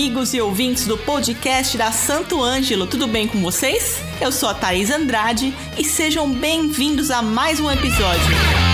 amigos 0.00 0.32
e 0.32 0.40
ouvintes 0.40 0.86
do 0.86 0.96
podcast 0.96 1.76
da 1.76 1.92
Santo 1.92 2.42
Ângelo, 2.42 2.86
tudo 2.86 3.06
bem 3.06 3.28
com 3.28 3.38
vocês? 3.42 4.00
Eu 4.18 4.32
sou 4.32 4.48
a 4.48 4.54
Thaís 4.54 4.90
Andrade 4.90 5.54
e 5.76 5.84
sejam 5.84 6.32
bem-vindos 6.32 7.10
a 7.10 7.20
mais 7.20 7.60
um 7.60 7.70
episódio. 7.70 8.69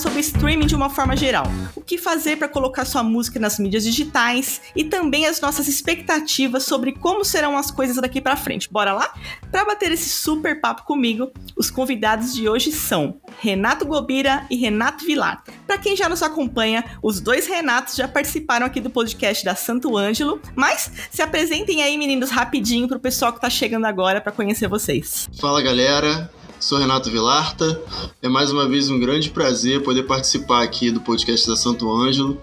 Sobre 0.00 0.20
streaming 0.20 0.66
de 0.66 0.74
uma 0.74 0.88
forma 0.88 1.16
geral. 1.16 1.44
O 1.74 1.80
que 1.80 1.98
fazer 1.98 2.36
para 2.36 2.48
colocar 2.48 2.84
sua 2.84 3.02
música 3.02 3.38
nas 3.38 3.58
mídias 3.58 3.84
digitais 3.84 4.60
e 4.74 4.84
também 4.84 5.26
as 5.26 5.40
nossas 5.40 5.68
expectativas 5.68 6.64
sobre 6.64 6.92
como 6.92 7.24
serão 7.24 7.56
as 7.56 7.70
coisas 7.70 7.96
daqui 7.96 8.20
para 8.20 8.36
frente. 8.36 8.70
Bora 8.70 8.92
lá? 8.92 9.12
Para 9.50 9.64
bater 9.64 9.92
esse 9.92 10.08
super 10.08 10.60
papo 10.60 10.84
comigo, 10.84 11.30
os 11.56 11.70
convidados 11.70 12.34
de 12.34 12.48
hoje 12.48 12.72
são 12.72 13.20
Renato 13.38 13.84
Gobira 13.84 14.46
e 14.50 14.56
Renato 14.56 15.04
Vilar. 15.04 15.44
Para 15.66 15.78
quem 15.78 15.94
já 15.94 16.08
nos 16.08 16.22
acompanha, 16.22 16.84
os 17.02 17.20
dois 17.20 17.46
Renatos 17.46 17.94
já 17.94 18.08
participaram 18.08 18.66
aqui 18.66 18.80
do 18.80 18.90
podcast 18.90 19.44
da 19.44 19.54
Santo 19.54 19.96
Ângelo, 19.96 20.40
mas 20.56 20.90
se 21.10 21.20
apresentem 21.20 21.82
aí, 21.82 21.98
meninos, 21.98 22.30
rapidinho 22.30 22.88
pro 22.88 22.98
pessoal 22.98 23.32
que 23.32 23.40
tá 23.40 23.50
chegando 23.50 23.84
agora 23.84 24.20
para 24.20 24.32
conhecer 24.32 24.68
vocês. 24.68 25.28
Fala, 25.38 25.62
galera. 25.62 26.39
Sou 26.60 26.78
Renato 26.78 27.10
Vilarta. 27.10 27.80
É 28.22 28.28
mais 28.28 28.52
uma 28.52 28.68
vez 28.68 28.90
um 28.90 29.00
grande 29.00 29.30
prazer 29.30 29.82
poder 29.82 30.02
participar 30.02 30.62
aqui 30.62 30.90
do 30.90 31.00
podcast 31.00 31.48
da 31.48 31.56
Santo 31.56 31.90
Ângelo, 31.90 32.38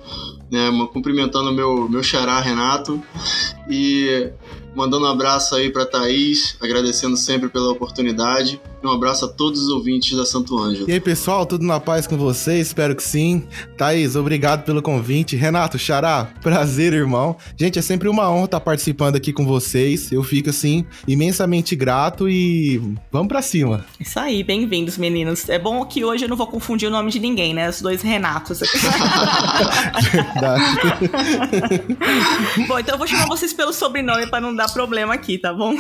né, 0.50 0.70
cumprimentando 0.92 1.54
meu 1.54 1.88
meu 1.88 2.02
xará 2.02 2.40
Renato 2.40 3.00
e 3.70 4.32
mandando 4.76 5.06
um 5.06 5.10
abraço 5.10 5.54
aí 5.56 5.72
para 5.72 5.86
Thaís, 5.86 6.58
agradecendo 6.60 7.16
sempre 7.16 7.48
pela 7.48 7.70
oportunidade. 7.70 8.60
Um 8.84 8.92
abraço 8.92 9.26
a 9.26 9.28
todos 9.28 9.64
os 9.64 9.70
ouvintes 9.70 10.16
da 10.16 10.26
Santo 10.26 10.58
Ângelo. 10.58 10.88
E 10.88 10.94
aí, 10.94 11.00
pessoal, 11.00 11.46
tudo 11.46 11.66
na 11.66 11.80
paz 11.80 12.06
com 12.06 12.16
vocês? 12.16 12.68
Espero 12.68 12.96
que 12.96 13.04
sim. 13.04 13.44
Thaís, 13.76 14.16
obrigado 14.16 14.64
pelo 14.64 14.82
convite. 14.82 15.36
Renato, 15.36 15.80
Xará, 15.80 16.30
prazer, 16.42 16.94
irmão. 16.94 17.36
Gente, 17.58 17.80
é 17.80 17.82
sempre 17.82 18.08
uma 18.08 18.30
honra 18.30 18.46
estar 18.46 18.60
participando 18.60 19.16
aqui 19.16 19.34
com 19.34 19.46
vocês. 19.46 20.12
Eu 20.12 20.22
fico, 20.24 20.52
assim, 20.52 20.86
imensamente 21.08 21.76
grato 21.76 22.30
e 22.30 22.78
vamos 23.12 23.28
para 23.28 23.42
cima. 23.42 23.84
Isso 24.00 24.20
aí, 24.20 24.44
bem-vindos, 24.44 24.98
meninos. 24.98 25.50
É 25.50 25.58
bom 25.58 25.84
que 25.86 26.06
hoje 26.06 26.26
eu 26.26 26.30
não 26.30 26.38
vou 26.38 26.48
confundir 26.48 26.88
o 26.88 26.92
nome 26.92 27.10
de 27.10 27.20
ninguém, 27.20 27.54
né? 27.54 27.70
Os 27.70 27.82
dois 27.82 28.04
Renatos 28.04 28.62
aqui. 28.62 28.78
Verdade. 30.12 30.64
bom, 32.68 32.80
então 32.80 32.94
eu 32.94 32.98
vou 32.98 33.08
chamar 33.08 33.28
vocês 33.28 33.54
pelo 33.54 33.74
sobrenome 33.74 34.28
para 34.28 34.40
não 34.40 34.56
dar 34.56 34.72
problema 34.72 35.16
aqui, 35.16 35.38
tá 35.40 35.52
bom? 35.52 35.76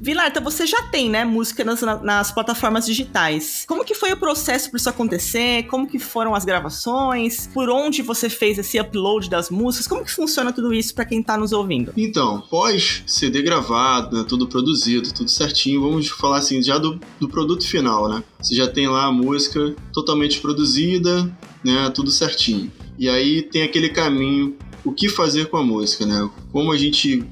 Vilar, 0.00 0.28
então 0.28 0.42
você 0.42 0.66
já 0.66 0.82
tem, 0.90 1.08
né, 1.08 1.24
música 1.24 1.64
nas, 1.64 1.80
nas 2.18 2.32
plataformas 2.32 2.84
digitais. 2.84 3.64
Como 3.66 3.84
que 3.84 3.94
foi 3.94 4.12
o 4.12 4.16
processo 4.16 4.70
para 4.70 4.78
isso 4.78 4.88
acontecer? 4.88 5.62
Como 5.64 5.86
que 5.86 6.00
foram 6.00 6.34
as 6.34 6.44
gravações? 6.44 7.46
Por 7.54 7.70
onde 7.70 8.02
você 8.02 8.28
fez 8.28 8.58
esse 8.58 8.78
upload 8.78 9.30
das 9.30 9.50
músicas? 9.50 9.86
Como 9.86 10.04
que 10.04 10.10
funciona 10.10 10.52
tudo 10.52 10.74
isso 10.74 10.92
para 10.94 11.04
quem 11.04 11.22
tá 11.22 11.36
nos 11.36 11.52
ouvindo? 11.52 11.92
Então, 11.96 12.40
pós 12.50 13.04
CD 13.06 13.40
gravado, 13.40 14.16
né, 14.16 14.24
tudo 14.28 14.48
produzido, 14.48 15.12
tudo 15.12 15.30
certinho, 15.30 15.80
vamos 15.80 16.08
falar 16.08 16.38
assim, 16.38 16.60
já 16.60 16.76
do, 16.76 17.00
do 17.20 17.28
produto 17.28 17.64
final, 17.64 18.08
né? 18.08 18.24
Você 18.42 18.56
já 18.56 18.66
tem 18.66 18.88
lá 18.88 19.04
a 19.04 19.12
música 19.12 19.76
totalmente 19.92 20.40
produzida, 20.40 21.30
né, 21.62 21.88
tudo 21.94 22.10
certinho. 22.10 22.70
E 22.98 23.08
aí 23.08 23.42
tem 23.42 23.62
aquele 23.62 23.90
caminho 23.90 24.56
o 24.84 24.92
que 24.92 25.08
fazer 25.08 25.46
com 25.46 25.56
a 25.56 25.62
música, 25.62 26.04
né? 26.04 26.28
Como 26.50 26.72
a 26.72 26.76
gente 26.76 27.24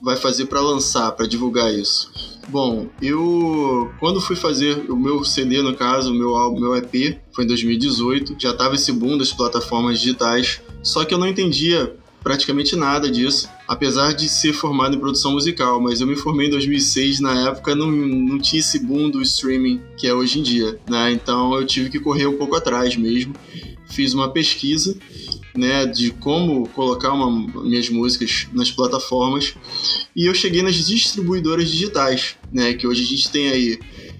vai 0.00 0.16
fazer 0.16 0.46
para 0.46 0.60
lançar, 0.60 1.10
para 1.12 1.26
divulgar 1.26 1.74
isso? 1.74 2.27
Bom, 2.48 2.88
eu 3.02 3.92
quando 4.00 4.22
fui 4.22 4.34
fazer 4.34 4.90
o 4.90 4.96
meu 4.96 5.22
CD, 5.22 5.60
no 5.60 5.74
caso, 5.74 6.12
o 6.12 6.14
meu 6.14 6.34
álbum, 6.34 6.60
meu 6.60 6.74
EP, 6.76 7.18
foi 7.30 7.44
em 7.44 7.46
2018, 7.46 8.36
já 8.38 8.54
tava 8.54 8.74
esse 8.74 8.90
boom 8.90 9.18
das 9.18 9.32
plataformas 9.32 10.00
digitais, 10.00 10.62
só 10.82 11.04
que 11.04 11.12
eu 11.12 11.18
não 11.18 11.26
entendia 11.26 11.94
praticamente 12.22 12.74
nada 12.74 13.10
disso, 13.10 13.48
apesar 13.66 14.12
de 14.12 14.28
ser 14.28 14.54
formado 14.54 14.96
em 14.96 14.98
produção 14.98 15.32
musical, 15.32 15.80
mas 15.80 16.00
eu 16.00 16.06
me 16.06 16.16
formei 16.16 16.46
em 16.46 16.50
2006, 16.50 17.20
na 17.20 17.48
época 17.48 17.74
não, 17.74 17.90
não 17.90 18.38
tinha 18.38 18.60
esse 18.60 18.78
boom 18.78 19.10
do 19.10 19.20
streaming 19.20 19.80
que 19.96 20.06
é 20.06 20.14
hoje 20.14 20.40
em 20.40 20.42
dia, 20.42 20.78
né? 20.88 21.12
Então 21.12 21.54
eu 21.54 21.66
tive 21.66 21.90
que 21.90 22.00
correr 22.00 22.26
um 22.26 22.36
pouco 22.36 22.56
atrás 22.56 22.96
mesmo. 22.96 23.34
Fiz 23.90 24.14
uma 24.14 24.30
pesquisa 24.30 24.96
né, 25.58 25.84
de 25.84 26.10
como 26.12 26.68
colocar 26.68 27.12
uma, 27.12 27.30
minhas 27.62 27.88
músicas 27.90 28.46
nas 28.52 28.70
plataformas 28.70 29.54
e 30.14 30.26
eu 30.26 30.34
cheguei 30.34 30.62
nas 30.62 30.76
distribuidoras 30.76 31.68
digitais, 31.68 32.36
né, 32.52 32.74
que 32.74 32.86
hoje 32.86 33.02
a 33.02 33.06
gente 33.06 33.30
tem 33.30 33.50
aí 33.50 33.78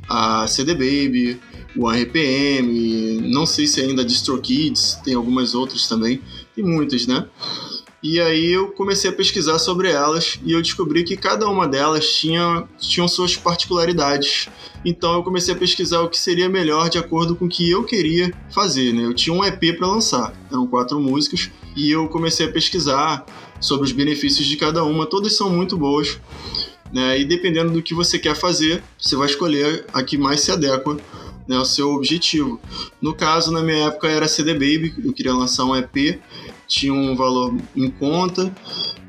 a 0.08 0.46
CD 0.46 0.74
Baby, 0.74 1.38
o 1.76 1.88
RPM, 1.88 3.20
não 3.30 3.46
sei 3.46 3.66
se 3.66 3.80
ainda 3.80 4.02
a 4.02 4.04
DistroKids, 4.04 4.98
tem 5.04 5.14
algumas 5.14 5.54
outras 5.54 5.86
também, 5.86 6.20
tem 6.54 6.64
muitas, 6.64 7.06
né? 7.06 7.26
E 8.00 8.20
aí 8.20 8.52
eu 8.52 8.68
comecei 8.68 9.10
a 9.10 9.12
pesquisar 9.12 9.58
sobre 9.58 9.90
elas 9.90 10.38
e 10.44 10.52
eu 10.52 10.62
descobri 10.62 11.02
que 11.02 11.16
cada 11.16 11.48
uma 11.48 11.66
delas 11.66 12.12
tinha 12.12 12.64
tinham 12.78 13.08
suas 13.08 13.36
particularidades. 13.36 14.48
Então 14.84 15.14
eu 15.14 15.22
comecei 15.24 15.52
a 15.52 15.56
pesquisar 15.56 16.00
o 16.02 16.08
que 16.08 16.16
seria 16.16 16.48
melhor 16.48 16.88
de 16.88 16.96
acordo 16.96 17.34
com 17.34 17.46
o 17.46 17.48
que 17.48 17.68
eu 17.68 17.82
queria 17.82 18.32
fazer, 18.54 18.92
né? 18.92 19.04
Eu 19.04 19.14
tinha 19.14 19.34
um 19.34 19.44
EP 19.44 19.76
para 19.76 19.88
lançar, 19.88 20.32
eram 20.48 20.66
quatro 20.66 21.00
músicas 21.00 21.50
e 21.74 21.90
eu 21.90 22.08
comecei 22.08 22.46
a 22.46 22.52
pesquisar 22.52 23.26
sobre 23.60 23.86
os 23.86 23.92
benefícios 23.92 24.46
de 24.46 24.56
cada 24.56 24.84
uma. 24.84 25.04
Todas 25.04 25.36
são 25.36 25.50
muito 25.50 25.76
boas, 25.76 26.20
né? 26.92 27.18
E 27.18 27.24
dependendo 27.24 27.72
do 27.72 27.82
que 27.82 27.94
você 27.94 28.16
quer 28.16 28.36
fazer, 28.36 28.80
você 28.96 29.16
vai 29.16 29.26
escolher 29.26 29.86
a 29.92 30.04
que 30.04 30.16
mais 30.16 30.40
se 30.40 30.52
adequa 30.52 30.96
né, 31.48 31.56
ao 31.56 31.64
seu 31.64 31.90
objetivo. 31.94 32.60
No 33.00 33.14
caso, 33.14 33.50
na 33.50 33.62
minha 33.62 33.86
época 33.86 34.06
era 34.06 34.28
CD 34.28 34.52
Baby, 34.52 34.94
eu 35.02 35.12
queria 35.12 35.32
lançar 35.32 35.64
um 35.64 35.74
EP 35.74 36.20
tinha 36.68 36.92
um 36.92 37.16
valor 37.16 37.56
em 37.74 37.90
conta 37.90 38.54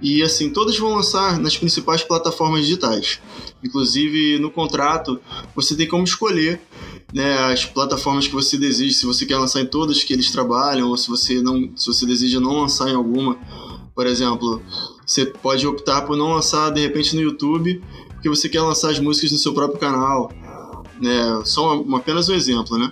e 0.02 0.24
assim 0.24 0.50
todas 0.50 0.78
vão 0.78 0.96
lançar 0.96 1.38
nas 1.38 1.58
principais 1.58 2.02
plataformas 2.02 2.62
digitais. 2.62 3.20
Inclusive 3.64 4.40
no 4.40 4.50
contrato 4.50 5.20
você 5.54 5.76
tem 5.76 5.88
como 5.88 6.06
escolher 6.06 6.62
né, 7.14 7.38
as 7.52 7.66
plataformas 7.66 8.28
que 8.28 8.34
você 8.34 8.58
deseja, 8.58 8.96
se 8.96 9.06
você 9.06 9.26
quer 9.26 9.38
lançar 9.38 9.62
em 9.62 9.66
todas 9.66 10.04
que 10.04 10.14
eles 10.14 10.32
trabalham 10.32 10.88
ou 10.88 10.98
se 10.98 11.10
você 11.10 11.42
não, 11.42 11.70
se 11.76 11.88
você 11.88 12.06
deseja 12.06 12.40
não 12.40 12.62
lançar 12.62 12.88
em 12.90 12.96
alguma, 12.96 13.38
por 13.94 14.08
exemplo, 14.08 14.62
você 15.06 15.26
pode 15.26 15.68
optar 15.68 16.04
por 16.04 16.16
não 16.16 16.34
lançar 16.34 16.72
de 16.72 16.80
repente 16.82 17.16
no 17.16 17.22
YouTube 17.22 17.82
porque 18.14 18.30
você 18.30 18.48
quer 18.50 18.62
lançar 18.62 18.92
as 18.92 19.00
músicas 19.00 19.32
no 19.32 19.38
seu 19.38 19.54
próprio 19.54 19.80
canal. 19.80 20.32
Né, 21.02 21.42
só 21.46 21.82
uma, 21.82 22.00
apenas 22.00 22.28
um 22.28 22.36
exemplo, 22.36 22.78
né? 22.78 22.92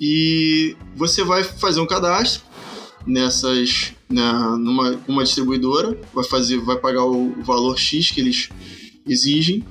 E 0.00 0.74
você 0.94 1.22
vai 1.22 1.44
fazer 1.44 1.80
um 1.80 1.86
cadastro 1.86 2.45
nessas 3.06 3.92
na, 4.08 4.56
numa 4.56 4.98
uma 5.06 5.24
distribuidora, 5.24 5.98
vai 6.12 6.24
fazer, 6.24 6.58
vai 6.58 6.76
pagar 6.76 7.04
o, 7.04 7.42
valor 7.42 7.78
X 7.78 8.10
que 8.10 8.20
eles 8.20 8.48
exigem 9.06 9.64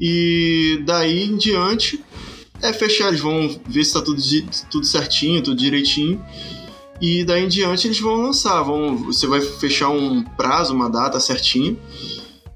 e 0.00 0.80
daí 0.86 1.24
em 1.24 1.36
diante 1.36 2.02
é 2.62 2.72
fechar, 2.72 3.08
eles 3.08 3.20
vão 3.20 3.48
ver 3.66 3.84
se 3.84 3.90
está 3.90 4.00
tudo, 4.00 4.20
tudo 4.70 4.86
certinho, 4.86 5.42
tudo 5.42 5.58
direitinho. 5.58 6.22
E 7.00 7.24
daí 7.24 7.44
em 7.44 7.48
diante 7.48 7.86
eles 7.86 8.00
vão 8.00 8.16
lançar, 8.16 8.62
vão, 8.62 8.96
você 8.96 9.26
vai 9.26 9.40
fechar 9.40 9.88
um 9.88 10.22
prazo, 10.22 10.74
uma 10.74 10.88
data 10.88 11.18
certinho. 11.20 11.78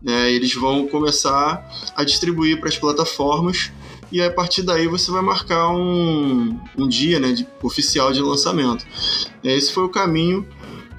Né, 0.02 0.31
eles 0.32 0.52
vão 0.54 0.86
começar 0.86 1.66
a 1.96 2.04
distribuir 2.04 2.60
para 2.60 2.69
as 2.69 2.76
plataformas 2.76 3.72
e 4.14 4.22
a 4.22 4.30
partir 4.30 4.62
daí 4.62 4.86
você 4.86 5.10
vai 5.10 5.22
marcar 5.22 5.70
um, 5.70 6.56
um 6.78 6.86
dia 6.86 7.19
né, 7.19 7.32
de, 7.32 7.44
oficial 7.60 8.12
de 8.12 8.20
lançamento. 8.20 8.86
Esse 9.42 9.72
foi 9.72 9.82
o 9.82 9.88
caminho 9.88 10.47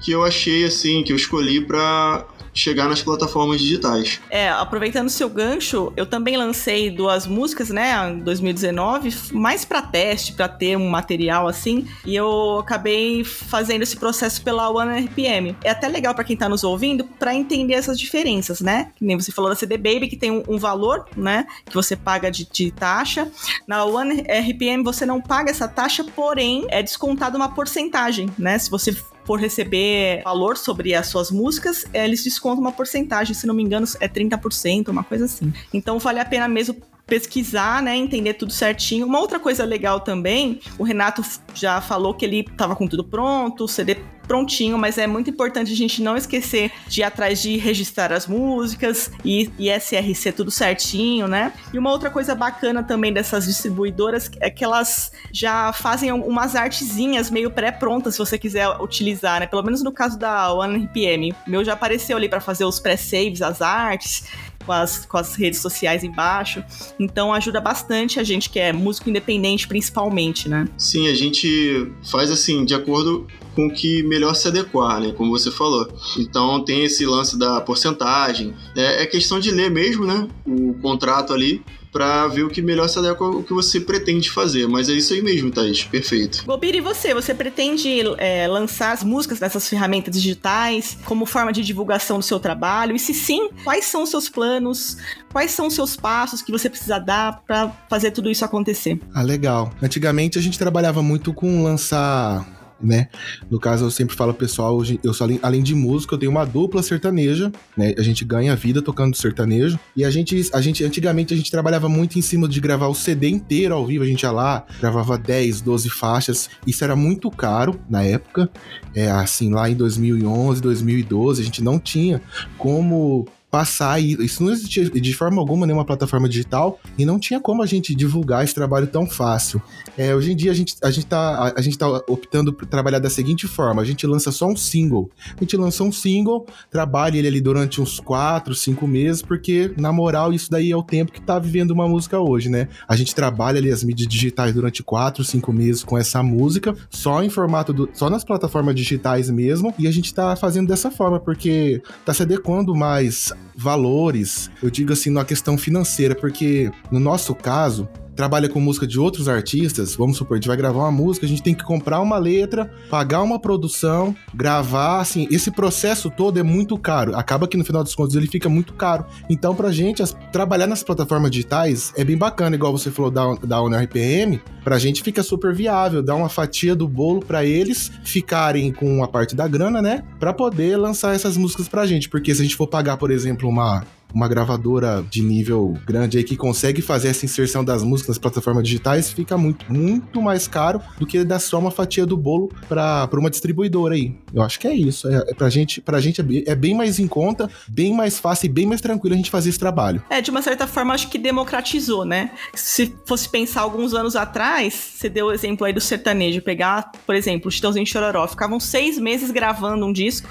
que 0.02 0.12
eu 0.12 0.22
achei 0.22 0.66
assim, 0.66 1.02
que 1.02 1.14
eu 1.14 1.16
escolhi 1.16 1.62
para 1.62 2.26
chegar 2.56 2.88
nas 2.88 3.02
plataformas 3.02 3.60
digitais. 3.60 4.20
É, 4.30 4.48
aproveitando 4.48 5.08
seu 5.08 5.28
gancho, 5.28 5.92
eu 5.96 6.06
também 6.06 6.36
lancei 6.36 6.90
duas 6.90 7.26
músicas, 7.26 7.68
né, 7.68 8.10
em 8.10 8.18
2019, 8.20 9.14
mais 9.32 9.64
para 9.64 9.82
teste, 9.82 10.32
para 10.32 10.48
ter 10.48 10.76
um 10.76 10.88
material 10.88 11.46
assim, 11.46 11.86
e 12.04 12.16
eu 12.16 12.58
acabei 12.58 13.22
fazendo 13.22 13.82
esse 13.82 13.96
processo 13.96 14.42
pela 14.42 14.70
One 14.70 15.04
RPM. 15.04 15.56
É 15.62 15.70
até 15.70 15.86
legal 15.86 16.14
para 16.14 16.24
quem 16.24 16.36
tá 16.36 16.48
nos 16.48 16.64
ouvindo 16.64 17.04
para 17.04 17.34
entender 17.34 17.74
essas 17.74 17.98
diferenças, 17.98 18.60
né? 18.60 18.92
Que 18.96 19.04
nem 19.04 19.16
você 19.16 19.30
falou 19.30 19.50
da 19.50 19.56
CD 19.56 19.76
Baby 19.76 20.08
que 20.08 20.16
tem 20.16 20.30
um, 20.30 20.42
um 20.48 20.58
valor, 20.58 21.06
né, 21.16 21.46
que 21.64 21.74
você 21.74 21.94
paga 21.94 22.30
de, 22.30 22.48
de 22.50 22.70
taxa. 22.70 23.30
Na 23.66 23.84
One 23.84 24.22
RPM 24.22 24.82
você 24.82 25.04
não 25.04 25.20
paga 25.20 25.50
essa 25.50 25.68
taxa, 25.68 26.04
porém 26.04 26.66
é 26.68 26.82
descontado 26.82 27.36
uma 27.36 27.50
porcentagem, 27.50 28.28
né? 28.38 28.58
Se 28.58 28.70
você 28.70 28.96
por 29.26 29.40
receber 29.40 30.22
valor 30.22 30.56
sobre 30.56 30.94
as 30.94 31.08
suas 31.08 31.30
músicas, 31.30 31.84
eles 31.92 32.22
descontam 32.22 32.60
uma 32.60 32.72
porcentagem, 32.72 33.34
se 33.34 33.46
não 33.46 33.54
me 33.54 33.62
engano, 33.62 33.86
é 34.00 34.08
30%, 34.08 34.88
uma 34.88 35.02
coisa 35.02 35.24
assim. 35.24 35.52
Então 35.74 35.98
vale 35.98 36.20
a 36.20 36.24
pena 36.24 36.46
mesmo 36.48 36.76
pesquisar, 37.06 37.80
né, 37.82 37.96
entender 37.96 38.34
tudo 38.34 38.52
certinho. 38.52 39.06
Uma 39.06 39.20
outra 39.20 39.38
coisa 39.38 39.64
legal 39.64 40.00
também, 40.00 40.60
o 40.76 40.82
Renato 40.82 41.22
já 41.54 41.80
falou 41.80 42.12
que 42.12 42.24
ele 42.24 42.40
estava 42.40 42.74
com 42.74 42.86
tudo 42.88 43.04
pronto, 43.04 43.64
o 43.64 43.68
CD 43.68 43.96
prontinho, 44.26 44.76
mas 44.76 44.98
é 44.98 45.06
muito 45.06 45.30
importante 45.30 45.72
a 45.72 45.76
gente 45.76 46.02
não 46.02 46.16
esquecer 46.16 46.72
de 46.88 47.00
ir 47.00 47.04
atrás 47.04 47.40
de 47.40 47.56
registrar 47.56 48.12
as 48.12 48.26
músicas 48.26 49.10
e, 49.24 49.48
SRC 49.70 50.32
tudo 50.32 50.50
certinho, 50.50 51.28
né? 51.28 51.52
E 51.72 51.78
uma 51.78 51.90
outra 51.90 52.10
coisa 52.10 52.34
bacana 52.34 52.82
também 52.82 53.12
dessas 53.12 53.46
distribuidoras 53.46 54.28
é 54.40 54.50
que 54.50 54.64
elas 54.64 55.12
já 55.30 55.72
fazem 55.72 56.10
umas 56.12 56.56
artezinhas 56.56 57.30
meio 57.30 57.50
pré-prontas 57.50 58.14
se 58.14 58.18
você 58.18 58.36
quiser 58.36 58.68
utilizar, 58.80 59.40
né? 59.40 59.46
Pelo 59.46 59.62
menos 59.62 59.82
no 59.82 59.92
caso 59.92 60.18
da 60.18 60.52
One 60.52 60.84
RPM. 60.86 61.32
Meu 61.46 61.64
já 61.64 61.74
apareceu 61.74 62.16
ali 62.16 62.28
para 62.28 62.40
fazer 62.40 62.64
os 62.64 62.80
pré-saves, 62.80 63.42
as 63.42 63.62
artes 63.62 64.24
com 64.66 64.72
as, 64.72 65.06
com 65.06 65.16
as 65.16 65.34
redes 65.36 65.60
sociais 65.60 66.02
embaixo. 66.02 66.62
Então 66.98 67.32
ajuda 67.32 67.60
bastante 67.60 68.18
a 68.18 68.24
gente 68.24 68.50
que 68.50 68.58
é 68.58 68.72
músico 68.72 69.08
independente, 69.08 69.68
principalmente, 69.68 70.48
né? 70.48 70.68
Sim, 70.76 71.08
a 71.08 71.14
gente 71.14 71.90
faz 72.10 72.30
assim, 72.30 72.64
de 72.64 72.74
acordo 72.74 73.26
com 73.54 73.68
o 73.68 73.72
que 73.72 74.02
melhor 74.02 74.34
se 74.34 74.48
adequar, 74.48 75.00
né? 75.00 75.12
Como 75.16 75.30
você 75.30 75.50
falou. 75.50 75.88
Então 76.18 76.62
tem 76.64 76.84
esse 76.84 77.06
lance 77.06 77.38
da 77.38 77.60
porcentagem. 77.60 78.54
É, 78.76 79.04
é 79.04 79.06
questão 79.06 79.40
de 79.40 79.50
ler 79.50 79.70
mesmo, 79.70 80.04
né? 80.04 80.28
O 80.44 80.74
contrato 80.74 81.32
ali 81.32 81.64
para 81.96 82.28
ver 82.28 82.42
o 82.42 82.50
que 82.50 82.60
melhor 82.60 82.86
se 82.88 82.98
adequa 82.98 83.24
ao 83.24 83.42
que 83.42 83.54
você 83.54 83.80
pretende 83.80 84.30
fazer. 84.30 84.68
Mas 84.68 84.86
é 84.90 84.92
isso 84.92 85.14
aí 85.14 85.22
mesmo, 85.22 85.50
Thaís. 85.50 85.84
Perfeito. 85.84 86.44
Bobira, 86.44 86.76
e 86.76 86.80
você? 86.82 87.14
Você 87.14 87.32
pretende 87.32 88.02
é, 88.18 88.46
lançar 88.46 88.92
as 88.92 89.02
músicas 89.02 89.40
nessas 89.40 89.66
ferramentas 89.66 90.14
digitais 90.14 90.98
como 91.06 91.24
forma 91.24 91.54
de 91.54 91.62
divulgação 91.62 92.18
do 92.18 92.22
seu 92.22 92.38
trabalho? 92.38 92.94
E 92.94 92.98
se 92.98 93.14
sim, 93.14 93.48
quais 93.64 93.86
são 93.86 94.02
os 94.02 94.10
seus 94.10 94.28
planos? 94.28 94.98
Quais 95.32 95.52
são 95.52 95.68
os 95.68 95.74
seus 95.74 95.96
passos 95.96 96.42
que 96.42 96.52
você 96.52 96.68
precisa 96.68 96.98
dar 96.98 97.42
para 97.46 97.70
fazer 97.88 98.10
tudo 98.10 98.30
isso 98.30 98.44
acontecer? 98.44 99.00
Ah, 99.14 99.22
legal. 99.22 99.72
Antigamente 99.82 100.38
a 100.38 100.42
gente 100.42 100.58
trabalhava 100.58 101.02
muito 101.02 101.32
com 101.32 101.62
lançar 101.62 102.46
né? 102.80 103.08
No 103.50 103.58
caso, 103.58 103.84
eu 103.84 103.90
sempre 103.90 104.14
falo, 104.14 104.34
pessoal, 104.34 104.82
eu 105.02 105.14
sou 105.14 105.28
além, 105.42 105.62
de 105.62 105.74
músico, 105.74 106.14
eu 106.14 106.18
tenho 106.18 106.30
uma 106.30 106.44
dupla 106.44 106.82
sertaneja, 106.82 107.50
né? 107.76 107.94
A 107.98 108.02
gente 108.02 108.24
ganha 108.24 108.54
vida 108.54 108.82
tocando 108.82 109.16
sertanejo. 109.16 109.78
E 109.96 110.04
a 110.04 110.10
gente, 110.10 110.48
a 110.52 110.60
gente, 110.60 110.84
antigamente, 110.84 111.32
a 111.32 111.36
gente 111.36 111.50
trabalhava 111.50 111.88
muito 111.88 112.18
em 112.18 112.22
cima 112.22 112.48
de 112.48 112.60
gravar 112.60 112.88
o 112.88 112.94
CD 112.94 113.28
inteiro 113.28 113.74
ao 113.74 113.86
vivo. 113.86 114.04
A 114.04 114.06
gente 114.06 114.22
ia 114.22 114.30
lá, 114.30 114.64
gravava 114.80 115.18
10, 115.18 115.60
12 115.60 115.90
faixas. 115.90 116.50
Isso 116.66 116.84
era 116.84 116.94
muito 116.94 117.30
caro 117.30 117.78
na 117.88 118.02
época. 118.02 118.50
É 118.94 119.10
assim, 119.10 119.52
lá 119.52 119.68
em 119.68 119.74
2011, 119.74 120.60
2012, 120.60 121.42
a 121.42 121.44
gente 121.44 121.62
não 121.62 121.78
tinha 121.78 122.20
como 122.58 123.26
passar 123.56 123.98
isso 123.98 124.42
não 124.42 124.52
existia 124.52 124.84
de 124.84 125.14
forma 125.14 125.40
alguma 125.40 125.66
nenhuma 125.66 125.82
plataforma 125.82 126.28
digital 126.28 126.78
e 126.98 127.06
não 127.06 127.18
tinha 127.18 127.40
como 127.40 127.62
a 127.62 127.66
gente 127.66 127.94
divulgar 127.94 128.44
esse 128.44 128.54
trabalho 128.54 128.86
tão 128.86 129.06
fácil. 129.06 129.62
É, 129.96 130.14
hoje 130.14 130.32
em 130.32 130.36
dia 130.36 130.50
a 130.50 130.54
gente, 130.54 130.76
a, 130.82 130.90
gente 130.90 131.06
tá, 131.06 131.54
a 131.56 131.60
gente 131.62 131.78
tá 131.78 131.88
optando 132.06 132.52
por 132.52 132.66
trabalhar 132.66 132.98
da 132.98 133.08
seguinte 133.08 133.46
forma: 133.46 133.80
a 133.80 133.84
gente 133.84 134.06
lança 134.06 134.30
só 134.30 134.46
um 134.46 134.54
single. 134.54 135.10
A 135.34 135.40
gente 135.40 135.56
lança 135.56 135.82
um 135.82 135.90
single, 135.90 136.44
trabalha 136.70 137.16
ele 137.16 137.28
ali 137.28 137.40
durante 137.40 137.80
uns 137.80 137.98
4, 137.98 138.54
5 138.54 138.86
meses, 138.86 139.22
porque, 139.22 139.72
na 139.78 139.90
moral, 139.90 140.34
isso 140.34 140.50
daí 140.50 140.70
é 140.70 140.76
o 140.76 140.82
tempo 140.82 141.10
que 141.10 141.22
tá 141.22 141.38
vivendo 141.38 141.70
uma 141.70 141.88
música 141.88 142.20
hoje, 142.20 142.50
né? 142.50 142.68
A 142.86 142.94
gente 142.94 143.14
trabalha 143.14 143.58
ali 143.58 143.70
as 143.70 143.82
mídias 143.82 144.06
digitais 144.06 144.52
durante 144.52 144.82
4, 144.82 145.24
5 145.24 145.50
meses 145.50 145.82
com 145.82 145.96
essa 145.96 146.22
música, 146.22 146.76
só 146.90 147.22
em 147.22 147.30
formato 147.30 147.72
do, 147.72 147.88
só 147.94 148.10
nas 148.10 148.22
plataformas 148.22 148.74
digitais 148.74 149.30
mesmo, 149.30 149.72
e 149.78 149.88
a 149.88 149.90
gente 149.90 150.12
tá 150.12 150.36
fazendo 150.36 150.68
dessa 150.68 150.90
forma, 150.90 151.18
porque 151.18 151.80
tá 152.04 152.12
se 152.12 152.22
adequando 152.22 152.74
mais 152.74 153.32
valores, 153.54 154.50
eu 154.62 154.70
digo 154.70 154.92
assim, 154.92 155.10
na 155.10 155.24
questão 155.24 155.56
financeira, 155.58 156.14
porque 156.14 156.70
no 156.90 156.98
nosso 156.98 157.34
caso, 157.34 157.88
trabalha 158.16 158.48
com 158.48 158.58
música 158.58 158.86
de 158.86 158.98
outros 158.98 159.28
artistas, 159.28 159.94
vamos 159.94 160.16
supor, 160.16 160.34
a 160.34 160.38
gente 160.38 160.48
vai 160.48 160.56
gravar 160.56 160.80
uma 160.80 160.90
música, 160.90 161.26
a 161.26 161.28
gente 161.28 161.42
tem 161.42 161.54
que 161.54 161.62
comprar 161.62 162.00
uma 162.00 162.18
letra, 162.18 162.70
pagar 162.88 163.22
uma 163.22 163.38
produção, 163.38 164.16
gravar, 164.34 165.00
assim, 165.00 165.28
esse 165.30 165.50
processo 165.50 166.10
todo 166.10 166.38
é 166.38 166.42
muito 166.42 166.78
caro. 166.78 167.14
Acaba 167.14 167.46
que 167.46 167.56
no 167.56 167.64
final 167.64 167.84
dos 167.84 167.94
contos 167.94 168.16
ele 168.16 168.26
fica 168.26 168.48
muito 168.48 168.72
caro. 168.72 169.04
Então, 169.28 169.54
pra 169.54 169.70
gente, 169.70 170.02
as, 170.02 170.16
trabalhar 170.32 170.66
nas 170.66 170.82
plataformas 170.82 171.30
digitais 171.30 171.92
é 171.94 172.02
bem 172.02 172.16
bacana, 172.16 172.56
igual 172.56 172.72
você 172.72 172.90
falou 172.90 173.10
da, 173.10 173.34
da 173.34 173.62
UNRPM, 173.62 174.40
pra 174.64 174.78
gente 174.78 175.02
fica 175.02 175.22
super 175.22 175.54
viável, 175.54 176.02
dá 176.02 176.14
uma 176.14 176.28
fatia 176.28 176.74
do 176.74 176.88
bolo 176.88 177.20
para 177.20 177.44
eles 177.44 177.92
ficarem 178.02 178.72
com 178.72 179.04
a 179.04 179.08
parte 179.08 179.36
da 179.36 179.46
grana, 179.46 179.82
né? 179.82 180.02
Pra 180.18 180.32
poder 180.32 180.76
lançar 180.78 181.14
essas 181.14 181.36
músicas 181.36 181.68
pra 181.68 181.86
gente. 181.86 182.08
Porque 182.08 182.34
se 182.34 182.40
a 182.40 182.44
gente 182.44 182.56
for 182.56 182.66
pagar, 182.66 182.96
por 182.96 183.10
exemplo, 183.10 183.48
uma 183.48 183.84
uma 184.16 184.26
gravadora 184.28 185.04
de 185.10 185.20
nível 185.20 185.76
grande 185.84 186.16
aí 186.16 186.24
que 186.24 186.38
consegue 186.38 186.80
fazer 186.80 187.08
essa 187.08 187.26
inserção 187.26 187.62
das 187.62 187.82
músicas 187.82 188.16
nas 188.16 188.18
plataformas 188.18 188.64
digitais, 188.64 189.10
fica 189.10 189.36
muito, 189.36 189.70
muito 189.70 190.22
mais 190.22 190.48
caro 190.48 190.80
do 190.98 191.06
que 191.06 191.22
dar 191.22 191.38
só 191.38 191.58
uma 191.58 191.70
fatia 191.70 192.06
do 192.06 192.16
bolo 192.16 192.50
para 192.66 193.10
uma 193.12 193.28
distribuidora 193.28 193.94
aí. 193.94 194.16
Eu 194.32 194.40
acho 194.42 194.58
que 194.58 194.66
é 194.66 194.74
isso. 194.74 195.06
É, 195.06 195.16
é 195.28 195.34
pra 195.34 195.50
gente, 195.50 195.82
pra 195.82 196.00
gente 196.00 196.22
é 196.22 196.24
bem, 196.24 196.44
é 196.46 196.54
bem 196.54 196.74
mais 196.74 196.98
em 196.98 197.06
conta, 197.06 197.50
bem 197.68 197.92
mais 197.92 198.18
fácil 198.18 198.46
e 198.46 198.48
bem 198.48 198.64
mais 198.64 198.80
tranquilo 198.80 199.12
a 199.12 199.18
gente 199.18 199.30
fazer 199.30 199.50
esse 199.50 199.58
trabalho. 199.58 200.02
É, 200.08 200.22
de 200.22 200.30
uma 200.30 200.40
certa 200.40 200.66
forma, 200.66 200.94
acho 200.94 201.10
que 201.10 201.18
democratizou, 201.18 202.06
né? 202.06 202.30
Se 202.54 202.96
fosse 203.04 203.28
pensar 203.28 203.60
alguns 203.60 203.92
anos 203.92 204.16
atrás, 204.16 204.72
você 204.72 205.10
deu 205.10 205.26
o 205.26 205.32
exemplo 205.32 205.66
aí 205.66 205.74
do 205.74 205.80
sertanejo, 205.80 206.40
pegar, 206.40 206.90
por 207.04 207.14
exemplo, 207.14 207.50
Chitãozinho 207.50 207.86
Chororó, 207.86 208.26
ficavam 208.26 208.58
seis 208.58 208.98
meses 208.98 209.30
gravando 209.30 209.84
um 209.84 209.92
disco, 209.92 210.26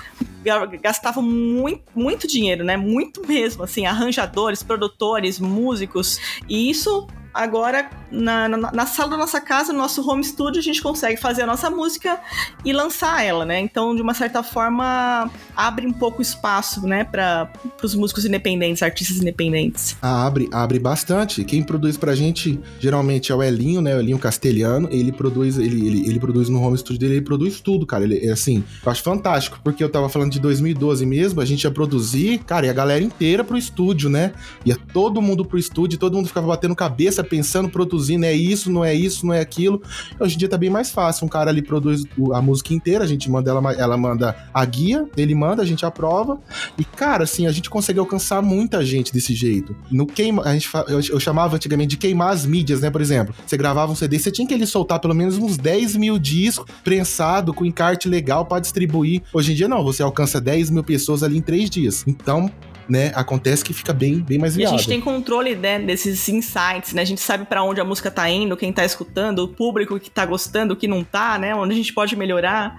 gastavam 0.81 1.23
muito, 1.23 1.83
muito 1.95 2.27
dinheiro, 2.27 2.63
né? 2.63 2.77
Muito 2.77 3.25
mesmo, 3.27 3.63
assim, 3.63 3.85
arranjadores, 3.85 4.63
produtores, 4.63 5.39
músicos. 5.39 6.19
E 6.47 6.69
isso 6.69 7.07
agora 7.35 7.89
na, 8.09 8.47
na, 8.47 8.71
na, 8.71 8.85
sala 8.85 9.11
da 9.11 9.17
nossa 9.17 9.41
casa, 9.41 9.73
no 9.73 9.79
nosso 9.79 10.07
home 10.09 10.23
studio, 10.23 10.59
a 10.59 10.63
gente 10.63 10.81
consegue 10.81 11.19
fazer 11.19 11.41
a 11.41 11.45
nossa 11.45 11.69
música 11.69 12.19
e 12.63 12.71
lançar 12.71 13.23
ela, 13.23 13.45
né? 13.45 13.59
Então, 13.59 13.93
de 13.93 14.01
uma 14.01 14.13
certa 14.13 14.41
forma, 14.41 15.29
abre 15.55 15.85
um 15.85 15.91
pouco 15.91 16.21
espaço, 16.21 16.87
né, 16.87 17.03
para 17.03 17.51
os 17.83 17.93
músicos 17.93 18.25
independentes, 18.25 18.81
artistas 18.81 19.17
independentes. 19.17 19.97
Ah, 20.01 20.25
abre, 20.25 20.47
abre 20.53 20.79
bastante. 20.79 21.43
Quem 21.43 21.61
produz 21.61 21.97
pra 21.97 22.15
gente 22.15 22.59
geralmente 22.79 23.31
é 23.31 23.35
o 23.35 23.43
Elinho, 23.43 23.81
né? 23.81 23.95
O 23.95 23.99
Elinho 23.99 24.17
Castelhano. 24.17 24.87
Ele 24.91 25.11
produz, 25.11 25.57
ele, 25.57 25.85
ele, 25.85 26.09
ele 26.09 26.19
produz 26.19 26.47
no 26.47 26.61
home 26.61 26.77
studio 26.77 26.99
dele, 26.99 27.15
ele 27.15 27.25
produz 27.25 27.59
tudo, 27.59 27.85
cara. 27.85 28.05
Ele 28.05 28.25
é 28.25 28.31
assim, 28.31 28.63
eu 28.85 28.91
acho 28.91 29.03
fantástico, 29.03 29.59
porque 29.63 29.83
eu 29.83 29.89
tava 29.89 30.07
falando 30.07 30.31
de 30.31 30.39
2012 30.39 31.05
mesmo, 31.05 31.41
a 31.41 31.45
gente 31.45 31.63
ia 31.63 31.71
produzir, 31.71 32.39
cara, 32.39 32.67
e 32.67 32.69
a 32.69 32.73
galera 32.73 33.03
inteira 33.03 33.43
pro 33.43 33.57
estúdio, 33.57 34.09
né? 34.09 34.31
Ia 34.65 34.77
todo 34.93 35.21
mundo 35.21 35.43
pro 35.43 35.57
estúdio, 35.57 35.99
todo 35.99 36.15
mundo 36.15 36.27
ficava 36.27 36.47
batendo 36.47 36.75
cabeça 36.75 37.24
pensando, 37.25 37.69
produzindo, 37.69 38.25
é 38.25 38.33
isso, 38.33 38.71
não 38.71 38.83
é 38.83 38.93
isso, 38.93 39.25
não 39.25 39.33
é 39.33 39.39
aquilo. 39.39 39.81
Hoje 40.19 40.35
em 40.35 40.37
dia 40.37 40.49
tá 40.49 40.57
bem 40.57 40.69
mais 40.69 40.91
fácil. 40.91 41.25
Um 41.25 41.29
cara 41.29 41.49
ali 41.49 41.61
produz 41.61 42.03
a 42.33 42.41
música 42.41 42.73
inteira, 42.73 43.03
a 43.03 43.07
gente 43.07 43.29
manda 43.29 43.51
ela, 43.51 43.73
ela 43.73 43.97
manda 43.97 44.35
a 44.53 44.65
guia, 44.65 45.07
ele 45.17 45.35
manda, 45.35 45.61
a 45.61 45.65
gente 45.65 45.85
aprova. 45.85 46.39
E, 46.77 46.83
cara, 46.83 47.23
assim, 47.23 47.47
a 47.47 47.51
gente 47.51 47.69
consegue 47.69 47.99
alcançar 47.99 48.41
muita 48.41 48.83
gente 48.85 49.11
desse 49.13 49.33
jeito. 49.33 49.75
No 49.89 50.05
queima, 50.05 50.43
a 50.43 50.53
gente, 50.53 50.69
eu, 50.87 50.99
eu 50.99 51.19
chamava 51.19 51.55
antigamente 51.55 51.89
de 51.89 51.97
queimar 51.97 52.31
as 52.31 52.45
mídias, 52.45 52.81
né? 52.81 52.89
Por 52.89 53.01
exemplo, 53.01 53.33
você 53.45 53.57
gravava 53.57 53.91
um 53.91 53.95
CD, 53.95 54.19
você 54.19 54.31
tinha 54.31 54.47
que 54.47 54.53
ele 54.53 54.65
soltar 54.65 54.99
pelo 54.99 55.13
menos 55.13 55.37
uns 55.37 55.57
10 55.57 55.95
mil 55.95 56.17
discos 56.19 56.65
prensado 56.83 57.53
com 57.53 57.65
encarte 57.65 58.07
legal 58.07 58.45
para 58.45 58.61
distribuir. 58.61 59.21
Hoje 59.33 59.51
em 59.51 59.55
dia, 59.55 59.67
não, 59.67 59.83
você 59.83 60.03
alcança 60.03 60.39
10 60.39 60.69
mil 60.69 60.83
pessoas 60.83 61.23
ali 61.23 61.37
em 61.37 61.41
três 61.41 61.69
dias. 61.69 62.03
Então, 62.07 62.49
né, 62.87 63.11
acontece 63.15 63.63
que 63.63 63.73
fica 63.73 63.93
bem, 63.93 64.19
bem 64.19 64.37
mais 64.37 64.55
viável. 64.55 64.73
E 64.73 64.75
a 64.75 64.77
gente 64.77 64.87
tem 64.89 65.01
controle, 65.01 65.55
né, 65.55 65.79
desses 65.79 66.27
insights, 66.29 66.93
né? 66.93 67.01
A 67.01 67.05
gente 67.05 67.21
sabe 67.21 67.45
para 67.45 67.63
onde 67.63 67.81
a 67.81 67.83
música 67.83 68.11
tá 68.11 68.29
indo, 68.29 68.55
quem 68.55 68.71
tá 68.71 68.85
escutando, 68.85 69.39
o 69.39 69.47
público 69.47 69.99
que 69.99 70.09
tá 70.09 70.25
gostando, 70.25 70.73
o 70.73 70.77
que 70.77 70.87
não 70.87 71.03
tá, 71.03 71.37
né? 71.37 71.55
Onde 71.55 71.73
a 71.73 71.75
gente 71.75 71.93
pode 71.93 72.15
melhorar. 72.15 72.77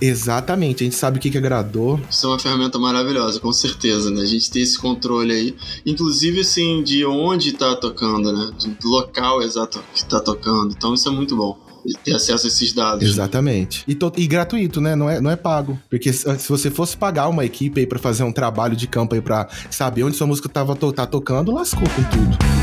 Exatamente, 0.00 0.84
a 0.84 0.86
gente 0.86 0.96
sabe 0.96 1.18
o 1.18 1.20
que, 1.20 1.28
que 1.28 1.38
agradou. 1.38 2.00
Isso 2.08 2.26
é 2.26 2.30
uma 2.30 2.38
ferramenta 2.38 2.78
maravilhosa, 2.78 3.40
com 3.40 3.52
certeza, 3.52 4.10
né? 4.10 4.22
A 4.22 4.26
gente 4.26 4.50
tem 4.50 4.62
esse 4.62 4.78
controle 4.78 5.32
aí. 5.32 5.56
Inclusive, 5.84 6.40
assim, 6.40 6.82
de 6.84 7.04
onde 7.04 7.52
tá 7.52 7.74
tocando, 7.74 8.32
né? 8.32 8.52
Do 8.80 8.88
local 8.88 9.42
exato 9.42 9.82
que 9.92 10.04
tá 10.04 10.20
tocando. 10.20 10.72
Então, 10.76 10.94
isso 10.94 11.08
é 11.08 11.12
muito 11.12 11.34
bom 11.36 11.67
ter 12.04 12.14
acesso 12.14 12.46
a 12.46 12.48
esses 12.48 12.72
dados. 12.72 13.08
Exatamente. 13.08 13.84
E, 13.86 13.96
e, 14.16 14.26
gratuito, 14.26 14.80
né? 14.80 14.94
Não 14.94 15.08
é, 15.08 15.20
não 15.20 15.30
é 15.30 15.36
pago. 15.36 15.78
Porque 15.88 16.12
se, 16.12 16.38
se 16.38 16.48
você 16.48 16.70
fosse 16.70 16.96
pagar 16.96 17.28
uma 17.28 17.44
equipe 17.44 17.80
aí 17.80 17.86
pra 17.86 17.98
fazer 17.98 18.22
um 18.22 18.32
trabalho 18.32 18.76
de 18.76 18.86
campo 18.86 19.14
aí 19.14 19.20
pra 19.20 19.48
saber 19.70 20.02
onde 20.02 20.16
sua 20.16 20.26
música 20.26 20.48
tava 20.48 20.74
to, 20.74 20.92
tá 20.92 21.06
tocando, 21.06 21.52
lascou 21.52 21.88
com 21.88 22.02
tudo. 22.04 22.57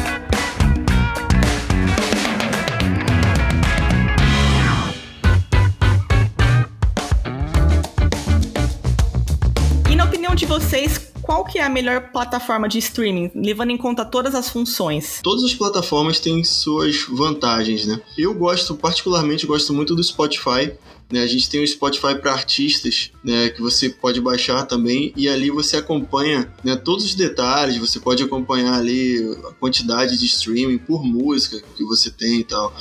A 11.66 11.70
melhor 11.70 12.12
plataforma 12.12 12.68
de 12.68 12.80
streaming, 12.80 13.32
levando 13.36 13.72
em 13.72 13.78
conta 13.78 14.06
todas 14.06 14.36
as 14.36 14.50
funções? 14.50 15.20
Todas 15.24 15.44
as 15.44 15.54
plataformas 15.54 16.20
têm 16.20 16.44
suas 16.44 17.06
vantagens, 17.10 17.86
né? 17.86 18.00
Eu 18.18 18.34
gosto, 18.34 18.76
particularmente, 18.76 19.46
gosto 19.46 19.74
muito 19.74 19.96
do 19.96 20.04
Spotify, 20.04 20.72
né, 21.12 21.22
a 21.22 21.28
gente 21.28 21.50
tem 21.50 21.64
o 21.64 21.68
Spotify 21.68 22.16
para 22.16 22.32
artistas, 22.32 23.12
né, 23.24 23.50
que 23.50 23.62
você 23.62 23.90
pode 23.90 24.20
baixar 24.20 24.66
também 24.66 25.14
e 25.16 25.30
ali 25.30 25.52
você 25.52 25.78
acompanha 25.78 26.52
né, 26.64 26.76
todos 26.76 27.06
os 27.06 27.16
detalhes. 27.16 27.78
Você 27.78 28.00
pode 28.00 28.24
acompanhar 28.24 28.74
ali 28.74 29.20
a 29.48 29.54
quantidade 29.54 30.18
de 30.18 30.26
streaming 30.26 30.80
por 30.80 31.04
música 31.04 31.62
que 31.76 31.84
você 31.84 32.10
tem 32.10 32.40
e 32.40 32.44
tal. 32.44 32.76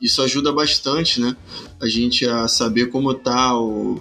Isso 0.00 0.22
ajuda 0.22 0.52
bastante, 0.52 1.20
né, 1.20 1.36
a 1.80 1.86
gente 1.86 2.26
a 2.26 2.48
saber 2.48 2.86
como 2.86 3.12
tá 3.12 3.58
o 3.58 4.00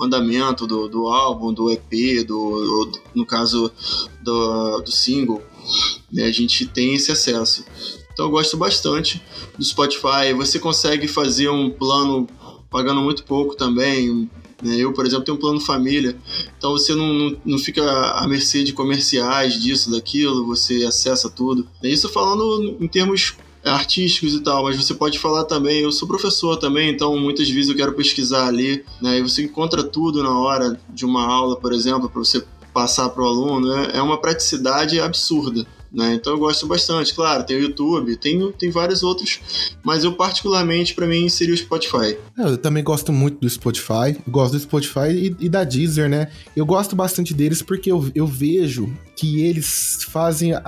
andamento 0.00 0.66
do, 0.66 0.88
do 0.88 1.08
álbum, 1.08 1.52
do 1.52 1.70
EP, 1.70 2.24
do, 2.26 2.86
do 2.86 3.00
no 3.14 3.26
caso 3.26 3.70
do, 4.22 4.80
do 4.80 4.90
single. 4.90 5.42
Né, 6.12 6.24
a 6.24 6.32
gente 6.32 6.66
tem 6.66 6.94
esse 6.94 7.10
acesso. 7.10 7.64
Então 8.12 8.26
eu 8.26 8.30
gosto 8.30 8.56
bastante 8.56 9.22
do 9.58 9.64
Spotify. 9.64 10.32
Você 10.36 10.58
consegue 10.58 11.08
fazer 11.08 11.48
um 11.48 11.70
plano 11.70 12.28
pagando 12.70 13.00
muito 13.00 13.24
pouco 13.24 13.56
também. 13.56 14.28
Né? 14.62 14.76
Eu, 14.76 14.92
por 14.92 15.04
exemplo, 15.04 15.24
tenho 15.24 15.36
um 15.36 15.40
plano 15.40 15.60
família, 15.60 16.16
então 16.56 16.72
você 16.72 16.94
não, 16.94 17.12
não, 17.12 17.36
não 17.44 17.58
fica 17.58 17.82
à 18.12 18.26
mercê 18.26 18.64
de 18.64 18.72
comerciais, 18.72 19.60
disso, 19.60 19.90
daquilo, 19.90 20.46
você 20.46 20.84
acessa 20.84 21.28
tudo. 21.28 21.68
Isso 21.82 22.08
falando 22.08 22.76
em 22.80 22.88
termos 22.88 23.36
artísticos 23.64 24.34
e 24.34 24.40
tal, 24.40 24.64
mas 24.64 24.76
você 24.76 24.94
pode 24.94 25.18
falar 25.18 25.44
também, 25.44 25.82
eu 25.82 25.92
sou 25.92 26.06
professor 26.06 26.56
também, 26.56 26.90
então 26.90 27.18
muitas 27.18 27.48
vezes 27.48 27.70
eu 27.70 27.76
quero 27.76 27.92
pesquisar 27.92 28.46
ali, 28.46 28.84
né? 29.00 29.18
E 29.18 29.22
você 29.22 29.42
encontra 29.42 29.82
tudo 29.82 30.22
na 30.22 30.38
hora 30.38 30.78
de 30.88 31.04
uma 31.04 31.24
aula, 31.24 31.56
por 31.56 31.72
exemplo, 31.72 32.08
para 32.08 32.18
você 32.18 32.44
passar 32.72 33.08
para 33.10 33.22
o 33.22 33.26
aluno, 33.26 33.72
é 33.72 34.02
uma 34.02 34.20
praticidade 34.20 35.00
absurda. 35.00 35.64
Né? 35.94 36.14
Então 36.14 36.32
eu 36.32 36.38
gosto 36.40 36.66
bastante, 36.66 37.14
claro, 37.14 37.44
tem 37.44 37.56
o 37.56 37.60
YouTube, 37.60 38.16
tem, 38.16 38.50
tem 38.52 38.68
vários 38.68 39.04
outros, 39.04 39.38
mas 39.84 40.02
eu 40.02 40.12
particularmente, 40.14 40.92
para 40.92 41.06
mim, 41.06 41.28
seria 41.28 41.54
o 41.54 41.56
Spotify. 41.56 42.18
É, 42.36 42.42
eu 42.42 42.58
também 42.58 42.82
gosto 42.82 43.12
muito 43.12 43.38
do 43.38 43.48
Spotify, 43.48 44.16
gosto 44.26 44.54
do 44.54 44.58
Spotify 44.58 45.10
e, 45.12 45.36
e, 45.38 45.48
da 45.48 45.62
Deezer, 45.62 46.08
né? 46.08 46.32
Eu 46.56 46.66
gosto 46.66 46.96
bastante 46.96 47.32
deles 47.32 47.62
porque 47.62 47.92
eu, 47.92 48.10
eu 48.12 48.26
vejo 48.26 48.92
que 49.14 49.42
eles 49.42 50.04
fazem 50.10 50.52
a, 50.54 50.62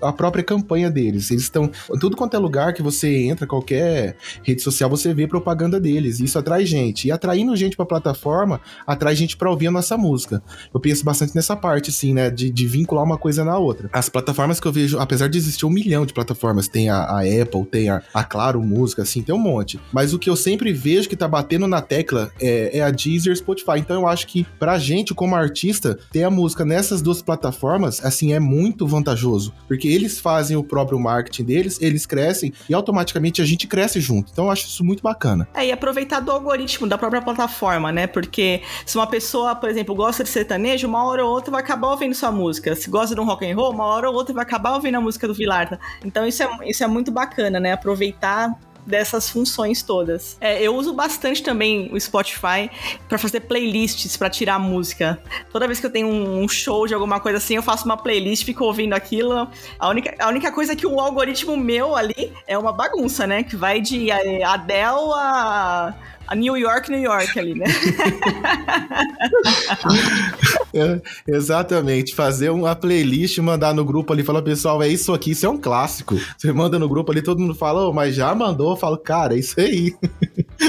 a 0.00 0.12
própria 0.12 0.42
campanha 0.42 0.90
deles. 0.90 1.30
Eles 1.30 1.44
estão. 1.44 1.70
Tudo 2.00 2.16
quanto 2.16 2.34
é 2.34 2.38
lugar 2.38 2.72
que 2.72 2.82
você 2.82 3.14
entra, 3.24 3.46
qualquer 3.46 4.16
rede 4.42 4.62
social, 4.62 4.88
você 4.88 5.12
vê 5.12 5.26
propaganda 5.26 5.80
deles. 5.80 6.20
Isso 6.20 6.38
atrai 6.38 6.64
gente. 6.64 7.08
E 7.08 7.12
atraindo 7.12 7.54
gente 7.56 7.76
pra 7.76 7.86
plataforma, 7.86 8.60
atrai 8.86 9.14
gente 9.14 9.36
pra 9.36 9.50
ouvir 9.50 9.68
a 9.68 9.70
nossa 9.70 9.96
música. 9.96 10.42
Eu 10.72 10.80
penso 10.80 11.04
bastante 11.04 11.34
nessa 11.34 11.56
parte, 11.56 11.90
assim, 11.90 12.14
né? 12.14 12.30
De, 12.30 12.50
de 12.50 12.66
vincular 12.66 13.04
uma 13.04 13.18
coisa 13.18 13.44
na 13.44 13.58
outra. 13.58 13.88
As 13.92 14.08
plataformas 14.08 14.58
que 14.60 14.66
eu 14.66 14.72
vejo, 14.72 14.98
apesar 14.98 15.28
de 15.28 15.38
existir 15.38 15.66
um 15.66 15.70
milhão 15.70 16.06
de 16.06 16.12
plataformas, 16.12 16.68
tem 16.68 16.88
a, 16.88 16.98
a 17.04 17.20
Apple, 17.20 17.64
tem 17.70 17.88
a, 17.88 18.02
a, 18.12 18.24
Claro 18.24 18.62
Música, 18.62 19.02
assim, 19.02 19.22
tem 19.22 19.34
um 19.34 19.38
monte. 19.38 19.80
Mas 19.92 20.14
o 20.14 20.18
que 20.18 20.30
eu 20.30 20.36
sempre 20.36 20.72
vejo 20.72 21.08
que 21.08 21.16
tá 21.16 21.28
batendo 21.28 21.66
na 21.66 21.80
tecla 21.80 22.30
é, 22.40 22.78
é 22.78 22.82
a 22.82 22.90
Deezer 22.90 23.36
Spotify. 23.36 23.78
Então 23.78 24.02
eu 24.02 24.06
acho 24.06 24.26
que 24.26 24.46
pra 24.58 24.78
gente, 24.78 25.14
como 25.14 25.34
artista, 25.34 25.98
ter 26.10 26.22
a 26.22 26.30
música 26.30 26.64
nessas 26.64 27.02
duas 27.02 27.20
plataformas, 27.20 27.81
assim, 27.84 28.32
é 28.32 28.40
muito 28.40 28.86
vantajoso. 28.86 29.52
Porque 29.66 29.88
eles 29.88 30.18
fazem 30.18 30.56
o 30.56 30.64
próprio 30.64 30.98
marketing 30.98 31.44
deles, 31.44 31.78
eles 31.80 32.06
crescem 32.06 32.52
e 32.68 32.74
automaticamente 32.74 33.40
a 33.42 33.44
gente 33.44 33.66
cresce 33.66 34.00
junto. 34.00 34.30
Então 34.32 34.46
eu 34.46 34.50
acho 34.50 34.66
isso 34.66 34.84
muito 34.84 35.02
bacana. 35.02 35.48
É, 35.54 35.66
e 35.66 35.72
aproveitar 35.72 36.20
do 36.20 36.30
algoritmo 36.30 36.86
da 36.86 36.98
própria 36.98 37.22
plataforma, 37.22 37.92
né? 37.92 38.06
Porque 38.06 38.62
se 38.84 38.96
uma 38.96 39.06
pessoa, 39.06 39.54
por 39.54 39.68
exemplo, 39.68 39.94
gosta 39.94 40.24
de 40.24 40.30
sertanejo, 40.30 40.86
uma 40.86 41.04
hora 41.04 41.24
ou 41.24 41.30
outra 41.30 41.50
vai 41.50 41.62
acabar 41.62 41.88
ouvindo 41.88 42.14
sua 42.14 42.32
música. 42.32 42.74
Se 42.74 42.90
gosta 42.90 43.14
de 43.14 43.20
um 43.20 43.24
rock 43.24 43.50
and 43.50 43.56
roll, 43.56 43.72
uma 43.72 43.84
hora 43.84 44.08
ou 44.08 44.14
outra 44.14 44.34
vai 44.34 44.42
acabar 44.42 44.74
ouvindo 44.74 44.96
a 44.96 45.00
música 45.00 45.26
do 45.26 45.34
Vilar. 45.34 45.78
Então 46.04 46.26
isso 46.26 46.42
é, 46.42 46.48
isso 46.64 46.82
é 46.82 46.86
muito 46.86 47.10
bacana, 47.10 47.58
né? 47.60 47.72
Aproveitar 47.72 48.58
dessas 48.86 49.30
funções 49.30 49.82
todas. 49.82 50.36
É, 50.40 50.62
eu 50.62 50.74
uso 50.74 50.92
bastante 50.92 51.42
também 51.42 51.90
o 51.92 52.00
Spotify 52.00 52.70
para 53.08 53.18
fazer 53.18 53.40
playlists 53.40 54.16
para 54.16 54.28
tirar 54.28 54.58
música. 54.58 55.22
Toda 55.50 55.66
vez 55.66 55.80
que 55.80 55.86
eu 55.86 55.90
tenho 55.90 56.08
um 56.08 56.48
show 56.48 56.86
de 56.86 56.94
alguma 56.94 57.20
coisa 57.20 57.38
assim, 57.38 57.56
eu 57.56 57.62
faço 57.62 57.84
uma 57.84 57.96
playlist, 57.96 58.44
fico 58.44 58.64
ouvindo 58.64 58.94
aquilo. 58.94 59.48
A 59.78 59.88
única, 59.88 60.14
a 60.18 60.28
única 60.28 60.50
coisa 60.52 60.72
é 60.72 60.76
que 60.76 60.86
o 60.86 61.00
algoritmo 61.00 61.56
meu 61.56 61.94
ali 61.94 62.32
é 62.46 62.58
uma 62.58 62.72
bagunça, 62.72 63.26
né? 63.26 63.42
Que 63.42 63.56
vai 63.56 63.80
de 63.80 64.10
é, 64.10 64.42
Adele 64.42 65.12
a 65.14 65.94
a 66.32 66.34
New 66.34 66.56
York, 66.56 66.90
New 66.90 67.00
York 67.00 67.38
ali, 67.38 67.54
né? 67.54 67.66
é, 70.72 71.00
exatamente. 71.28 72.14
Fazer 72.14 72.48
uma 72.48 72.74
playlist, 72.74 73.36
mandar 73.38 73.74
no 73.74 73.84
grupo 73.84 74.14
ali, 74.14 74.22
falar, 74.22 74.40
pessoal, 74.40 74.82
é 74.82 74.88
isso 74.88 75.12
aqui, 75.12 75.32
isso 75.32 75.44
é 75.44 75.48
um 75.50 75.58
clássico. 75.58 76.18
Você 76.38 76.50
manda 76.50 76.78
no 76.78 76.88
grupo 76.88 77.12
ali, 77.12 77.20
todo 77.20 77.38
mundo 77.38 77.54
fala, 77.54 77.86
oh, 77.86 77.92
mas 77.92 78.14
já 78.14 78.34
mandou, 78.34 78.70
eu 78.70 78.76
falo, 78.76 78.96
cara, 78.96 79.34
é 79.34 79.40
isso 79.40 79.60
aí. 79.60 79.94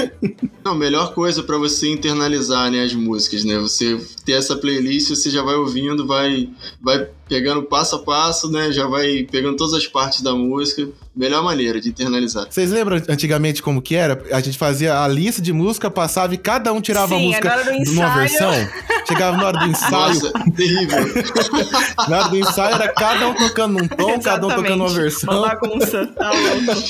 Não, 0.62 0.74
melhor 0.74 1.14
coisa 1.14 1.42
para 1.42 1.56
você 1.56 1.90
internalizar, 1.90 2.70
né, 2.70 2.82
as 2.82 2.92
músicas, 2.92 3.42
né? 3.44 3.58
Você 3.58 3.98
ter 4.24 4.32
essa 4.32 4.56
playlist, 4.56 5.08
você 5.08 5.30
já 5.30 5.42
vai 5.42 5.54
ouvindo, 5.54 6.06
vai, 6.06 6.50
vai 6.82 7.08
pegando 7.28 7.62
passo 7.62 7.96
a 7.96 7.98
passo, 8.00 8.50
né? 8.50 8.70
Já 8.72 8.86
vai 8.86 9.26
pegando 9.30 9.56
todas 9.56 9.74
as 9.74 9.86
partes 9.86 10.22
da 10.22 10.34
música. 10.34 10.88
Melhor 11.16 11.44
maneira 11.44 11.80
de 11.80 11.90
internalizar. 11.90 12.46
Vocês 12.50 12.72
lembram 12.72 13.00
antigamente 13.08 13.62
como 13.62 13.80
que 13.80 13.94
era? 13.94 14.20
A 14.32 14.40
gente 14.40 14.58
fazia 14.58 15.00
a 15.00 15.06
lista 15.06 15.40
de 15.40 15.52
música, 15.52 15.88
passava 15.88 16.34
e 16.34 16.38
cada 16.38 16.72
um 16.72 16.80
tirava 16.80 17.14
Sim, 17.14 17.14
a 17.14 17.18
música 17.28 17.92
numa 17.92 18.14
versão. 18.16 18.52
Chegava 19.06 19.36
na 19.36 19.46
hora 19.46 19.58
do 19.58 19.66
ensaio. 19.66 19.92
Nossa, 19.92 20.32
terrível. 20.56 20.98
na 22.08 22.18
hora 22.18 22.28
do 22.30 22.36
ensaio 22.36 22.74
era 22.74 22.88
cada 22.88 23.28
um 23.28 23.34
tocando 23.34 23.78
num 23.78 23.86
tom, 23.86 24.18
cada 24.18 24.44
um 24.44 24.50
tocando 24.50 24.74
uma 24.74 24.88
versão. 24.88 25.38
Uma 25.38 25.48
bagunça. 25.48 26.06
Tá 26.08 26.32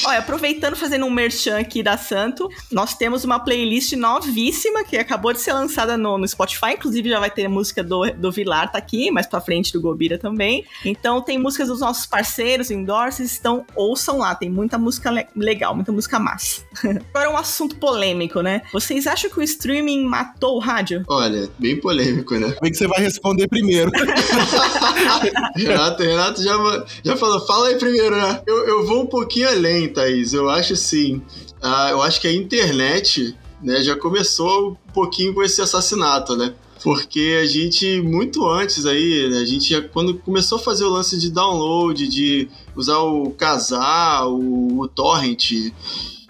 Olha, 0.07 0.19
aproveitando 0.19 0.75
fazendo 0.75 1.05
um 1.05 1.11
merchan 1.11 1.59
aqui 1.59 1.83
da 1.83 1.99
Santo, 1.99 2.49
nós 2.73 2.95
temos 2.95 3.25
uma 3.25 3.39
playlist 3.39 3.93
novíssima 3.93 4.85
que 4.85 4.97
acabou 4.97 5.35
de 5.35 5.41
ser 5.41 5.53
lançada 5.53 5.99
no, 5.99 6.17
no 6.17 6.27
Spotify. 6.27 6.73
Inclusive 6.75 7.11
já 7.11 7.21
vai 7.21 7.31
ter 7.31 7.47
música 7.47 7.85
do, 7.85 8.11
do 8.13 8.33
Vilar, 8.33 8.73
tá 8.73 8.79
aqui, 8.79 9.11
mais 9.11 9.27
pra 9.27 9.39
frente 9.39 9.71
do 9.71 9.83
Gobira 9.83 10.19
também. 10.25 10.65
Então 10.83 11.21
tem 11.21 11.39
músicas 11.39 11.69
dos 11.69 11.81
nossos 11.81 12.07
parceiros, 12.07 12.71
endorses, 12.71 13.39
então 13.39 13.67
ouçam 13.77 14.17
lá, 14.17 14.35
tem 14.35 14.49
muita 14.49 14.79
música 14.79 15.11
le 15.11 15.27
legal, 15.37 15.75
muita 15.75 15.93
música 15.93 16.19
massa. 16.19 16.63
Agora 17.13 17.31
um 17.31 17.37
assunto 17.37 17.77
polêmico, 17.77 18.41
né? 18.41 18.63
Vocês 18.73 19.07
acham 19.07 19.29
que 19.29 19.39
o 19.39 19.43
streaming 19.43 20.07
matou 20.07 20.57
o 20.57 20.59
rádio? 20.59 21.05
Olha, 21.09 21.51
bem 21.59 21.79
polêmico, 21.79 22.35
né? 22.37 22.53
Como 22.53 22.67
é 22.67 22.71
que 22.71 22.77
você 22.77 22.89
vai 22.89 23.01
responder 23.01 23.47
primeiro? 23.49 23.91
Renato, 25.55 26.03
Renato 26.03 26.43
já, 26.43 26.87
já 27.05 27.17
falou, 27.17 27.47
fala 27.47 27.69
aí 27.69 27.77
primeiro, 27.77 28.17
né? 28.17 28.41
Eu, 28.47 28.67
eu 28.67 28.87
vou 28.87 29.03
um 29.03 29.07
pouquinho 29.07 29.49
além, 29.49 29.93
Thaís. 29.93 30.33
Eu 30.33 30.49
acho 30.49 30.73
assim, 30.73 31.17
uh, 31.63 31.91
eu 31.91 32.01
acho 32.01 32.19
que 32.19 32.29
a 32.29 32.33
internet 32.33 33.37
né, 33.63 33.83
já 33.83 33.95
começou 33.95 34.71
um 34.71 34.93
pouquinho 34.93 35.35
com 35.35 35.43
esse 35.43 35.61
assassinato, 35.61 36.35
né? 36.35 36.55
Porque 36.85 37.39
a 37.41 37.47
gente, 37.47 38.03
muito 38.03 38.47
antes 38.47 38.85
aí, 38.85 39.27
né, 39.31 39.39
a 39.39 39.45
gente 39.47 39.75
quando 39.91 40.19
começou 40.19 40.59
a 40.59 40.61
fazer 40.61 40.85
o 40.85 40.91
lance 40.91 41.19
de 41.19 41.31
download, 41.31 42.07
de 42.07 42.47
usar 42.77 42.99
o 42.99 43.31
casar, 43.31 44.27
o, 44.29 44.81
o 44.81 44.87
torrent, 44.87 45.73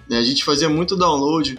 né, 0.09 0.17
a 0.17 0.23
gente 0.23 0.45
fazia 0.45 0.69
muito 0.69 0.95
download 0.95 1.59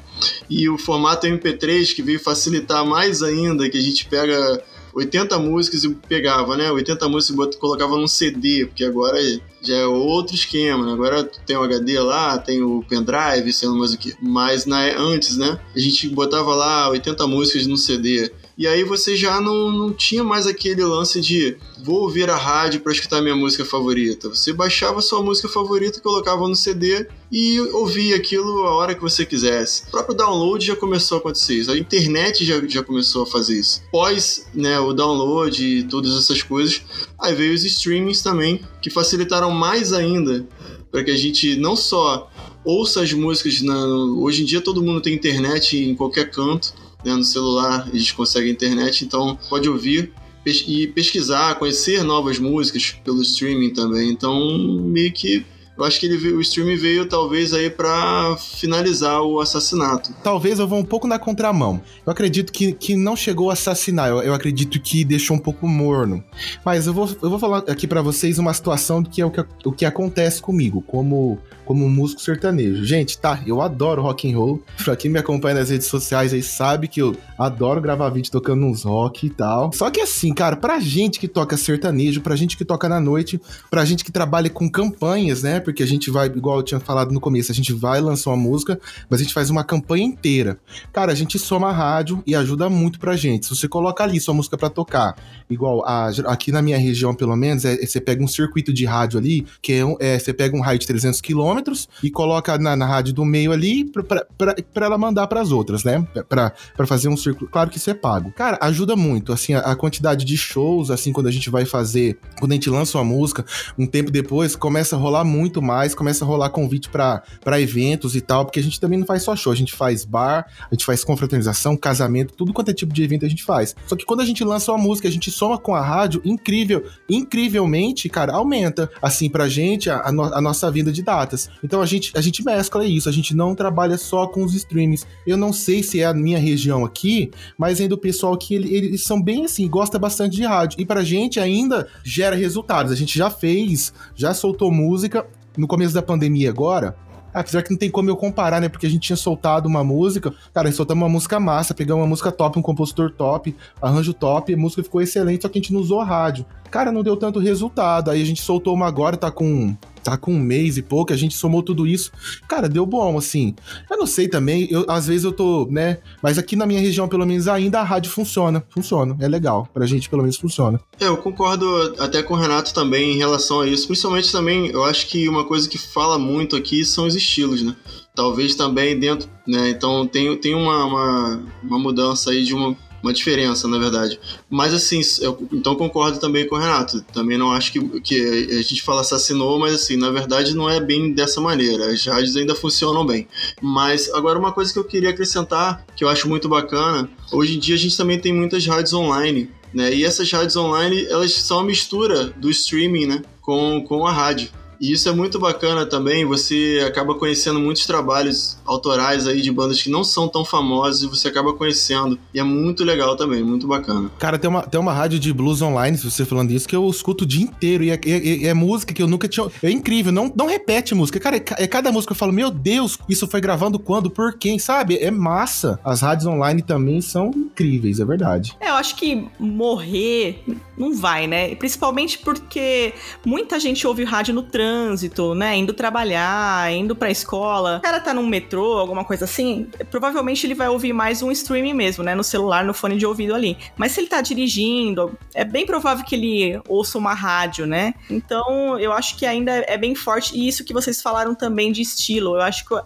e 0.50 0.70
o 0.70 0.78
formato 0.78 1.28
MP3 1.28 1.94
que 1.94 2.02
veio 2.02 2.22
facilitar 2.22 2.86
mais 2.86 3.22
ainda, 3.22 3.70
que 3.70 3.78
a 3.78 3.82
gente 3.82 4.06
pega 4.06 4.64
80 4.94 5.38
músicas 5.40 5.84
e 5.84 5.90
pegava, 5.90 6.56
né? 6.56 6.72
80 6.72 7.10
músicas 7.10 7.54
e 7.54 7.58
colocava 7.58 7.98
num 7.98 8.08
CD, 8.08 8.66
porque 8.66 8.86
agora 8.86 9.18
já 9.62 9.76
é 9.76 9.86
outro 9.86 10.34
esquema, 10.34 10.86
né? 10.86 10.94
Agora 10.94 11.22
tem 11.26 11.58
o 11.58 11.64
HD 11.64 12.00
lá, 12.00 12.38
tem 12.38 12.64
o 12.64 12.82
pendrive, 12.88 13.52
sei 13.52 13.68
lá 13.68 13.76
mais 13.76 13.94
o 13.94 13.98
que. 13.98 14.16
Mas 14.22 14.66
na, 14.66 14.80
antes, 14.98 15.36
né? 15.36 15.60
A 15.76 15.80
gente 15.80 16.08
botava 16.08 16.56
lá 16.56 16.90
80 16.90 17.28
músicas 17.28 17.68
no 17.68 17.76
CD. 17.76 18.32
E 18.58 18.66
aí 18.68 18.84
você 18.84 19.16
já 19.18 19.42
não, 19.42 19.70
não 19.70 19.94
tinha 19.94 20.24
mais 20.24 20.48
aquele 20.48 20.84
lance 20.84 21.20
de 21.20 21.58
vou 21.84 22.02
ouvir 22.02 22.30
a 22.30 22.38
rádio 22.38 22.80
para 22.80 22.94
escutar 22.94 23.22
minha 23.22 23.36
música 23.36 23.66
favorita. 23.66 24.30
Você 24.30 24.54
baixava 24.54 25.02
sua 25.02 25.22
música 25.22 25.50
favorita, 25.50 26.00
colocava 26.00 26.48
no 26.48 26.56
CD 26.56 27.06
e 27.30 27.60
ouvia 27.60 28.16
aquilo 28.16 28.66
a 28.66 28.74
hora 28.74 28.96
que 28.96 29.02
você 29.02 29.26
quisesse. 29.26 29.84
O 29.88 29.92
próprio 29.92 30.16
download 30.16 30.66
já 30.66 30.76
começou 30.76 31.18
a 31.18 31.20
acontecer 31.20 31.56
isso. 31.56 31.72
A 31.72 31.78
internet 31.78 32.46
já, 32.46 32.66
já 32.66 32.82
começou 32.82 33.24
a 33.24 33.28
fazer 33.28 33.60
isso. 33.60 33.82
Pós 33.92 34.46
né, 34.54 34.80
o 34.80 34.94
download 34.94 35.62
e 35.62 35.84
todas 35.84 36.16
essas 36.18 36.42
coisas, 36.42 36.82
aí 37.20 37.36
veio 37.36 37.54
os 37.54 37.66
streamings 37.66 38.22
também, 38.22 38.62
que 38.82 38.90
facilitaram 38.90 39.52
mais 39.52 39.92
ainda 39.92 40.48
para 40.90 41.04
que 41.04 41.12
a 41.12 41.18
gente 41.18 41.58
não 41.58 41.76
só 41.76 42.32
ouça 42.64 43.02
as 43.02 43.12
músicas 43.12 43.62
na... 43.62 43.86
hoje 43.86 44.44
em 44.44 44.46
dia 44.46 44.62
todo 44.62 44.82
mundo 44.82 45.02
tem 45.02 45.14
internet 45.14 45.78
em 45.78 45.94
qualquer 45.94 46.32
canto 46.32 46.74
né, 47.06 47.14
no 47.14 47.24
celular, 47.24 47.88
a 47.92 47.98
gente 47.98 48.14
consegue 48.16 48.50
a 48.50 48.52
internet, 48.52 49.06
então 49.06 49.38
pode 49.50 49.70
ouvir 49.70 50.12
e 50.46 50.88
pesquisar, 50.88 51.56
conhecer 51.56 52.04
novas 52.04 52.38
músicas 52.38 52.96
pelo 53.04 53.22
streaming 53.22 53.72
também. 53.72 54.12
Então, 54.12 54.58
meio 54.58 55.12
que 55.12 55.46
eu 55.78 55.84
acho 55.84 56.00
que 56.00 56.06
ele 56.06 56.18
veio, 56.18 56.38
o 56.38 56.42
streaming 56.42 56.78
veio 56.78 57.06
talvez 57.08 57.54
aí 57.54 57.70
para 57.70 58.38
finalizar 58.38 59.22
o 59.22 59.40
assassinato. 59.40 60.14
Talvez 60.24 60.60
eu 60.60 60.68
vou 60.68 60.80
um 60.80 60.86
pouco 60.86 61.08
na 61.08 61.20
contramão. 61.20 61.82
Eu 62.06 62.12
acredito 62.12 62.52
que, 62.52 62.74
que 62.74 62.96
não 62.96 63.16
chegou 63.16 63.50
a 63.50 63.54
assassinar, 63.54 64.10
eu, 64.10 64.22
eu 64.22 64.34
acredito 64.34 64.80
que 64.80 65.04
deixou 65.04 65.36
um 65.36 65.40
pouco 65.40 65.68
morno. 65.68 66.24
Mas 66.64 66.88
eu 66.88 66.94
vou, 66.94 67.10
eu 67.22 67.30
vou 67.30 67.40
falar 67.40 67.60
aqui 67.68 67.88
para 67.88 68.02
vocês 68.02 68.38
uma 68.38 68.54
situação 68.54 69.04
que 69.04 69.22
é 69.22 69.26
o 69.26 69.32
que, 69.32 69.46
o 69.66 69.72
que 69.72 69.86
acontece 69.86 70.42
comigo, 70.42 70.82
como 70.82 71.40
como 71.66 71.90
músico 71.90 72.22
sertanejo. 72.22 72.86
Gente, 72.86 73.18
tá, 73.18 73.42
eu 73.46 73.62
adoro 73.62 74.02
rock 74.02 74.32
and 74.32 74.38
roll. 74.38 74.64
Pra 74.84 74.96
quem 74.96 75.10
me 75.10 75.20
acompanha 75.20 75.56
nas 75.56 75.70
redes 75.70 75.88
sociais 75.88 76.32
aí 76.32 76.44
sabe 76.44 76.88
que 76.88 77.02
eu 77.02 77.16
adoro 77.38 77.82
gravar 77.82 78.10
vídeo 78.10 78.32
tocando 78.32 78.66
uns 78.66 78.84
rock 78.84 79.26
e 79.26 79.30
tal. 79.30 79.74
Só 79.74 79.90
que 79.90 80.00
assim, 80.00 80.34
cara, 80.34 80.56
pra 80.56 80.80
gente 80.80 81.20
que 81.20 81.28
toca 81.28 81.58
sertanejo, 81.58 82.22
pra 82.22 82.36
gente 82.36 82.56
que 82.56 82.64
toca 82.64 82.88
na 82.88 83.00
noite, 83.00 83.42
pra 83.70 83.84
gente 83.84 84.06
que 84.06 84.12
trabalha 84.12 84.50
com 84.50 84.70
campanhas, 84.70 85.42
né? 85.44 85.60
Porque 85.66 85.84
a 85.84 85.88
gente 85.88 86.12
vai, 86.12 86.28
igual 86.28 86.58
eu 86.58 86.64
tinha 86.64 86.80
falado 86.80 87.12
no 87.12 87.20
começo, 87.20 87.52
a 87.52 87.56
gente 87.56 87.74
vai 87.74 88.00
lançar 88.00 88.30
uma 88.30 88.38
música, 88.38 88.80
mas 89.10 89.20
a 89.20 89.24
gente 89.24 89.34
faz 89.34 89.50
uma 89.50 89.64
campanha 89.64 90.06
inteira. 90.06 90.58
Cara, 90.94 91.12
a 91.12 91.16
gente 91.16 91.40
soma 91.40 91.70
a 91.70 91.74
rádio 91.74 92.24
e 92.26 92.36
ajuda 92.36 92.70
muito 92.70 93.00
pra 93.00 93.16
gente. 93.16 93.48
Se 93.48 93.56
você 93.56 93.68
coloca 93.68 94.04
ali 94.04 94.20
sua 94.20 94.34
música 94.34 94.58
pra 94.58 94.70
tocar, 94.70 95.16
igual 95.50 95.84
a, 95.86 96.10
aqui 96.28 96.52
na 96.52 96.62
minha 96.62 96.78
região, 96.78 97.14
pelo 97.14 97.36
menos, 97.36 97.66
é, 97.66 97.84
você 97.84 98.00
pega 98.00 98.24
um 98.24 98.28
circuito 98.28 98.72
de 98.72 98.86
rádio 98.86 99.20
ali, 99.20 99.46
que 99.62 99.74
é, 99.74 99.82
é 100.00 100.20
você 100.20 100.32
pega 100.32 100.56
um 100.56 100.62
raio 100.62 100.78
de 100.78 100.86
300 100.86 101.20
km 101.20 101.60
e 102.04 102.12
coloca 102.12 102.58
na, 102.58 102.76
na 102.76 102.86
rádio 102.86 103.14
do 103.14 103.26
meio 103.26 103.52
ali 103.52 103.92
para 103.92 104.86
ela 104.86 104.98
mandar 104.98 105.28
para 105.28 105.42
as 105.42 105.52
outras, 105.52 105.84
né? 105.84 106.08
Para 106.30 106.54
fazer 106.86 107.10
um 107.10 107.18
círculo. 107.18 107.50
Claro 107.50 107.70
que 107.70 107.78
isso 107.78 107.90
é 107.90 107.94
pago. 107.94 108.32
Cara, 108.32 108.58
ajuda 108.62 108.96
muito, 108.96 109.34
assim, 109.34 109.54
a, 109.54 109.60
a, 109.60 109.76
quantidade 109.76 110.26
de 110.26 110.38
shows, 110.38 110.92
assim, 110.92 111.12
quando 111.12 111.28
a 111.28 111.32
gente 111.32 111.50
vai 111.50 111.66
fazer, 111.66 112.18
quando 112.40 112.52
a 112.52 112.56
gente 112.56 112.70
lança 112.70 112.98
uma 112.98 113.04
música, 113.04 113.46
um 113.78 113.88
tempo 113.88 114.12
depois, 114.12 114.56
começa 114.56 114.96
a 114.96 115.00
rolar 115.00 115.24
muito 115.24 115.55
mais, 115.62 115.96
começa 115.96 116.24
a 116.24 116.28
rolar 116.28 116.50
convite 116.50 116.90
para 116.90 117.24
eventos 117.60 118.16
e 118.16 118.22
tal, 118.22 118.46
porque 118.46 118.60
a 118.60 118.64
gente 118.64 118.80
também 118.80 119.00
não 119.00 119.06
faz 119.06 119.24
só 119.24 119.36
show, 119.36 119.52
a 119.52 119.56
gente 119.56 119.74
faz 119.74 120.06
bar, 120.06 120.46
a 120.70 120.74
gente 120.74 120.86
faz 120.86 121.04
confraternização, 121.04 121.76
casamento, 121.76 122.34
tudo 122.34 122.54
quanto 122.54 122.72
é 122.72 122.74
tipo 122.74 122.94
de 122.94 123.04
evento 123.04 123.26
a 123.26 123.30
gente 123.30 123.44
faz. 123.44 123.76
Só 123.88 123.96
que 123.96 124.06
quando 124.06 124.22
a 124.22 124.26
gente 124.26 124.44
lança 124.44 124.72
uma 124.72 124.78
música, 124.78 125.08
a 125.08 125.12
gente 125.12 125.32
soma 125.32 125.58
com 125.58 125.76
a 125.76 125.82
rádio, 125.82 126.22
incrível, 126.24 126.84
incrivelmente, 127.10 128.10
cara, 128.10 128.34
aumenta, 128.34 128.90
assim, 129.02 129.30
pra 129.30 129.48
gente 129.48 129.90
a, 129.90 130.08
a, 130.08 130.12
no, 130.12 130.24
a 130.24 130.42
nossa 130.42 130.70
vinda 130.72 130.92
de 130.92 131.02
datas. 131.02 131.50
Então 131.64 131.82
a 131.82 131.86
gente, 131.86 132.12
a 132.16 132.22
gente 132.22 132.44
mescla 132.44 132.86
isso, 132.86 133.10
a 133.10 133.12
gente 133.12 133.36
não 133.36 133.56
trabalha 133.56 133.98
só 133.98 134.28
com 134.28 134.44
os 134.44 134.54
streams. 134.54 135.06
Eu 135.26 135.38
não 135.38 135.52
sei 135.52 135.84
se 135.84 136.02
é 136.02 136.06
a 136.06 136.14
minha 136.14 136.40
região 136.40 136.86
aqui, 136.86 137.32
mas 137.58 137.80
ainda 137.80 137.96
o 137.96 137.98
pessoal 137.98 138.38
que 138.38 138.56
ele, 138.56 138.74
eles 138.74 139.04
são 139.04 139.22
bem 139.22 139.46
assim, 139.46 139.68
gosta 139.68 139.98
bastante 139.98 140.36
de 140.36 140.44
rádio. 140.44 140.80
E 140.80 140.86
pra 140.86 141.04
gente 141.04 141.40
ainda 141.40 141.88
gera 142.04 142.36
resultados. 142.36 142.92
A 142.92 142.96
gente 142.96 143.18
já 143.18 143.30
fez, 143.30 143.94
já 144.16 144.34
soltou 144.34 144.72
música 144.72 145.26
no 145.58 145.68
começo 145.68 145.94
da 145.94 146.02
pandemia 146.02 146.50
agora, 146.50 146.96
Apesar 147.36 147.62
que 147.64 147.70
não 147.70 147.78
tem 147.78 147.92
como 147.92 148.10
eu 148.10 148.16
comparar, 148.16 148.62
né? 148.62 148.70
Porque 148.70 148.88
a 148.88 148.90
gente 148.90 149.02
tinha 149.02 149.18
soltado 149.18 149.68
uma 149.68 149.84
música, 149.84 150.34
cara, 150.54 150.72
soltamos 150.72 151.04
uma 151.04 151.10
música 151.10 151.38
massa, 151.38 151.74
pegamos 151.74 152.02
uma 152.02 152.08
música 152.08 152.32
top, 152.32 152.58
um 152.58 152.62
compositor 152.62 153.12
top, 153.12 153.54
arranjo 153.82 154.14
top, 154.14 154.54
a 154.54 154.58
música 154.58 154.82
ficou 154.82 155.02
excelente, 155.02 155.42
só 155.42 155.50
que 155.50 155.60
a 155.60 155.62
gente 155.62 155.74
não 155.74 155.82
usou 155.82 156.02
rádio. 156.02 156.46
Cara, 156.76 156.92
não 156.92 157.04
deu 157.04 157.16
tanto 157.16 157.40
resultado. 157.40 158.12
Aí 158.12 158.22
a 158.22 158.26
gente 158.26 158.42
soltou 158.42 158.74
uma 158.74 158.86
agora, 158.86 159.16
tá 159.16 159.32
com 159.32 159.74
tá 160.04 160.18
com 160.18 160.34
um 160.34 160.40
mês 160.40 160.78
e 160.78 160.82
pouco, 160.84 161.14
a 161.14 161.16
gente 161.16 161.34
somou 161.34 161.64
tudo 161.64 161.88
isso. 161.88 162.12
Cara, 162.50 162.68
deu 162.68 162.86
bom, 162.86 163.18
assim. 163.18 163.56
Eu 163.90 163.98
não 163.98 164.06
sei 164.06 164.28
também, 164.28 164.68
eu, 164.70 164.86
às 164.88 165.08
vezes 165.08 165.24
eu 165.24 165.32
tô, 165.32 165.68
né? 165.72 166.00
Mas 166.22 166.38
aqui 166.38 166.56
na 166.56 166.66
minha 166.66 166.82
região, 166.82 167.08
pelo 167.08 167.26
menos, 167.26 167.48
ainda 167.48 167.80
a 167.80 167.84
rádio 167.84 168.12
funciona. 168.12 168.64
Funciona, 168.70 169.16
é 169.22 169.28
legal. 169.28 169.68
Pra 169.74 169.86
gente, 169.86 170.10
pelo 170.10 170.22
menos, 170.22 170.36
funciona. 170.36 170.80
É, 171.00 171.08
eu 171.08 171.16
concordo 171.16 171.96
até 171.98 172.22
com 172.22 172.34
o 172.34 172.38
Renato 172.38 172.74
também 172.74 173.14
em 173.14 173.18
relação 173.18 173.62
a 173.62 173.68
isso. 173.68 173.88
Principalmente 173.88 174.30
também, 174.30 174.68
eu 174.68 174.84
acho 174.84 175.08
que 175.08 175.30
uma 175.30 175.46
coisa 175.46 175.70
que 175.70 175.78
fala 175.78 176.20
muito 176.20 176.58
aqui 176.58 176.84
são 176.84 177.08
os 177.08 177.16
estilos, 177.16 177.64
né? 177.64 177.74
Talvez 178.14 178.54
também 178.54 179.00
dentro, 179.00 179.30
né? 179.48 179.70
Então 179.70 180.06
tem, 180.06 180.36
tem 180.38 180.54
uma, 180.54 180.86
uma, 180.86 181.44
uma 181.64 181.80
mudança 181.80 182.32
aí 182.32 182.44
de 182.44 182.54
uma 182.54 182.76
uma 183.06 183.14
diferença, 183.14 183.68
na 183.68 183.78
verdade. 183.78 184.20
Mas 184.50 184.74
assim, 184.74 185.00
eu, 185.22 185.48
então 185.54 185.76
concordo 185.76 186.20
também 186.20 186.48
com 186.48 186.56
o 186.56 186.60
Renato. 186.60 187.02
Também 187.14 187.38
não 187.38 187.52
acho 187.52 187.72
que, 187.72 188.00
que 188.02 188.50
a 188.50 188.62
gente 188.64 188.82
fala 188.82 189.02
assassinou, 189.02 189.60
mas 189.60 189.76
assim, 189.76 189.96
na 189.96 190.10
verdade 190.10 190.56
não 190.56 190.68
é 190.68 190.80
bem 190.80 191.14
dessa 191.14 191.40
maneira. 191.40 191.92
As 191.92 192.04
rádios 192.06 192.36
ainda 192.36 192.56
funcionam 192.56 193.06
bem. 193.06 193.28
Mas 193.62 194.12
agora 194.12 194.40
uma 194.40 194.52
coisa 194.52 194.74
que 194.74 194.80
eu 194.80 194.84
queria 194.84 195.12
acrescentar, 195.12 195.86
que 195.96 196.04
eu 196.04 196.10
acho 196.10 196.28
muito 196.28 196.50
bacana, 196.50 197.08
hoje 197.32 197.56
em 197.56 197.60
dia 197.60 197.76
a 197.76 197.78
gente 197.78 197.96
também 197.96 198.20
tem 198.20 198.34
muitas 198.34 198.66
rádios 198.66 198.94
online. 198.94 199.50
Né? 199.72 199.94
E 199.94 200.04
essas 200.04 200.32
rádios 200.32 200.56
online, 200.56 201.06
elas 201.06 201.34
são 201.34 201.60
a 201.60 201.64
mistura 201.64 202.26
do 202.38 202.50
streaming 202.50 203.06
né? 203.06 203.22
com, 203.42 203.84
com 203.88 204.08
a 204.08 204.12
rádio. 204.12 204.50
E 204.80 204.92
isso 204.92 205.08
é 205.10 205.12
muito 205.12 205.40
bacana 205.40 205.86
também, 205.86 206.26
você 206.26 206.84
acaba 206.86 207.16
conhecendo 207.16 207.60
muitos 207.60 207.86
trabalhos 207.86 208.58
autorais 208.66 209.28
aí 209.28 209.42
de 209.42 209.52
bandas 209.52 209.82
que 209.82 209.90
não 209.90 210.04
são 210.04 210.28
tão 210.28 210.44
famosas 210.44 211.04
e 211.04 211.08
você 211.08 211.28
acaba 211.28 211.54
conhecendo. 211.54 212.20
E 212.34 212.40
é 212.40 212.44
muito 212.44 212.84
legal 212.84 213.16
também, 213.16 213.44
muito 213.44 213.68
bacana. 213.68 214.12
Cara, 214.20 214.38
tem 214.38 214.50
uma, 214.50 214.62
tem 214.64 214.80
uma 214.80 214.94
rádio 214.94 215.20
de 215.20 215.32
blues 215.34 215.62
online, 215.62 215.98
se 215.98 216.10
você 216.10 216.26
falando 216.26 216.52
isso, 216.52 216.68
que 216.68 216.76
eu 216.76 216.90
escuto 216.90 217.24
o 217.24 217.28
dia 217.28 217.44
inteiro. 217.44 217.84
E 217.84 217.92
é, 217.92 218.00
é, 218.06 218.48
é 218.48 218.54
música 218.54 218.94
que 218.94 219.02
eu 219.02 219.08
nunca 219.08 219.28
tinha. 219.28 219.48
É 219.64 219.70
incrível, 219.70 220.12
não, 220.12 220.32
não 220.36 220.48
repete 220.48 220.94
música. 220.94 221.20
Cara, 221.20 221.38
é, 221.38 221.44
é, 221.58 221.68
cada 221.68 221.92
música 221.92 222.14
eu 222.14 222.18
falo, 222.18 222.34
meu 222.34 222.52
Deus, 222.52 222.98
isso 223.08 223.28
foi 223.28 223.42
gravando 223.42 223.80
quando, 223.80 224.10
por 224.10 224.38
quem, 224.38 224.60
sabe? 224.60 224.98
É 224.98 225.12
massa. 225.12 225.80
As 225.84 226.02
rádios 226.02 226.28
online 226.28 226.62
também 226.62 227.02
são 227.02 227.32
incríveis, 227.36 228.00
é 228.00 228.06
verdade. 228.06 228.56
É, 228.60 228.70
eu 228.70 228.76
acho 228.76 228.96
que 228.96 229.28
morrer 229.40 230.44
não 230.78 230.94
vai, 230.94 231.28
né? 231.28 231.56
Principalmente 231.56 232.20
porque 232.20 232.94
muita 233.26 233.60
gente 233.60 233.88
ouve 233.88 234.04
rádio 234.04 234.34
no 234.34 234.44
trânsito 234.44 234.66
trânsito, 234.76 235.34
né? 235.34 235.56
Indo 235.56 235.74
trabalhar, 235.74 236.72
indo 236.74 236.96
pra 236.96 237.10
escola. 237.10 237.78
O 237.78 237.82
cara 237.82 238.00
tá 238.00 238.14
num 238.14 238.28
metrô, 238.28 238.78
alguma 238.78 239.06
coisa 239.06 239.24
assim, 239.24 239.68
provavelmente 239.90 240.46
ele 240.46 240.54
vai 240.54 240.68
ouvir 240.68 240.92
mais 240.92 241.22
um 241.22 241.32
streaming 241.32 241.74
mesmo, 241.74 242.04
né? 242.04 242.14
No 242.14 242.24
celular, 242.24 242.66
no 242.66 242.74
fone 242.74 242.98
de 242.98 243.06
ouvido 243.06 243.34
ali. 243.34 243.58
Mas 243.78 243.94
se 243.94 244.02
ele 244.02 244.08
tá 244.08 244.22
dirigindo, 244.22 245.18
é 245.34 245.46
bem 245.46 245.66
provável 245.66 246.04
que 246.04 246.16
ele 246.16 246.60
ouça 246.68 246.98
uma 246.98 247.14
rádio, 247.14 247.66
né? 247.66 247.94
Então, 248.10 248.78
eu 248.78 248.92
acho 248.92 249.18
que 249.18 249.26
ainda 249.26 249.52
é 249.68 249.78
bem 249.78 249.96
forte. 249.96 250.38
E 250.38 250.48
isso 250.48 250.64
que 250.64 250.74
vocês 250.74 251.02
falaram 251.02 251.34
também 251.34 251.72
de 251.72 251.82
estilo. 251.82 252.36
Eu 252.36 252.42
acho 252.42 252.66
que 252.66 252.74
uh, 252.74 252.82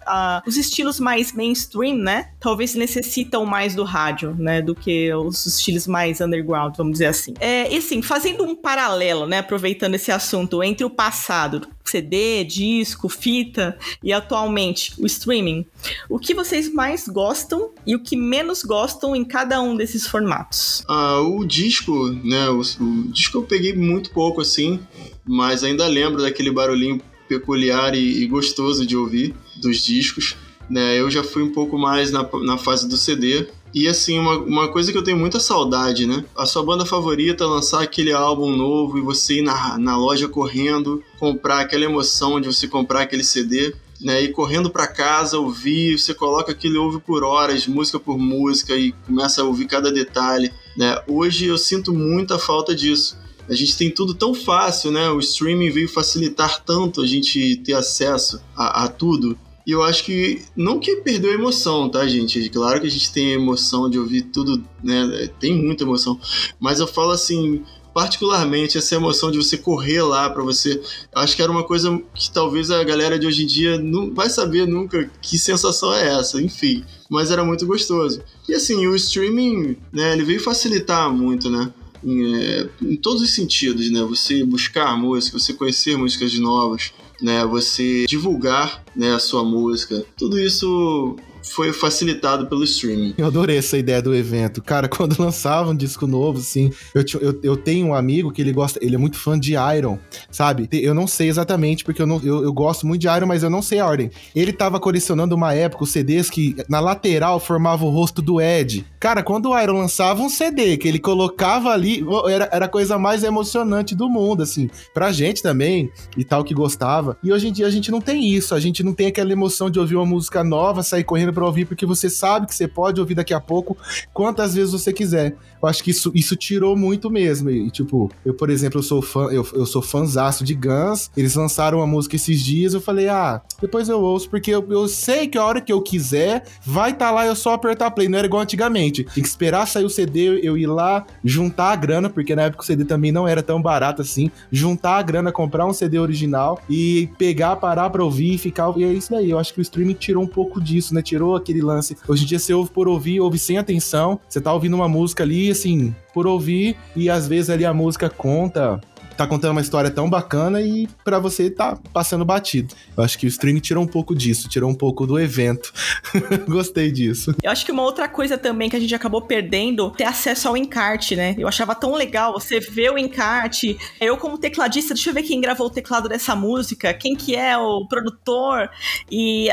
os 0.46 0.56
estilos 0.56 1.00
mais 1.00 1.32
mainstream, 1.32 1.96
né? 1.96 2.30
Talvez 2.38 2.74
necessitam 2.74 3.44
mais 3.44 3.74
do 3.74 3.82
rádio, 3.82 4.34
né? 4.38 4.62
Do 4.62 4.74
que 4.74 5.12
os 5.14 5.44
estilos 5.44 5.86
mais 5.86 6.20
underground, 6.20 6.76
vamos 6.76 6.92
dizer 6.92 7.06
assim. 7.06 7.34
É, 7.40 7.72
e 7.72 7.78
assim, 7.78 8.00
fazendo 8.00 8.44
um 8.44 8.54
paralelo, 8.54 9.26
né? 9.26 9.38
Aproveitando 9.38 9.96
esse 9.96 10.12
assunto 10.12 10.62
entre 10.62 10.84
o 10.84 10.90
passado, 10.90 11.66
CD, 11.90 12.44
disco, 12.44 13.08
fita 13.08 13.76
e 14.02 14.12
atualmente 14.12 14.94
o 14.98 15.06
streaming. 15.06 15.66
O 16.08 16.18
que 16.18 16.34
vocês 16.34 16.72
mais 16.72 17.08
gostam 17.08 17.70
e 17.86 17.94
o 17.94 18.02
que 18.02 18.16
menos 18.16 18.62
gostam 18.62 19.14
em 19.16 19.24
cada 19.24 19.60
um 19.60 19.76
desses 19.76 20.06
formatos? 20.06 20.84
Ah, 20.88 21.20
o 21.20 21.44
disco, 21.44 22.08
né? 22.24 22.48
O, 22.48 22.60
o 22.60 23.12
disco 23.12 23.38
eu 23.38 23.42
peguei 23.42 23.74
muito 23.74 24.10
pouco 24.10 24.40
assim, 24.40 24.80
mas 25.26 25.64
ainda 25.64 25.86
lembro 25.86 26.22
daquele 26.22 26.50
barulhinho 26.50 27.00
peculiar 27.28 27.94
e, 27.94 28.22
e 28.22 28.26
gostoso 28.26 28.86
de 28.86 28.96
ouvir 28.96 29.34
dos 29.60 29.84
discos. 29.84 30.36
Né, 30.68 31.00
eu 31.00 31.10
já 31.10 31.24
fui 31.24 31.42
um 31.42 31.50
pouco 31.50 31.76
mais 31.76 32.12
na, 32.12 32.28
na 32.44 32.56
fase 32.56 32.88
do 32.88 32.96
CD, 32.96 33.48
e 33.72 33.86
assim, 33.86 34.18
uma, 34.18 34.38
uma 34.38 34.68
coisa 34.68 34.90
que 34.90 34.98
eu 34.98 35.04
tenho 35.04 35.16
muita 35.16 35.38
saudade, 35.38 36.06
né? 36.06 36.24
A 36.36 36.44
sua 36.44 36.62
banda 36.62 36.84
favorita 36.84 37.46
lançar 37.46 37.82
aquele 37.82 38.12
álbum 38.12 38.54
novo 38.56 38.98
e 38.98 39.00
você 39.00 39.38
ir 39.38 39.42
na, 39.42 39.78
na 39.78 39.96
loja 39.96 40.28
correndo, 40.28 41.02
comprar 41.18 41.60
aquela 41.60 41.84
emoção 41.84 42.40
de 42.40 42.48
você 42.48 42.66
comprar 42.66 43.02
aquele 43.02 43.24
CD. 43.24 43.74
Né, 44.02 44.22
e 44.22 44.28
correndo 44.28 44.70
para 44.70 44.86
casa, 44.86 45.38
ouvir, 45.38 45.98
você 45.98 46.14
coloca 46.14 46.50
aquilo 46.50 46.82
ouve 46.82 47.00
por 47.00 47.22
horas, 47.22 47.66
música 47.66 48.00
por 48.00 48.16
música 48.16 48.74
e 48.74 48.92
começa 48.92 49.42
a 49.42 49.44
ouvir 49.44 49.66
cada 49.66 49.92
detalhe, 49.92 50.50
né? 50.74 50.96
Hoje 51.06 51.44
eu 51.44 51.58
sinto 51.58 51.92
muita 51.92 52.38
falta 52.38 52.74
disso. 52.74 53.18
A 53.46 53.54
gente 53.54 53.76
tem 53.76 53.90
tudo 53.90 54.14
tão 54.14 54.32
fácil, 54.32 54.90
né? 54.90 55.10
O 55.10 55.18
streaming 55.18 55.68
veio 55.68 55.86
facilitar 55.86 56.64
tanto 56.64 57.02
a 57.02 57.06
gente 57.06 57.56
ter 57.56 57.74
acesso 57.74 58.40
a, 58.56 58.84
a 58.84 58.88
tudo 58.88 59.36
e 59.70 59.72
eu 59.72 59.84
acho 59.84 60.02
que, 60.02 60.42
não 60.56 60.80
que 60.80 60.96
perdeu 60.96 61.30
a 61.30 61.34
emoção, 61.34 61.88
tá, 61.88 62.04
gente? 62.04 62.48
Claro 62.48 62.80
que 62.80 62.88
a 62.88 62.90
gente 62.90 63.12
tem 63.12 63.28
a 63.28 63.34
emoção 63.36 63.88
de 63.88 64.00
ouvir 64.00 64.22
tudo, 64.22 64.60
né? 64.82 65.30
Tem 65.38 65.54
muita 65.54 65.84
emoção. 65.84 66.18
Mas 66.58 66.80
eu 66.80 66.88
falo 66.88 67.12
assim, 67.12 67.62
particularmente 67.94 68.76
essa 68.76 68.96
emoção 68.96 69.30
de 69.30 69.38
você 69.38 69.56
correr 69.56 70.02
lá 70.02 70.28
para 70.28 70.42
você. 70.42 70.82
Acho 71.14 71.36
que 71.36 71.42
era 71.42 71.52
uma 71.52 71.62
coisa 71.62 72.02
que 72.12 72.32
talvez 72.32 72.68
a 72.72 72.82
galera 72.82 73.16
de 73.16 73.28
hoje 73.28 73.44
em 73.44 73.46
dia 73.46 73.78
não 73.78 74.12
vai 74.12 74.28
saber 74.28 74.66
nunca 74.66 75.08
que 75.22 75.38
sensação 75.38 75.94
é 75.94 76.18
essa, 76.18 76.42
enfim. 76.42 76.84
Mas 77.08 77.30
era 77.30 77.44
muito 77.44 77.64
gostoso. 77.64 78.20
E 78.48 78.54
assim, 78.54 78.88
o 78.88 78.96
streaming, 78.96 79.76
né, 79.92 80.14
ele 80.14 80.24
veio 80.24 80.40
facilitar 80.40 81.12
muito, 81.12 81.48
né? 81.48 81.72
Em, 82.02 82.34
é, 82.34 82.68
em 82.82 82.96
todos 82.96 83.22
os 83.22 83.32
sentidos, 83.32 83.88
né? 83.88 84.02
Você 84.02 84.42
buscar 84.42 84.98
música, 84.98 85.38
você 85.38 85.52
conhecer 85.52 85.96
músicas 85.96 86.36
novas, 86.40 86.92
né? 87.20 87.44
Você 87.46 88.06
divulgar, 88.06 88.84
né, 88.94 89.14
a 89.14 89.18
sua 89.18 89.44
música. 89.44 90.04
Tudo 90.16 90.38
isso 90.38 91.16
foi 91.42 91.72
facilitado 91.72 92.46
pelo 92.46 92.64
streaming. 92.64 93.14
Eu 93.16 93.26
adorei 93.26 93.58
essa 93.58 93.76
ideia 93.76 94.00
do 94.00 94.14
evento. 94.14 94.62
Cara, 94.62 94.88
quando 94.90 95.20
lançava 95.20 95.70
um 95.70 95.76
disco 95.76 96.06
novo, 96.06 96.38
assim, 96.38 96.72
eu, 96.94 97.04
eu, 97.20 97.40
eu 97.42 97.56
tenho 97.56 97.88
um 97.88 97.94
amigo 97.94 98.30
que 98.30 98.40
ele 98.40 98.52
gosta, 98.52 98.78
ele 98.82 98.94
é 98.94 98.98
muito 98.98 99.16
fã 99.16 99.38
de 99.38 99.54
Iron, 99.76 99.98
sabe? 100.30 100.68
Eu 100.72 100.94
não 100.94 101.06
sei 101.06 101.28
exatamente, 101.28 101.84
porque 101.84 102.02
eu, 102.02 102.06
não, 102.06 102.20
eu, 102.22 102.44
eu 102.44 102.52
gosto 102.52 102.86
muito 102.86 103.00
de 103.00 103.08
Iron, 103.08 103.26
mas 103.26 103.42
eu 103.42 103.50
não 103.50 103.62
sei 103.62 103.80
a 103.80 103.86
ordem. 103.86 104.10
Ele 104.34 104.52
tava 104.52 104.78
colecionando 104.78 105.34
uma 105.34 105.54
época 105.54 105.84
os 105.84 105.90
CDs 105.90 106.28
que 106.28 106.56
na 106.68 106.80
lateral 106.80 107.40
formava 107.40 107.84
o 107.84 107.90
rosto 107.90 108.20
do 108.22 108.40
Ed. 108.40 108.84
Cara, 108.98 109.22
quando 109.22 109.50
o 109.50 109.58
Iron 109.58 109.78
lançava 109.78 110.22
um 110.22 110.28
CD 110.28 110.76
que 110.76 110.86
ele 110.86 110.98
colocava 110.98 111.70
ali, 111.70 112.04
era, 112.28 112.48
era 112.52 112.64
a 112.66 112.68
coisa 112.68 112.98
mais 112.98 113.24
emocionante 113.24 113.94
do 113.94 114.08
mundo, 114.08 114.42
assim, 114.42 114.68
pra 114.92 115.12
gente 115.12 115.42
também 115.42 115.90
e 116.16 116.24
tal 116.24 116.44
que 116.44 116.54
gostava. 116.54 117.16
E 117.22 117.32
hoje 117.32 117.48
em 117.48 117.52
dia 117.52 117.66
a 117.66 117.70
gente 117.70 117.90
não 117.90 118.00
tem 118.00 118.28
isso, 118.28 118.54
a 118.54 118.60
gente 118.60 118.82
não 118.82 118.92
tem 118.92 119.06
aquela 119.06 119.32
emoção 119.32 119.70
de 119.70 119.78
ouvir 119.78 119.96
uma 119.96 120.06
música 120.06 120.44
nova, 120.44 120.82
sair 120.82 121.04
correndo 121.04 121.29
pra 121.32 121.44
ouvir, 121.44 121.64
porque 121.64 121.86
você 121.86 122.08
sabe 122.08 122.46
que 122.46 122.54
você 122.54 122.68
pode 122.68 123.00
ouvir 123.00 123.14
daqui 123.14 123.34
a 123.34 123.40
pouco 123.40 123.76
quantas 124.12 124.54
vezes 124.54 124.72
você 124.72 124.92
quiser. 124.92 125.36
Eu 125.62 125.68
acho 125.68 125.84
que 125.84 125.90
isso, 125.90 126.10
isso 126.14 126.36
tirou 126.36 126.76
muito 126.76 127.10
mesmo. 127.10 127.50
E, 127.50 127.70
tipo, 127.70 128.10
eu, 128.24 128.34
por 128.34 128.48
exemplo, 128.50 128.78
eu 128.78 128.82
sou 128.82 129.02
fã, 129.02 129.26
eu, 129.30 129.46
eu 129.52 129.66
sou 129.66 129.82
fãzaço 129.82 130.42
de 130.44 130.54
Guns. 130.54 131.10
Eles 131.16 131.34
lançaram 131.34 131.78
uma 131.78 131.86
música 131.86 132.16
esses 132.16 132.40
dias, 132.40 132.74
eu 132.74 132.80
falei, 132.80 133.08
ah, 133.08 133.42
depois 133.60 133.88
eu 133.88 134.00
ouço, 134.00 134.28
porque 134.30 134.50
eu, 134.50 134.66
eu 134.70 134.88
sei 134.88 135.28
que 135.28 135.36
a 135.36 135.44
hora 135.44 135.60
que 135.60 135.72
eu 135.72 135.82
quiser, 135.82 136.44
vai 136.64 136.92
estar 136.92 137.06
tá 137.06 137.10
lá, 137.10 137.26
eu 137.26 137.36
só 137.36 137.52
apertar 137.52 137.90
play. 137.90 138.08
Não 138.08 138.18
era 138.18 138.26
igual 138.26 138.42
antigamente. 138.42 139.04
Tem 139.04 139.22
que 139.22 139.28
esperar 139.28 139.66
sair 139.66 139.84
o 139.84 139.90
CD, 139.90 140.40
eu 140.42 140.56
ir 140.56 140.66
lá, 140.66 141.06
juntar 141.22 141.72
a 141.72 141.76
grana, 141.76 142.08
porque 142.08 142.34
na 142.34 142.42
época 142.42 142.62
o 142.62 142.66
CD 142.66 142.84
também 142.84 143.12
não 143.12 143.28
era 143.28 143.42
tão 143.42 143.60
barato 143.60 144.02
assim. 144.02 144.30
Juntar 144.50 144.98
a 144.98 145.02
grana, 145.02 145.30
comprar 145.30 145.66
um 145.66 145.72
CD 145.72 145.98
original 145.98 146.60
e 146.68 147.08
pegar, 147.18 147.56
parar 147.56 147.90
pra 147.90 148.02
ouvir 148.02 148.34
e 148.34 148.38
ficar. 148.38 148.72
E 148.76 148.84
é 148.84 148.92
isso 148.92 149.10
daí. 149.10 149.30
Eu 149.30 149.38
acho 149.38 149.52
que 149.52 149.60
o 149.60 149.62
streaming 149.62 149.94
tirou 149.94 150.22
um 150.22 150.26
pouco 150.26 150.60
disso, 150.60 150.94
né? 150.94 151.02
Aquele 151.36 151.60
lance. 151.60 151.96
Hoje 152.06 152.24
em 152.24 152.26
dia 152.26 152.38
você 152.38 152.52
ouve 152.52 152.70
por 152.70 152.88
ouvir, 152.88 153.20
ouve 153.20 153.38
sem 153.38 153.58
atenção. 153.58 154.20
Você 154.28 154.40
tá 154.40 154.52
ouvindo 154.52 154.74
uma 154.74 154.88
música 154.88 155.22
ali, 155.22 155.50
assim, 155.50 155.94
por 156.12 156.26
ouvir, 156.26 156.76
e 156.96 157.08
às 157.08 157.26
vezes 157.26 157.50
ali 157.50 157.64
a 157.64 157.74
música 157.74 158.08
conta 158.10 158.80
tá 159.20 159.26
contando 159.26 159.50
uma 159.50 159.60
história 159.60 159.90
tão 159.90 160.08
bacana 160.08 160.62
e 160.62 160.88
para 161.04 161.18
você 161.18 161.50
tá 161.50 161.78
passando 161.92 162.24
batido. 162.24 162.74
Eu 162.96 163.04
acho 163.04 163.18
que 163.18 163.26
o 163.26 163.28
streaming 163.28 163.60
tirou 163.60 163.84
um 163.84 163.86
pouco 163.86 164.14
disso, 164.14 164.48
tirou 164.48 164.70
um 164.70 164.74
pouco 164.74 165.06
do 165.06 165.20
evento. 165.20 165.74
Gostei 166.48 166.90
disso. 166.90 167.34
Eu 167.42 167.50
acho 167.50 167.66
que 167.66 167.70
uma 167.70 167.82
outra 167.82 168.08
coisa 168.08 168.38
também 168.38 168.70
que 168.70 168.76
a 168.76 168.80
gente 168.80 168.94
acabou 168.94 169.20
perdendo 169.20 169.90
ter 169.90 170.04
acesso 170.04 170.48
ao 170.48 170.56
encarte, 170.56 171.14
né? 171.14 171.34
Eu 171.36 171.46
achava 171.46 171.74
tão 171.74 171.94
legal 171.94 172.32
você 172.32 172.60
ver 172.60 172.92
o 172.92 172.96
encarte. 172.96 173.76
Eu 174.00 174.16
como 174.16 174.38
tecladista, 174.38 174.94
deixa 174.94 175.10
eu 175.10 175.14
ver 175.14 175.22
quem 175.22 175.38
gravou 175.38 175.66
o 175.66 175.70
teclado 175.70 176.08
dessa 176.08 176.34
música, 176.34 176.94
quem 176.94 177.14
que 177.14 177.36
é 177.36 177.58
o 177.58 177.86
produtor 177.86 178.70
e 179.10 179.48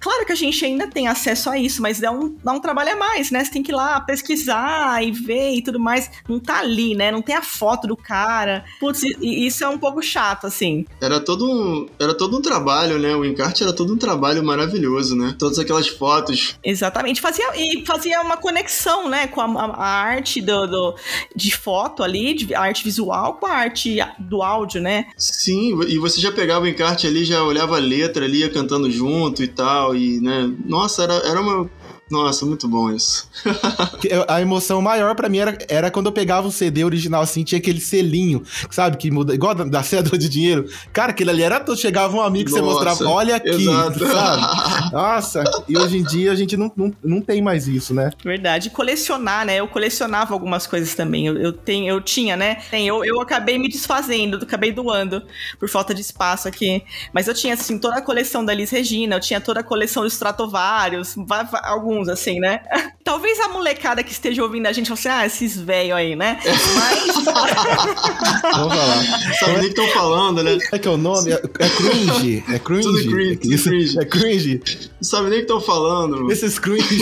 Claro 0.00 0.24
que 0.24 0.32
a 0.32 0.36
gente 0.36 0.64
ainda 0.64 0.86
tem 0.86 1.08
acesso 1.08 1.50
a 1.50 1.58
isso, 1.58 1.82
mas 1.82 2.00
dá 2.00 2.10
um, 2.10 2.34
dá 2.42 2.52
um 2.52 2.60
trabalho 2.60 2.92
a 2.92 2.96
mais, 2.96 3.30
né? 3.30 3.44
Você 3.44 3.50
tem 3.50 3.62
que 3.62 3.72
ir 3.72 3.74
lá 3.74 4.00
pesquisar 4.00 5.02
e 5.02 5.10
ver 5.10 5.54
e 5.54 5.62
tudo 5.62 5.80
mais. 5.80 6.10
Não 6.28 6.38
tá 6.38 6.60
ali, 6.60 6.94
né? 6.94 7.10
Não 7.10 7.22
tem 7.22 7.34
a 7.34 7.42
foto 7.42 7.86
do 7.86 7.96
cara. 7.96 8.64
Putz, 8.78 9.02
isso 9.20 9.64
é 9.64 9.68
um 9.68 9.78
pouco 9.78 10.02
chato, 10.02 10.46
assim. 10.46 10.84
Era 11.00 11.20
todo 11.20 11.50
um, 11.50 11.88
era 11.98 12.14
todo 12.14 12.36
um 12.36 12.42
trabalho, 12.42 12.98
né? 12.98 13.16
O 13.16 13.24
encarte 13.24 13.62
era 13.62 13.72
todo 13.72 13.92
um 13.92 13.96
trabalho 13.96 14.44
maravilhoso, 14.44 15.16
né? 15.16 15.34
Todas 15.38 15.58
aquelas 15.58 15.88
fotos. 15.88 16.56
Exatamente. 16.62 17.20
Fazia, 17.20 17.46
e 17.56 17.84
fazia 17.84 18.20
uma 18.20 18.36
conexão, 18.36 19.08
né? 19.08 19.26
Com 19.26 19.40
a, 19.40 19.46
a 19.46 19.86
arte 19.86 20.40
do, 20.40 20.66
do, 20.66 20.94
de 21.34 21.50
foto 21.50 22.02
ali, 22.02 22.34
de 22.34 22.54
arte 22.54 22.84
visual, 22.84 23.34
com 23.34 23.46
a 23.46 23.52
arte 23.52 23.98
do 24.18 24.42
áudio, 24.42 24.80
né? 24.80 25.06
Sim, 25.16 25.80
e 25.88 25.98
você 25.98 26.20
já 26.20 26.30
pegava 26.30 26.64
o 26.64 26.68
encarte 26.68 27.06
ali, 27.06 27.24
já 27.24 27.42
olhava 27.42 27.76
a 27.76 27.80
letra 27.80 28.24
ali, 28.24 28.38
ia 28.38 28.50
cantando 28.50 28.90
junto 28.90 29.42
e 29.42 29.48
tal 29.48 29.85
e, 29.94 30.20
né, 30.20 30.52
nossa, 30.64 31.02
era, 31.02 31.14
era 31.14 31.40
uma 31.40 31.68
nossa, 32.08 32.46
muito 32.46 32.68
bom 32.68 32.92
isso. 32.92 33.28
a 34.28 34.40
emoção 34.40 34.80
maior 34.80 35.16
para 35.16 35.28
mim 35.28 35.38
era, 35.38 35.58
era 35.68 35.90
quando 35.90 36.06
eu 36.06 36.12
pegava 36.12 36.46
o 36.46 36.52
CD 36.52 36.84
original 36.84 37.22
assim, 37.22 37.42
tinha 37.42 37.58
aquele 37.58 37.80
selinho, 37.80 38.44
sabe? 38.70 38.96
Que 38.96 39.10
muda, 39.10 39.34
igual 39.34 39.54
da, 39.54 39.64
da 39.64 39.82
cédula 39.82 40.16
de 40.16 40.28
dinheiro. 40.28 40.68
Cara, 40.92 41.10
aquele 41.10 41.30
ali 41.30 41.42
era 41.42 41.58
todo. 41.58 41.76
Chegava 41.76 42.16
um 42.16 42.20
amigo 42.20 42.46
que 42.46 42.52
você 42.52 42.62
mostrava, 42.62 43.04
olha 43.08 43.36
aqui, 43.36 43.48
exato. 43.48 43.98
sabe? 44.06 44.92
Nossa, 44.92 45.44
e 45.68 45.76
hoje 45.76 45.98
em 45.98 46.04
dia 46.04 46.30
a 46.30 46.36
gente 46.36 46.56
não, 46.56 46.70
não, 46.76 46.94
não 47.02 47.20
tem 47.20 47.42
mais 47.42 47.66
isso, 47.66 47.92
né? 47.92 48.10
Verdade. 48.24 48.70
Colecionar, 48.70 49.44
né? 49.44 49.56
Eu 49.56 49.66
colecionava 49.66 50.32
algumas 50.32 50.66
coisas 50.66 50.94
também. 50.94 51.26
Eu, 51.26 51.36
eu, 51.36 51.52
tenho, 51.52 51.88
eu 51.88 52.00
tinha, 52.00 52.36
né? 52.36 52.62
Tem, 52.70 52.86
eu, 52.86 53.04
eu 53.04 53.20
acabei 53.20 53.58
me 53.58 53.68
desfazendo, 53.68 54.36
acabei 54.36 54.70
doando 54.70 55.22
por 55.58 55.68
falta 55.68 55.92
de 55.92 56.02
espaço 56.02 56.46
aqui. 56.46 56.84
Mas 57.12 57.26
eu 57.26 57.34
tinha, 57.34 57.54
assim, 57.54 57.78
toda 57.80 57.96
a 57.96 58.02
coleção 58.02 58.44
da 58.44 58.54
Liz 58.54 58.70
Regina, 58.70 59.16
eu 59.16 59.20
tinha 59.20 59.40
toda 59.40 59.58
a 59.58 59.64
coleção 59.64 60.04
dos 60.04 60.12
Stratovarius, 60.12 61.16
alguns 61.64 61.95
alguns, 61.96 62.08
assim, 62.08 62.38
né? 62.38 62.60
Talvez 63.02 63.38
a 63.40 63.48
molecada 63.48 64.02
que 64.02 64.12
esteja 64.12 64.42
ouvindo 64.42 64.66
a 64.66 64.72
gente 64.72 64.88
fale 64.88 64.98
assim, 64.98 65.08
ah, 65.08 65.26
esses 65.26 65.60
velhos 65.60 65.96
aí, 65.96 66.16
né? 66.16 66.38
Mas. 66.44 67.24
Vamos 68.56 68.74
falar. 68.74 69.04
Sabe 69.38 69.52
nem 69.52 69.60
que 69.62 69.80
estão 69.80 69.88
falando, 69.88 70.42
né? 70.42 70.58
É 70.72 70.78
que 70.78 70.88
é 70.88 70.90
o 70.90 70.96
nome? 70.96 71.30
É, 71.30 71.34
é 71.34 71.68
cringe. 71.68 72.44
É 72.52 72.58
cringe. 72.58 72.82
Tudo 72.82 73.10
cringe. 73.10 73.36
Tudo 73.36 73.62
cringe. 73.62 73.98
É 73.98 74.04
cringe. 74.04 74.60
Não 75.00 75.08
sabe 75.08 75.30
nem 75.30 75.38
o 75.38 75.46
que 75.46 75.52
estão 75.52 75.60
falando. 75.60 76.30
Esses 76.30 76.58
cringe. 76.58 76.98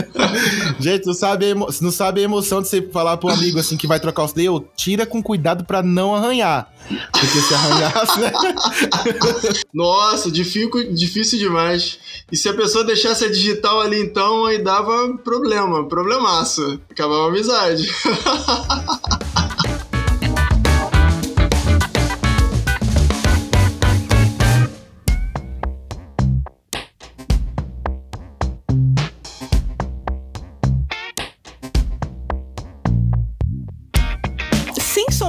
gente, 0.80 1.06
não 1.06 1.14
sabe, 1.14 1.50
emo... 1.50 1.68
não 1.80 1.90
sabe 1.90 2.20
a 2.22 2.24
emoção 2.24 2.62
de 2.62 2.68
você 2.68 2.80
falar 2.82 3.18
pro 3.18 3.28
amigo 3.28 3.58
assim 3.58 3.76
que 3.76 3.86
vai 3.86 4.00
trocar 4.00 4.24
os 4.24 4.32
dedos, 4.32 4.62
tira 4.74 5.04
com 5.04 5.22
cuidado 5.22 5.64
pra 5.64 5.82
não 5.82 6.14
arranhar. 6.14 6.72
Porque 7.12 7.40
se 7.40 7.54
arranhasse, 7.54 8.20
né? 8.20 8.32
Nossa, 9.72 10.30
difícil, 10.30 10.92
difícil 10.92 11.38
demais. 11.38 11.98
E 12.30 12.36
se 12.36 12.48
a 12.48 12.54
pessoa 12.54 12.84
deixasse 12.84 13.24
a 13.24 13.30
digital 13.30 13.80
ali, 13.80 14.00
então, 14.00 14.23
aí 14.46 14.58
dava 14.58 15.16
problema, 15.22 15.86
problemaço. 15.86 16.80
Acabava 16.90 17.24
a 17.24 17.28
amizade. 17.28 17.88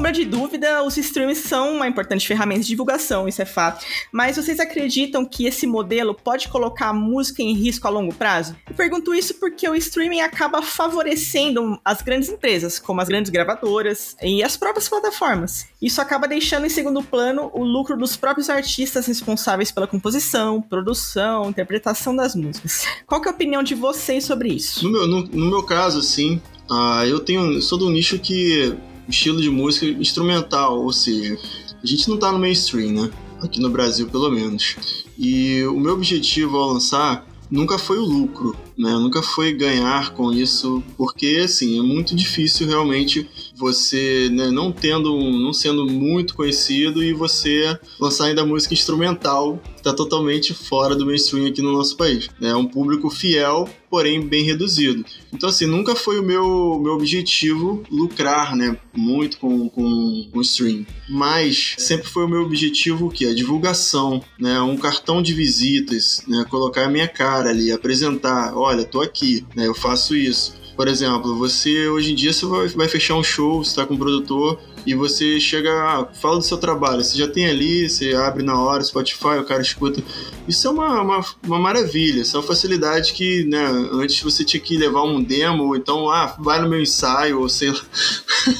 sombra 0.05 0.11
de 0.11 0.25
dúvida, 0.25 0.83
os 0.83 0.97
streams 0.97 1.39
são 1.39 1.77
uma 1.77 1.87
importante 1.87 2.27
ferramenta 2.27 2.61
de 2.61 2.67
divulgação, 2.67 3.27
isso 3.27 3.41
é 3.41 3.45
fato. 3.45 3.83
Mas 4.11 4.35
vocês 4.35 4.59
acreditam 4.59 5.25
que 5.25 5.47
esse 5.47 5.65
modelo 5.65 6.13
pode 6.13 6.47
colocar 6.47 6.89
a 6.89 6.93
música 6.93 7.41
em 7.41 7.53
risco 7.53 7.87
a 7.87 7.89
longo 7.89 8.13
prazo? 8.13 8.55
Eu 8.69 8.75
pergunto 8.75 9.15
isso 9.15 9.33
porque 9.35 9.67
o 9.67 9.73
streaming 9.73 10.21
acaba 10.21 10.61
favorecendo 10.61 11.79
as 11.83 12.03
grandes 12.03 12.29
empresas, 12.29 12.77
como 12.77 13.01
as 13.01 13.07
grandes 13.07 13.31
gravadoras 13.31 14.15
e 14.21 14.43
as 14.43 14.55
próprias 14.55 14.87
plataformas. 14.87 15.67
Isso 15.81 15.99
acaba 15.99 16.27
deixando 16.27 16.67
em 16.67 16.69
segundo 16.69 17.01
plano 17.01 17.49
o 17.53 17.63
lucro 17.63 17.97
dos 17.97 18.15
próprios 18.15 18.47
artistas 18.47 19.07
responsáveis 19.07 19.71
pela 19.71 19.87
composição, 19.87 20.61
produção, 20.61 21.49
interpretação 21.49 22.15
das 22.15 22.35
músicas. 22.35 22.85
Qual 23.07 23.23
é 23.23 23.27
a 23.27 23.31
opinião 23.31 23.63
de 23.63 23.73
vocês 23.73 24.23
sobre 24.23 24.49
isso? 24.49 24.83
No 24.83 24.91
meu, 24.91 25.07
no, 25.07 25.23
no 25.23 25.49
meu 25.49 25.63
caso, 25.63 26.03
sim, 26.03 26.39
uh, 26.69 27.03
eu 27.05 27.19
tenho, 27.19 27.59
sou 27.59 27.79
do 27.79 27.89
nicho 27.89 28.19
que 28.19 28.77
estilo 29.07 29.41
de 29.41 29.49
música 29.49 29.85
instrumental, 29.85 30.81
ou 30.83 30.91
seja, 30.91 31.37
a 31.83 31.85
gente 31.85 32.09
não 32.09 32.17
tá 32.17 32.31
no 32.31 32.39
mainstream, 32.39 32.91
né? 32.91 33.11
Aqui 33.41 33.59
no 33.59 33.69
Brasil, 33.69 34.07
pelo 34.07 34.31
menos. 34.31 34.75
E 35.17 35.63
o 35.65 35.79
meu 35.79 35.93
objetivo 35.93 36.57
ao 36.57 36.73
lançar 36.73 37.27
nunca 37.49 37.77
foi 37.77 37.97
o 37.97 38.05
lucro, 38.05 38.55
né? 38.77 38.91
Nunca 38.93 39.21
foi 39.21 39.53
ganhar 39.53 40.13
com 40.13 40.31
isso, 40.31 40.83
porque 40.97 41.41
assim, 41.43 41.79
é 41.79 41.81
muito 41.81 42.15
difícil 42.15 42.67
realmente 42.67 43.27
você, 43.55 44.29
né, 44.31 44.49
não 44.51 44.71
tendo, 44.71 45.17
não 45.17 45.53
sendo 45.53 45.85
muito 45.85 46.35
conhecido 46.35 47.03
e 47.03 47.13
você 47.13 47.77
lançar 47.99 48.25
ainda 48.25 48.45
música 48.45 48.73
instrumental, 48.73 49.61
está 49.77 49.93
totalmente 49.93 50.53
fora 50.53 50.95
do 50.95 51.05
mainstream 51.05 51.47
aqui 51.47 51.61
no 51.61 51.71
nosso 51.71 51.95
país. 51.95 52.29
Né? 52.39 52.49
É 52.49 52.55
um 52.55 52.65
público 52.65 53.09
fiel, 53.09 53.69
porém 53.89 54.19
bem 54.19 54.43
reduzido. 54.43 55.05
Então 55.31 55.49
assim, 55.49 55.65
nunca 55.65 55.95
foi 55.95 56.19
o 56.19 56.23
meu, 56.23 56.79
meu 56.81 56.93
objetivo 56.93 57.83
lucrar, 57.89 58.55
né, 58.55 58.77
muito 58.95 59.37
com, 59.37 59.69
com, 59.69 60.27
com 60.31 60.41
stream. 60.41 60.85
Mas 61.09 61.75
sempre 61.77 62.07
foi 62.07 62.25
o 62.25 62.29
meu 62.29 62.41
objetivo 62.41 63.09
que 63.09 63.25
a 63.25 63.33
divulgação, 63.33 64.23
né, 64.39 64.59
um 64.61 64.75
cartão 64.75 65.21
de 65.21 65.33
visitas, 65.33 66.23
né, 66.27 66.45
colocar 66.49 66.85
a 66.85 66.89
minha 66.89 67.07
cara 67.07 67.49
ali, 67.49 67.71
apresentar, 67.71 68.57
olha, 68.57 68.83
tô 68.83 69.01
aqui, 69.01 69.45
né, 69.55 69.67
eu 69.67 69.75
faço 69.75 70.15
isso 70.15 70.64
por 70.75 70.87
exemplo, 70.87 71.37
você 71.37 71.87
hoje 71.87 72.11
em 72.11 72.15
dia 72.15 72.33
você 72.33 72.45
vai, 72.75 72.87
fechar 72.87 73.15
um 73.15 73.23
show, 73.23 73.63
você 73.63 73.69
está 73.69 73.85
com 73.85 73.93
um 73.93 73.97
produtor 73.97 74.59
e 74.85 74.93
você 74.93 75.39
chega, 75.39 75.71
ah, 75.71 76.07
fala 76.13 76.37
do 76.37 76.43
seu 76.43 76.57
trabalho, 76.57 77.03
você 77.03 77.17
já 77.17 77.27
tem 77.27 77.47
ali, 77.47 77.89
você 77.89 78.13
abre 78.13 78.43
na 78.43 78.59
hora, 78.59 78.83
Spotify, 78.83 79.39
o 79.39 79.45
cara 79.45 79.61
escuta. 79.61 80.03
Isso 80.47 80.67
é 80.67 80.71
uma, 80.71 81.01
uma, 81.01 81.25
uma 81.45 81.59
maravilha, 81.59 82.21
isso 82.21 82.35
é 82.35 82.39
uma 82.39 82.45
facilidade 82.45 83.13
que, 83.13 83.45
né, 83.45 83.65
antes 83.93 84.21
você 84.21 84.43
tinha 84.43 84.59
que 84.59 84.77
levar 84.77 85.03
um 85.03 85.23
demo, 85.23 85.63
ou 85.63 85.75
então, 85.75 86.09
ah, 86.09 86.35
vai 86.39 86.61
no 86.61 86.69
meu 86.69 86.81
ensaio, 86.81 87.39
ou 87.39 87.49
sei 87.49 87.71
lá, 87.71 87.81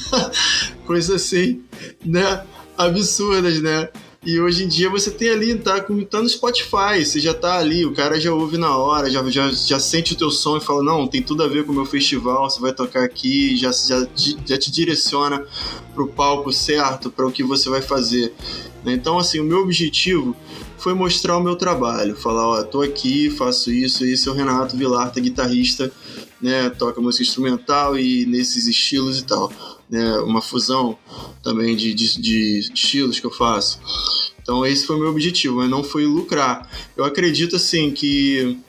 coisa 0.88 1.15
assim, 1.15 1.62
né, 2.04 2.43
absurdas, 2.78 3.62
né? 3.62 3.89
E 4.25 4.39
hoje 4.39 4.63
em 4.63 4.67
dia 4.67 4.89
você 4.89 5.11
tem 5.11 5.29
ali, 5.29 5.55
tá, 5.55 5.79
tá 6.09 6.19
no 6.19 6.27
Spotify, 6.27 7.05
você 7.05 7.19
já 7.19 7.31
tá 7.31 7.59
ali, 7.59 7.85
o 7.85 7.93
cara 7.93 8.19
já 8.19 8.33
ouve 8.33 8.57
na 8.57 8.75
hora, 8.75 9.07
já, 9.07 9.23
já, 9.29 9.51
já 9.51 9.79
sente 9.79 10.13
o 10.13 10.15
teu 10.15 10.31
som 10.31 10.57
e 10.57 10.61
fala, 10.61 10.81
não, 10.81 11.07
tem 11.07 11.21
tudo 11.21 11.43
a 11.43 11.47
ver 11.47 11.63
com 11.63 11.71
o 11.71 11.75
meu 11.75 11.85
festival, 11.85 12.49
você 12.49 12.59
vai 12.59 12.73
tocar 12.73 13.03
aqui, 13.03 13.55
já, 13.55 13.71
já, 13.71 14.07
já 14.43 14.57
te 14.57 14.71
direciona 14.71 15.45
pro 15.93 16.07
palco 16.07 16.51
certo, 16.51 17.11
para 17.11 17.27
o 17.27 17.31
que 17.31 17.43
você 17.43 17.69
vai 17.69 17.83
fazer. 17.83 18.33
Né? 18.83 18.93
Então, 18.93 19.19
assim, 19.19 19.39
o 19.39 19.43
meu 19.43 19.59
objetivo 19.59 20.35
foi 20.79 20.95
mostrar 20.95 21.38
o 21.38 21.43
meu 21.43 21.55
trabalho, 21.55 22.15
falar, 22.15 22.47
ó, 22.47 22.63
tô 22.63 22.81
aqui, 22.81 23.29
faço 23.29 23.71
isso, 23.71 24.03
esse 24.03 24.27
é 24.27 24.31
o 24.31 24.33
Renato 24.33 24.75
Vilarta, 24.75 25.19
guitarrista, 25.19 25.91
né, 26.41 26.69
toca 26.71 26.99
música 26.99 27.23
instrumental 27.23 27.97
e 27.97 28.25
nesses 28.25 28.67
estilos 28.67 29.19
e 29.19 29.23
tal, 29.23 29.51
né, 29.89 30.17
uma 30.19 30.41
fusão 30.41 30.97
também 31.43 31.75
de, 31.75 31.93
de, 31.93 32.21
de 32.21 32.59
estilos 32.59 33.19
que 33.19 33.25
eu 33.25 33.31
faço. 33.31 33.79
Então 34.41 34.65
esse 34.65 34.85
foi 34.85 34.95
o 34.95 34.99
meu 34.99 35.09
objetivo, 35.09 35.57
mas 35.57 35.69
não 35.69 35.83
foi 35.83 36.05
lucrar. 36.05 36.69
Eu 36.95 37.03
acredito 37.03 37.55
assim 37.55 37.91
que 37.91 38.59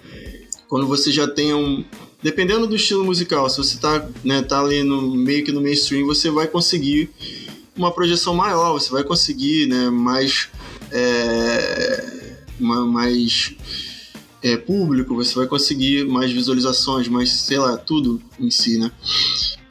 quando 0.68 0.86
você 0.86 1.12
já 1.12 1.28
tem 1.28 1.54
um, 1.54 1.84
dependendo 2.22 2.66
do 2.66 2.76
estilo 2.76 3.04
musical, 3.04 3.48
se 3.48 3.58
você 3.58 3.78
tá, 3.78 4.08
né, 4.24 4.42
tá 4.42 4.60
ali 4.60 4.82
no 4.82 5.14
meio 5.14 5.44
que 5.44 5.52
no 5.52 5.60
mainstream, 5.60 6.06
você 6.06 6.30
vai 6.30 6.46
conseguir 6.46 7.10
uma 7.76 7.92
projeção 7.92 8.34
maior, 8.34 8.72
você 8.72 8.90
vai 8.90 9.04
conseguir, 9.04 9.66
né, 9.66 9.90
mais 9.90 10.48
é, 10.90 12.36
uma, 12.58 12.86
mais 12.86 13.54
é, 14.42 14.56
público, 14.56 15.14
você 15.14 15.34
vai 15.34 15.46
conseguir 15.46 16.06
mais 16.06 16.30
visualizações, 16.30 17.08
mais, 17.08 17.30
sei 17.30 17.58
lá, 17.58 17.76
tudo 17.76 18.20
em 18.38 18.50
si, 18.50 18.78
né? 18.78 18.90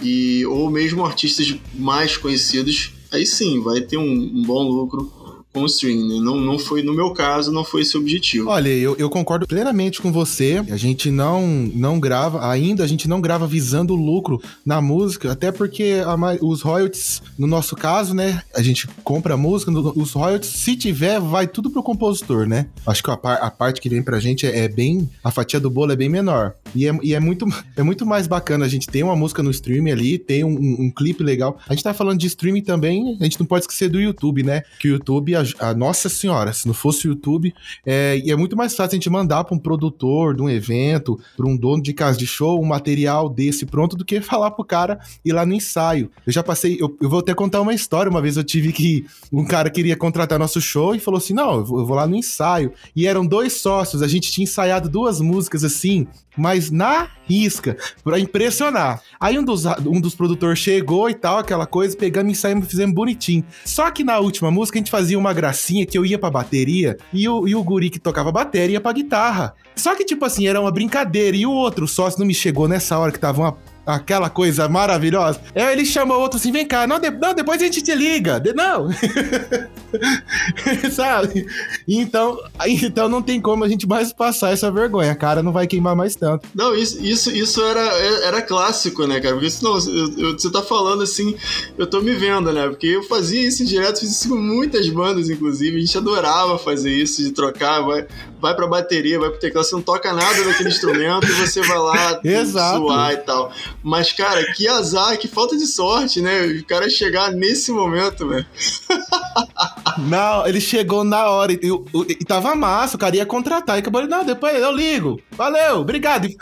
E, 0.01 0.45
ou 0.45 0.69
mesmo 0.69 1.05
artistas 1.05 1.55
mais 1.73 2.17
conhecidos, 2.17 2.93
aí 3.11 3.25
sim, 3.25 3.61
vai 3.61 3.81
ter 3.81 3.97
um, 3.97 4.03
um 4.03 4.43
bom 4.43 4.63
lucro 4.69 5.24
com 5.55 5.61
o 5.61 5.65
stream, 5.67 6.05
né? 6.05 6.19
Não, 6.19 6.35
não 6.35 6.59
foi, 6.59 6.83
no 6.83 6.93
meu 6.93 7.11
caso, 7.11 7.49
não 7.49 7.63
foi 7.63 7.81
esse 7.81 7.95
o 7.95 8.01
objetivo. 8.01 8.49
Olha, 8.49 8.67
eu, 8.67 8.93
eu 8.99 9.09
concordo 9.09 9.47
plenamente 9.47 10.01
com 10.01 10.11
você. 10.11 10.61
A 10.69 10.75
gente 10.75 11.09
não, 11.09 11.47
não 11.73 11.97
grava, 11.97 12.45
ainda 12.51 12.83
a 12.83 12.87
gente 12.87 13.07
não 13.07 13.21
grava 13.21 13.47
visando 13.47 13.93
o 13.93 13.95
lucro 13.95 14.41
na 14.65 14.81
música, 14.81 15.31
até 15.31 15.53
porque 15.53 16.01
a, 16.05 16.15
os 16.45 16.61
royalties, 16.61 17.21
no 17.39 17.47
nosso 17.47 17.73
caso, 17.73 18.13
né, 18.13 18.41
a 18.53 18.61
gente 18.61 18.85
compra 19.01 19.35
a 19.35 19.37
música, 19.37 19.71
os 19.71 20.11
royalties, 20.11 20.51
se 20.51 20.75
tiver, 20.75 21.21
vai 21.21 21.47
tudo 21.47 21.69
pro 21.69 21.81
compositor, 21.81 22.45
né? 22.45 22.67
Acho 22.85 23.01
que 23.01 23.09
a, 23.09 23.13
a 23.13 23.49
parte 23.49 23.79
que 23.79 23.87
vem 23.87 24.03
pra 24.03 24.19
gente 24.19 24.45
é, 24.45 24.65
é, 24.65 24.67
bem, 24.67 25.09
a 25.23 25.31
fatia 25.31 25.59
do 25.59 25.69
bolo 25.69 25.93
é 25.93 25.95
bem 25.95 26.09
menor. 26.09 26.53
E 26.75 26.85
é, 26.85 26.99
e 27.01 27.13
é, 27.13 27.19
muito, 27.21 27.45
é 27.77 27.81
muito 27.81 28.05
mais 28.05 28.27
bacana 28.27 28.65
a 28.65 28.69
gente 28.69 28.87
ter 28.87 29.03
uma 29.03 29.15
música 29.15 29.41
no 29.41 29.51
streaming 29.51 29.91
ali, 29.91 30.17
ter 30.17 30.43
um, 30.43 30.49
um, 30.49 30.75
um 30.81 30.91
clipe 30.91 31.23
legal. 31.23 31.57
A 31.65 31.73
gente 31.73 31.83
tá 31.83 31.93
falando 31.93 32.19
de 32.19 32.27
streaming 32.27 32.61
também, 32.61 33.15
a 33.21 33.23
gente 33.23 33.39
não 33.39 33.47
pode 33.47 33.63
esquecer 33.63 33.87
do 33.87 34.01
YouTube, 34.01 34.43
né? 34.43 34.63
Que 34.81 34.89
o 34.89 34.91
YouTube 34.91 35.33
a, 35.59 35.73
nossa 35.73 36.09
senhora, 36.09 36.53
se 36.53 36.67
não 36.67 36.73
fosse 36.73 37.07
o 37.07 37.09
YouTube, 37.09 37.53
é, 37.85 38.21
e 38.23 38.31
é 38.31 38.35
muito 38.35 38.55
mais 38.55 38.75
fácil 38.75 38.95
a 38.95 38.95
gente 38.95 39.09
mandar 39.09 39.43
para 39.43 39.55
um 39.55 39.59
produtor 39.59 40.35
de 40.35 40.41
um 40.41 40.49
evento, 40.49 41.19
para 41.35 41.47
um 41.47 41.55
dono 41.55 41.81
de 41.81 41.93
casa 41.93 42.17
de 42.17 42.25
show, 42.25 42.61
um 42.61 42.65
material 42.65 43.29
desse 43.29 43.65
pronto, 43.65 43.95
do 43.95 44.05
que 44.05 44.21
falar 44.21 44.51
pro 44.51 44.65
cara 44.65 44.99
ir 45.23 45.33
lá 45.33 45.45
no 45.45 45.53
ensaio. 45.53 46.09
Eu 46.25 46.33
já 46.33 46.43
passei, 46.43 46.77
eu, 46.79 46.95
eu 47.01 47.09
vou 47.09 47.19
até 47.19 47.33
contar 47.33 47.61
uma 47.61 47.73
história. 47.73 48.09
Uma 48.09 48.21
vez 48.21 48.37
eu 48.37 48.43
tive 48.43 48.71
que. 48.71 49.05
Um 49.31 49.45
cara 49.45 49.69
queria 49.69 49.95
contratar 49.95 50.39
nosso 50.39 50.61
show 50.61 50.95
e 50.95 50.99
falou 50.99 51.17
assim: 51.17 51.33
não, 51.33 51.55
eu 51.55 51.65
vou, 51.65 51.79
eu 51.79 51.85
vou 51.85 51.95
lá 51.95 52.07
no 52.07 52.15
ensaio. 52.15 52.71
E 52.95 53.07
eram 53.07 53.25
dois 53.25 53.53
sócios, 53.53 54.01
a 54.01 54.07
gente 54.07 54.31
tinha 54.31 54.43
ensaiado 54.43 54.89
duas 54.89 55.19
músicas 55.19 55.63
assim, 55.63 56.07
mas 56.37 56.71
na 56.71 57.09
risca, 57.27 57.77
pra 58.03 58.19
impressionar. 58.19 59.01
Aí 59.19 59.37
um 59.37 59.43
dos, 59.43 59.65
um 59.65 59.99
dos 59.99 60.15
produtores 60.15 60.59
chegou 60.59 61.09
e 61.09 61.13
tal, 61.13 61.39
aquela 61.39 61.65
coisa, 61.65 61.95
pegamos 61.95 62.37
e 62.37 62.39
saímos, 62.39 62.67
fizemos 62.67 62.93
bonitinho. 62.93 63.43
Só 63.63 63.89
que 63.89 64.03
na 64.03 64.19
última 64.19 64.51
música 64.51 64.77
a 64.77 64.79
gente 64.79 64.91
fazia 64.91 65.17
uma 65.17 65.33
gracinha 65.35 65.85
que 65.85 65.97
eu 65.97 66.05
ia 66.05 66.17
pra 66.17 66.31
bateria 66.31 66.97
e 67.13 67.29
o, 67.29 67.47
e 67.47 67.53
o 67.53 67.63
guri 67.63 67.91
que 67.91 67.99
tocava 67.99 68.31
bateria 68.31 68.73
ia 68.75 68.81
pra 68.81 68.91
guitarra. 68.91 69.53
Só 69.75 69.95
que, 69.95 70.03
tipo 70.03 70.25
assim, 70.25 70.47
era 70.47 70.59
uma 70.59 70.71
brincadeira. 70.71 71.37
E 71.37 71.45
o 71.45 71.51
outro 71.51 71.87
sócio 71.87 72.19
não 72.19 72.25
me 72.25 72.33
chegou 72.33 72.67
nessa 72.67 72.97
hora 72.97 73.11
que 73.11 73.19
tava 73.19 73.41
uma 73.41 73.57
aquela 73.85 74.29
coisa 74.29 74.67
maravilhosa. 74.67 75.39
Aí 75.53 75.73
ele 75.73 75.85
chamou 75.85 76.19
outro 76.19 76.37
assim, 76.37 76.51
vem 76.51 76.65
cá, 76.65 76.87
não, 76.87 76.99
de, 76.99 77.11
não 77.11 77.33
depois 77.33 77.61
a 77.61 77.65
gente 77.65 77.81
te 77.81 77.93
liga. 77.93 78.39
De, 78.39 78.53
não. 78.53 78.89
Sabe? 80.91 81.45
Então, 81.87 82.37
então 82.65 83.07
não 83.07 83.21
tem 83.21 83.39
como 83.39 83.63
a 83.63 83.69
gente 83.69 83.87
mais 83.87 84.11
passar 84.11 84.51
essa 84.51 84.71
vergonha. 84.71 85.11
A 85.11 85.15
cara 85.15 85.43
não 85.43 85.51
vai 85.51 85.67
queimar 85.67 85.95
mais 85.95 86.15
tanto. 86.15 86.47
Não, 86.53 86.75
isso, 86.75 87.03
isso, 87.03 87.31
isso 87.31 87.61
era, 87.61 87.81
era 88.25 88.41
clássico, 88.41 89.05
né, 89.05 89.19
cara? 89.19 89.35
Porque 89.35 89.49
senão, 89.49 89.77
eu, 89.77 90.17
eu, 90.17 90.31
você 90.33 90.51
tá 90.51 90.61
falando 90.61 91.03
assim, 91.03 91.35
eu 91.77 91.87
tô 91.87 92.01
me 92.01 92.13
vendo, 92.13 92.51
né? 92.51 92.67
Porque 92.67 92.87
eu 92.87 93.03
fazia 93.03 93.47
isso 93.47 93.65
direto, 93.65 93.99
fiz 93.99 94.11
isso 94.11 94.29
com 94.29 94.35
muitas 94.35 94.89
bandas, 94.89 95.29
inclusive. 95.29 95.77
A 95.77 95.79
gente 95.79 95.97
adorava 95.97 96.57
fazer 96.57 96.91
isso, 96.91 97.23
de 97.23 97.31
trocar, 97.31 97.81
vai, 97.81 98.05
vai 98.41 98.55
pra 98.55 98.67
bateria, 98.67 99.19
vai 99.19 99.29
pro 99.29 99.39
teclado, 99.39 99.65
você 99.65 99.75
não 99.75 99.81
toca 99.81 100.11
nada 100.13 100.43
daquele 100.43 100.69
instrumento 100.69 101.27
e 101.27 101.33
você 101.33 101.61
vai 101.61 101.77
lá 101.77 102.21
suar 102.75 103.13
e 103.13 103.17
tal. 103.17 103.51
Mas, 103.87 104.11
cara, 104.11 104.43
que 104.53 104.67
azar, 104.67 105.15
que 105.15 105.27
falta 105.27 105.55
de 105.55 105.67
sorte, 105.67 106.19
né? 106.19 106.43
O 106.47 106.65
cara 106.65 106.89
chegar 106.89 107.31
nesse 107.31 107.71
momento, 107.71 108.27
velho. 108.27 108.43
Não, 109.97 110.45
ele 110.45 110.59
chegou 110.59 111.03
na 111.03 111.29
hora 111.29 111.53
e, 111.53 111.59
e, 111.61 112.11
e, 112.11 112.25
tava 112.25 112.55
massa, 112.55 112.95
o 112.95 112.99
cara 112.99 113.15
ia 113.15 113.25
contratar. 113.25 113.77
E 113.77 113.79
acabou, 113.79 114.01
ele, 114.01 114.09
não, 114.09 114.23
depois 114.23 114.55
eu 114.55 114.71
ligo. 114.71 115.19
Valeu, 115.31 115.77
obrigado. 115.79 116.27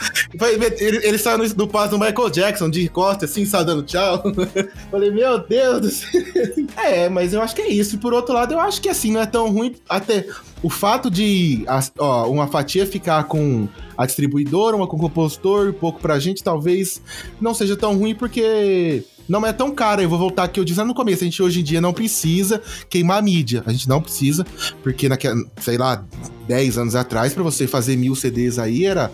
Ele, 0.79 1.07
ele 1.07 1.17
saiu 1.17 1.37
no, 1.37 1.47
no 1.47 1.67
passo 1.67 1.91
do 1.91 1.99
Michael 1.99 2.29
Jackson, 2.29 2.69
de 2.69 2.89
costa, 2.89 3.25
assim, 3.25 3.45
só 3.45 3.63
dando 3.63 3.83
tchau. 3.83 4.23
Falei, 4.89 5.11
meu 5.11 5.39
Deus 5.39 5.81
do 5.81 5.89
céu. 5.89 6.21
É, 6.75 7.07
mas 7.07 7.33
eu 7.33 7.41
acho 7.41 7.55
que 7.55 7.61
é 7.61 7.69
isso. 7.69 7.95
E 7.95 7.97
por 7.99 8.13
outro 8.13 8.33
lado, 8.33 8.53
eu 8.53 8.59
acho 8.59 8.81
que 8.81 8.89
assim, 8.89 9.11
não 9.11 9.21
é 9.21 9.25
tão 9.25 9.51
ruim 9.51 9.75
até 9.87 10.25
o 10.61 10.69
fato 10.69 11.09
de 11.11 11.65
ó, 11.99 12.27
uma 12.27 12.47
fatia 12.47 12.85
ficar 12.85 13.25
com 13.25 13.67
a 13.97 14.05
distribuidora, 14.05 14.75
uma 14.75 14.87
com 14.87 14.97
o 14.97 14.99
compositor, 14.99 15.69
um 15.69 15.73
pouco 15.73 15.99
pra 15.99 16.19
gente, 16.19 16.43
talvez 16.43 17.01
não 17.39 17.53
seja 17.53 17.75
tão 17.75 17.97
ruim, 17.97 18.15
porque 18.15 19.03
não 19.27 19.45
é 19.45 19.53
tão 19.53 19.73
caro. 19.73 20.01
Eu 20.01 20.09
vou 20.09 20.19
voltar 20.19 20.43
aqui, 20.43 20.59
eu 20.59 20.65
disse 20.65 20.83
no 20.83 20.93
começo, 20.93 21.23
a 21.23 21.25
gente 21.25 21.41
hoje 21.41 21.62
em 21.62 21.63
dia 21.63 21.81
não 21.81 21.93
precisa 21.93 22.62
queimar 22.89 23.19
a 23.19 23.21
mídia. 23.21 23.63
A 23.65 23.71
gente 23.71 23.88
não 23.88 24.01
precisa, 24.01 24.45
porque 24.81 25.07
naquela, 25.07 25.36
sei 25.59 25.77
lá, 25.77 26.03
10 26.47 26.77
anos 26.77 26.95
atrás, 26.95 27.33
para 27.33 27.43
você 27.43 27.67
fazer 27.67 27.95
mil 27.95 28.15
CDs 28.15 28.59
aí, 28.59 28.86
era 28.86 29.12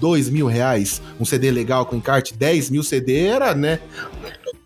2 0.00 0.28
mil 0.30 0.46
reais. 0.46 1.02
Um 1.18 1.24
CD 1.24 1.50
legal 1.50 1.86
com 1.86 1.96
encarte, 1.96 2.34
10 2.34 2.70
mil 2.70 2.82
CD 2.82 3.26
era, 3.26 3.54
né? 3.54 3.80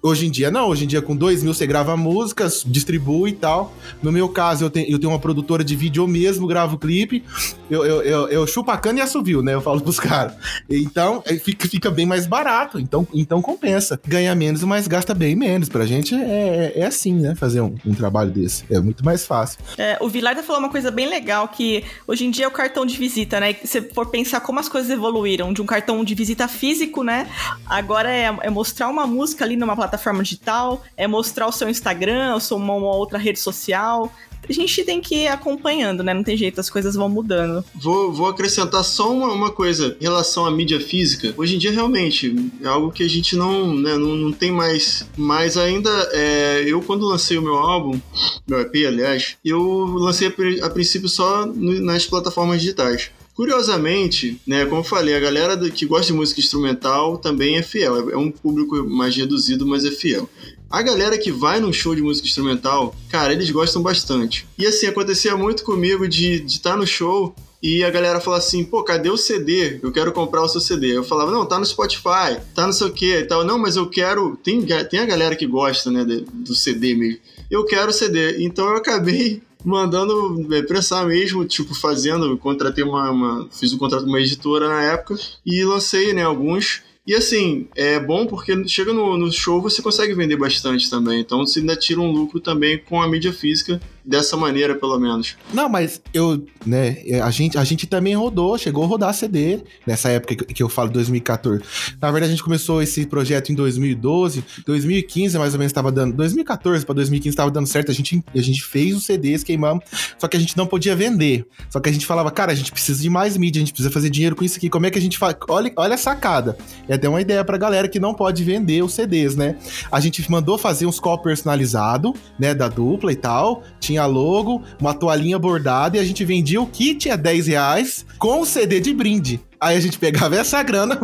Hoje 0.04 0.26
em 0.26 0.30
dia 0.32 0.50
não, 0.50 0.66
hoje 0.66 0.82
em 0.82 0.88
dia 0.88 1.00
com 1.00 1.14
2 1.14 1.44
mil 1.44 1.54
você 1.54 1.64
grava 1.64 1.96
músicas, 1.96 2.64
distribui 2.66 3.30
e 3.30 3.34
tal. 3.34 3.72
No 4.02 4.10
meu 4.10 4.28
caso, 4.28 4.64
eu 4.64 4.70
tenho, 4.70 4.90
eu 4.90 4.98
tenho 4.98 5.12
uma 5.12 5.18
produtora 5.18 5.62
de 5.62 5.76
vídeo 5.76 6.02
eu 6.02 6.08
mesmo, 6.08 6.44
gravo 6.48 6.76
clipe, 6.76 7.22
eu, 7.70 7.86
eu, 7.86 8.02
eu, 8.02 8.28
eu 8.28 8.46
chupo 8.48 8.72
a 8.72 8.76
cana 8.76 8.98
e 8.98 9.02
assovio, 9.02 9.42
né? 9.42 9.54
Eu 9.54 9.60
falo 9.60 9.80
pros 9.80 10.00
caras. 10.00 10.34
Então, 10.68 11.22
é, 11.24 11.36
fica, 11.36 11.68
fica 11.68 11.88
bem 11.88 12.04
mais 12.04 12.26
barato, 12.26 12.80
então, 12.80 13.06
então 13.14 13.40
compensa. 13.40 14.00
Ganha 14.04 14.34
menos, 14.34 14.64
mas 14.64 14.88
gasta 14.88 15.14
bem 15.14 15.36
menos. 15.36 15.68
Pra 15.68 15.86
gente 15.86 16.16
é, 16.16 16.72
é, 16.74 16.80
é 16.80 16.86
assim, 16.86 17.14
né? 17.14 17.36
Fazer 17.36 17.60
um, 17.60 17.76
um, 17.86 17.94
trabalho 17.94 18.32
desse. 18.32 18.64
É 18.68 18.80
muito 18.80 19.04
mais 19.04 19.24
fácil. 19.24 19.60
É, 19.78 19.96
o 20.00 20.08
Vilarda 20.08 20.42
falou 20.42 20.60
uma 20.60 20.70
coisa 20.70 20.90
bem 20.90 21.08
legal, 21.08 21.46
que 21.46 21.84
hoje 22.08 22.24
em 22.24 22.30
dia 22.32 22.46
é 22.46 22.48
o 22.48 22.50
cartão 22.50 22.84
de 22.84 22.96
visita, 22.96 23.38
né? 23.38 23.54
Se 23.64 23.80
for 23.80 24.06
pensar 24.06 24.40
como 24.40 24.58
as 24.58 24.68
coisas 24.68 24.90
evoluíram, 24.90 25.52
de 25.52 25.62
um 25.62 25.66
cartão 25.66 26.02
de 26.02 26.12
visita 26.16 26.48
físico, 26.48 27.04
né? 27.04 27.28
Agora 27.66 28.10
é, 28.10 28.24
é 28.40 28.50
mostrar 28.50 28.88
uma 28.88 29.06
música 29.06 29.44
ali 29.44 29.54
numa 29.54 29.76
plataforma 29.76 29.91
plataforma 29.92 30.22
digital, 30.22 30.82
é 30.96 31.06
mostrar 31.06 31.46
o 31.46 31.52
seu 31.52 31.68
Instagram, 31.68 32.34
ou 32.34 32.56
uma, 32.56 32.74
uma 32.74 32.96
outra 32.96 33.18
rede 33.18 33.38
social. 33.38 34.10
A 34.48 34.52
gente 34.52 34.82
tem 34.82 35.00
que 35.00 35.14
ir 35.14 35.28
acompanhando, 35.28 36.02
né? 36.02 36.12
Não 36.12 36.24
tem 36.24 36.36
jeito, 36.36 36.60
as 36.60 36.68
coisas 36.68 36.96
vão 36.96 37.08
mudando. 37.08 37.64
Vou, 37.74 38.12
vou 38.12 38.26
acrescentar 38.26 38.82
só 38.82 39.12
uma, 39.12 39.32
uma 39.32 39.52
coisa 39.52 39.96
em 40.00 40.02
relação 40.02 40.44
à 40.44 40.50
mídia 40.50 40.80
física. 40.80 41.32
Hoje 41.36 41.54
em 41.54 41.58
dia, 41.58 41.70
realmente, 41.70 42.34
é 42.60 42.66
algo 42.66 42.90
que 42.90 43.04
a 43.04 43.08
gente 43.08 43.36
não, 43.36 43.72
né, 43.72 43.96
não, 43.96 44.16
não 44.16 44.32
tem 44.32 44.50
mais. 44.50 45.06
Mas 45.16 45.56
ainda, 45.56 45.90
é, 46.12 46.64
eu 46.66 46.82
quando 46.82 47.06
lancei 47.06 47.38
o 47.38 47.42
meu 47.42 47.54
álbum, 47.54 48.00
meu 48.48 48.60
EP, 48.60 48.74
aliás, 48.86 49.36
eu 49.44 49.60
lancei 49.60 50.26
a, 50.26 50.66
a 50.66 50.70
princípio 50.70 51.08
só 51.08 51.46
nas 51.46 52.06
plataformas 52.06 52.60
digitais. 52.60 53.10
Curiosamente, 53.34 54.40
né, 54.46 54.66
como 54.66 54.80
eu 54.80 54.84
falei, 54.84 55.14
a 55.14 55.20
galera 55.20 55.56
que 55.70 55.86
gosta 55.86 56.06
de 56.06 56.12
música 56.12 56.40
instrumental 56.40 57.16
também 57.16 57.56
é 57.56 57.62
fiel. 57.62 58.10
É 58.10 58.16
um 58.16 58.30
público 58.30 58.84
mais 58.84 59.16
reduzido, 59.16 59.66
mas 59.66 59.84
é 59.84 59.90
fiel. 59.90 60.28
A 60.70 60.82
galera 60.82 61.16
que 61.18 61.30
vai 61.30 61.60
num 61.60 61.72
show 61.72 61.94
de 61.94 62.02
música 62.02 62.26
instrumental, 62.26 62.94
cara, 63.10 63.32
eles 63.32 63.50
gostam 63.50 63.82
bastante. 63.82 64.46
E 64.58 64.66
assim, 64.66 64.86
acontecia 64.86 65.36
muito 65.36 65.64
comigo 65.64 66.08
de 66.08 66.44
estar 66.44 66.72
tá 66.72 66.76
no 66.76 66.86
show 66.86 67.34
e 67.62 67.84
a 67.84 67.90
galera 67.90 68.20
fala 68.20 68.38
assim, 68.38 68.64
pô, 68.64 68.82
cadê 68.82 69.08
o 69.08 69.16
CD? 69.16 69.78
Eu 69.82 69.92
quero 69.92 70.12
comprar 70.12 70.42
o 70.42 70.48
seu 70.48 70.60
CD. 70.60 70.96
Eu 70.96 71.04
falava, 71.04 71.30
não, 71.30 71.46
tá 71.46 71.58
no 71.58 71.64
Spotify, 71.64 72.40
tá 72.54 72.66
não 72.66 72.72
sei 72.72 72.86
o 72.88 72.92
que 72.92 73.18
e 73.18 73.24
tal. 73.24 73.44
Não, 73.44 73.56
mas 73.56 73.76
eu 73.76 73.88
quero. 73.88 74.36
Tem, 74.42 74.60
tem 74.90 74.98
a 74.98 75.06
galera 75.06 75.36
que 75.36 75.46
gosta, 75.46 75.90
né, 75.90 76.04
do 76.04 76.54
CD 76.54 76.94
mesmo. 76.94 77.20
Eu 77.48 77.64
quero 77.64 77.90
o 77.90 77.94
CD. 77.94 78.44
Então 78.44 78.66
eu 78.66 78.76
acabei 78.76 79.42
mandando 79.64 80.46
é, 80.54 80.62
pressar 80.62 81.06
mesmo, 81.06 81.44
tipo, 81.44 81.74
fazendo, 81.74 82.36
contratei 82.38 82.84
uma, 82.84 83.10
uma, 83.10 83.48
fiz 83.50 83.72
um 83.72 83.78
contrato 83.78 84.04
com 84.04 84.10
uma 84.10 84.20
editora 84.20 84.68
na 84.68 84.82
época 84.82 85.18
e 85.44 85.64
lancei, 85.64 86.12
né, 86.12 86.22
alguns. 86.22 86.82
E 87.06 87.14
assim, 87.14 87.66
é 87.74 87.98
bom 87.98 88.26
porque 88.26 88.66
chega 88.68 88.92
no, 88.92 89.16
no 89.16 89.32
show 89.32 89.60
você 89.60 89.82
consegue 89.82 90.14
vender 90.14 90.36
bastante 90.36 90.88
também. 90.88 91.20
Então 91.20 91.38
você 91.38 91.58
ainda 91.58 91.74
tira 91.74 92.00
um 92.00 92.12
lucro 92.12 92.40
também 92.40 92.78
com 92.78 93.02
a 93.02 93.08
mídia 93.08 93.32
física 93.32 93.80
dessa 94.04 94.36
maneira, 94.36 94.74
pelo 94.74 94.98
menos. 94.98 95.36
Não, 95.52 95.68
mas 95.68 96.00
eu, 96.12 96.44
né, 96.66 96.98
é, 97.06 97.20
a 97.20 97.30
gente, 97.30 97.56
a 97.56 97.64
gente 97.64 97.86
também 97.86 98.14
rodou, 98.14 98.58
chegou 98.58 98.84
a 98.84 98.86
rodar 98.86 99.14
CD 99.14 99.60
nessa 99.86 100.08
época 100.10 100.36
que 100.36 100.62
eu 100.62 100.68
falo 100.68 100.90
2014. 100.90 101.62
Na 102.00 102.10
verdade, 102.10 102.32
a 102.32 102.34
gente 102.34 102.42
começou 102.42 102.82
esse 102.82 103.06
projeto 103.06 103.50
em 103.50 103.54
2012, 103.54 104.44
2015 104.66 105.38
mais 105.38 105.52
ou 105.54 105.58
menos 105.58 105.70
estava 105.70 105.92
dando, 105.92 106.14
2014 106.14 106.84
para 106.84 106.94
2015 106.94 107.32
estava 107.32 107.50
dando 107.50 107.66
certo, 107.66 107.90
a 107.90 107.94
gente, 107.94 108.22
a 108.34 108.40
gente 108.40 108.62
fez 108.62 108.96
os 108.96 109.04
CDs, 109.04 109.44
queimamos, 109.44 109.84
só 110.18 110.26
que 110.26 110.36
a 110.36 110.40
gente 110.40 110.56
não 110.56 110.66
podia 110.66 110.96
vender. 110.96 111.46
Só 111.70 111.80
que 111.80 111.88
a 111.88 111.92
gente 111.92 112.06
falava, 112.06 112.30
cara, 112.30 112.52
a 112.52 112.54
gente 112.54 112.72
precisa 112.72 113.00
de 113.00 113.10
mais 113.10 113.36
mídia, 113.36 113.60
a 113.60 113.64
gente 113.64 113.72
precisa 113.72 113.90
fazer 113.90 114.10
dinheiro 114.10 114.34
com 114.34 114.44
isso 114.44 114.56
aqui. 114.56 114.68
Como 114.68 114.86
é 114.86 114.90
que 114.90 114.98
a 114.98 115.02
gente 115.02 115.18
faz? 115.18 115.36
Olha, 115.48 115.72
olha 115.76 115.94
a 115.94 115.98
sacada. 115.98 116.56
É 116.88 116.94
até 116.94 117.08
uma 117.08 117.20
ideia 117.20 117.44
pra 117.44 117.56
galera 117.56 117.88
que 117.88 118.00
não 118.00 118.14
pode 118.14 118.42
vender 118.44 118.82
os 118.82 118.94
CDs, 118.94 119.36
né? 119.36 119.56
A 119.90 120.00
gente 120.00 120.28
mandou 120.30 120.58
fazer 120.58 120.86
uns 120.86 120.98
copos 120.98 121.24
personalizados, 121.24 122.12
né, 122.38 122.54
da 122.54 122.68
dupla 122.68 123.12
e 123.12 123.16
tal. 123.16 123.62
Tinha 123.80 123.91
logo, 123.98 124.62
uma 124.80 124.94
toalhinha 124.94 125.38
bordada 125.38 125.96
e 125.96 126.00
a 126.00 126.04
gente 126.04 126.24
vendia 126.24 126.60
o 126.60 126.66
kit 126.66 127.10
a 127.10 127.16
10 127.16 127.46
reais 127.46 128.06
com 128.18 128.40
o 128.40 128.46
CD 128.46 128.80
de 128.80 128.92
brinde. 128.92 129.40
Aí 129.62 129.76
a 129.76 129.80
gente 129.80 129.96
pegava 129.96 130.34
essa 130.34 130.60
grana 130.60 130.98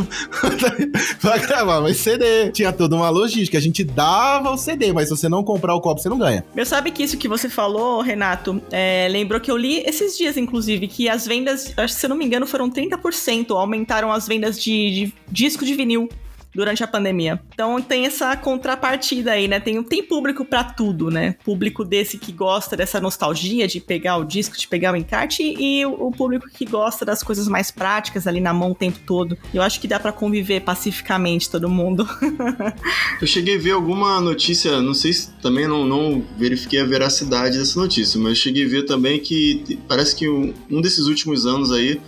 pra 1.22 1.38
gravar 1.38 1.80
mais 1.80 1.96
CD. 1.98 2.50
Tinha 2.50 2.72
toda 2.72 2.96
uma 2.96 3.08
logística. 3.08 3.56
A 3.56 3.60
gente 3.60 3.84
dava 3.84 4.50
o 4.50 4.56
CD, 4.56 4.92
mas 4.92 5.08
se 5.08 5.16
você 5.16 5.28
não 5.28 5.44
comprar 5.44 5.76
o 5.76 5.80
copo, 5.80 6.00
você 6.00 6.08
não 6.08 6.18
ganha. 6.18 6.44
Eu 6.56 6.66
sabe 6.66 6.90
que 6.90 7.04
isso 7.04 7.16
que 7.16 7.28
você 7.28 7.48
falou, 7.48 8.00
Renato, 8.00 8.60
é, 8.72 9.06
lembrou 9.08 9.40
que 9.40 9.48
eu 9.48 9.56
li 9.56 9.84
esses 9.86 10.18
dias, 10.18 10.36
inclusive, 10.36 10.88
que 10.88 11.08
as 11.08 11.24
vendas, 11.24 11.72
se 11.88 12.06
eu 12.06 12.10
não 12.10 12.16
me 12.16 12.24
engano, 12.24 12.48
foram 12.48 12.68
30%. 12.68 13.50
Aumentaram 13.50 14.10
as 14.10 14.26
vendas 14.26 14.60
de, 14.60 14.90
de 14.90 15.14
disco 15.30 15.64
de 15.64 15.74
vinil 15.74 16.08
durante 16.58 16.82
a 16.82 16.88
pandemia. 16.88 17.40
Então 17.54 17.80
tem 17.80 18.04
essa 18.04 18.36
contrapartida 18.36 19.30
aí, 19.30 19.46
né? 19.46 19.60
Tem, 19.60 19.80
tem 19.84 20.02
público 20.02 20.44
para 20.44 20.64
tudo, 20.64 21.08
né? 21.08 21.36
Público 21.44 21.84
desse 21.84 22.18
que 22.18 22.32
gosta 22.32 22.76
dessa 22.76 23.00
nostalgia 23.00 23.68
de 23.68 23.78
pegar 23.78 24.16
o 24.16 24.24
disco, 24.24 24.58
de 24.58 24.66
pegar 24.66 24.92
o 24.92 24.96
encarte 24.96 25.40
e 25.40 25.86
o, 25.86 26.08
o 26.08 26.10
público 26.10 26.48
que 26.52 26.64
gosta 26.64 27.04
das 27.04 27.22
coisas 27.22 27.46
mais 27.46 27.70
práticas 27.70 28.26
ali 28.26 28.40
na 28.40 28.52
mão 28.52 28.72
o 28.72 28.74
tempo 28.74 28.98
todo. 29.06 29.38
Eu 29.54 29.62
acho 29.62 29.80
que 29.80 29.86
dá 29.86 30.00
para 30.00 30.10
conviver 30.10 30.62
pacificamente 30.62 31.48
todo 31.48 31.68
mundo. 31.68 32.08
eu 33.22 33.26
cheguei 33.28 33.54
a 33.54 33.60
ver 33.60 33.70
alguma 33.70 34.20
notícia, 34.20 34.82
não 34.82 34.94
sei 34.94 35.12
se 35.12 35.30
também 35.34 35.68
não, 35.68 35.86
não 35.86 36.24
verifiquei 36.36 36.80
a 36.80 36.84
veracidade 36.84 37.56
dessa 37.56 37.78
notícia, 37.78 38.18
mas 38.18 38.36
cheguei 38.36 38.66
a 38.66 38.68
ver 38.68 38.82
também 38.82 39.20
que 39.20 39.78
parece 39.86 40.16
que 40.16 40.28
um, 40.28 40.52
um 40.68 40.80
desses 40.80 41.06
últimos 41.06 41.46
anos 41.46 41.70
aí 41.70 42.00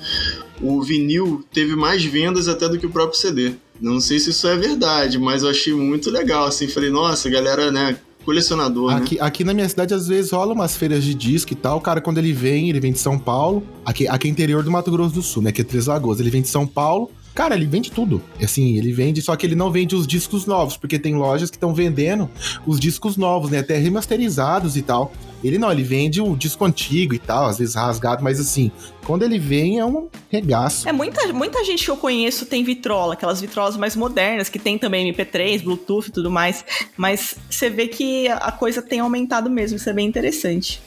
o 0.60 0.82
vinil 0.82 1.44
teve 1.52 1.76
mais 1.76 2.04
vendas 2.04 2.48
até 2.48 2.68
do 2.68 2.78
que 2.78 2.86
o 2.86 2.90
próprio 2.90 3.16
CD. 3.16 3.54
Não 3.80 4.00
sei 4.00 4.18
se 4.18 4.30
isso 4.30 4.46
é 4.46 4.56
verdade, 4.56 5.18
mas 5.18 5.42
eu 5.42 5.48
achei 5.48 5.72
muito 5.72 6.10
legal, 6.10 6.46
assim, 6.46 6.68
falei, 6.68 6.90
nossa, 6.90 7.30
galera, 7.30 7.70
né, 7.72 7.96
colecionador, 8.24 8.94
aqui, 8.94 9.16
né? 9.16 9.20
aqui 9.22 9.44
na 9.44 9.54
minha 9.54 9.68
cidade, 9.68 9.94
às 9.94 10.06
vezes, 10.06 10.30
rola 10.30 10.52
umas 10.52 10.76
feiras 10.76 11.02
de 11.02 11.14
disco 11.14 11.52
e 11.52 11.56
tal. 11.56 11.78
O 11.78 11.80
cara, 11.80 12.00
quando 12.00 12.18
ele 12.18 12.32
vem, 12.32 12.68
ele 12.68 12.80
vem 12.80 12.92
de 12.92 12.98
São 12.98 13.18
Paulo. 13.18 13.62
Aqui, 13.84 14.06
aqui 14.06 14.28
é 14.28 14.30
interior 14.30 14.62
do 14.62 14.70
Mato 14.70 14.90
Grosso 14.90 15.14
do 15.14 15.22
Sul, 15.22 15.42
né? 15.42 15.52
Que 15.52 15.62
é 15.62 15.64
Três 15.64 15.86
Lagoas. 15.86 16.20
Ele 16.20 16.30
vem 16.30 16.42
de 16.42 16.48
São 16.48 16.66
Paulo. 16.66 17.10
Cara, 17.34 17.54
ele 17.54 17.66
vende 17.66 17.90
tudo. 17.90 18.20
Assim, 18.42 18.76
ele 18.76 18.92
vende, 18.92 19.22
só 19.22 19.34
que 19.36 19.46
ele 19.46 19.54
não 19.54 19.70
vende 19.70 19.94
os 19.94 20.06
discos 20.06 20.46
novos, 20.46 20.76
porque 20.76 20.98
tem 20.98 21.14
lojas 21.14 21.48
que 21.48 21.56
estão 21.56 21.72
vendendo 21.72 22.28
os 22.66 22.78
discos 22.78 23.16
novos, 23.16 23.50
né? 23.50 23.60
Até 23.60 23.78
remasterizados 23.78 24.76
e 24.76 24.82
tal. 24.82 25.12
Ele 25.42 25.59
não, 25.59 25.70
ele 25.70 25.83
vende 25.83 26.20
o 26.20 26.37
disco 26.37 26.64
antigo 26.64 27.14
e 27.14 27.18
tal, 27.18 27.46
às 27.46 27.59
vezes 27.59 27.74
rasgado, 27.74 28.22
mas 28.22 28.38
assim, 28.38 28.70
quando 29.05 29.22
ele 29.22 29.38
vem 29.38 29.79
é 29.79 29.85
um 29.85 30.09
regaço. 30.29 30.88
É, 30.88 30.92
muita, 30.92 31.33
muita 31.33 31.64
gente 31.64 31.85
que 31.85 31.90
eu 31.90 31.96
conheço 31.96 32.46
tem 32.46 32.62
vitrola, 32.62 33.14
aquelas 33.14 33.40
vitrolas 33.40 33.76
mais 33.76 33.96
modernas, 33.96 34.48
que 34.48 34.59
tem 34.59 34.79
também 34.79 35.12
MP3, 35.12 35.62
Bluetooth 35.62 36.09
e 36.09 36.12
tudo 36.12 36.31
mais, 36.31 36.64
mas 36.96 37.37
você 37.48 37.70
vê 37.70 37.88
que 37.88 38.29
a 38.29 38.53
coisa 38.53 38.83
tem 38.83 39.00
aumentado 39.00 39.50
mesmo, 39.50 39.76
isso 39.76 39.88
é 39.88 39.92
bem 39.92 40.07
interessante. 40.07 40.81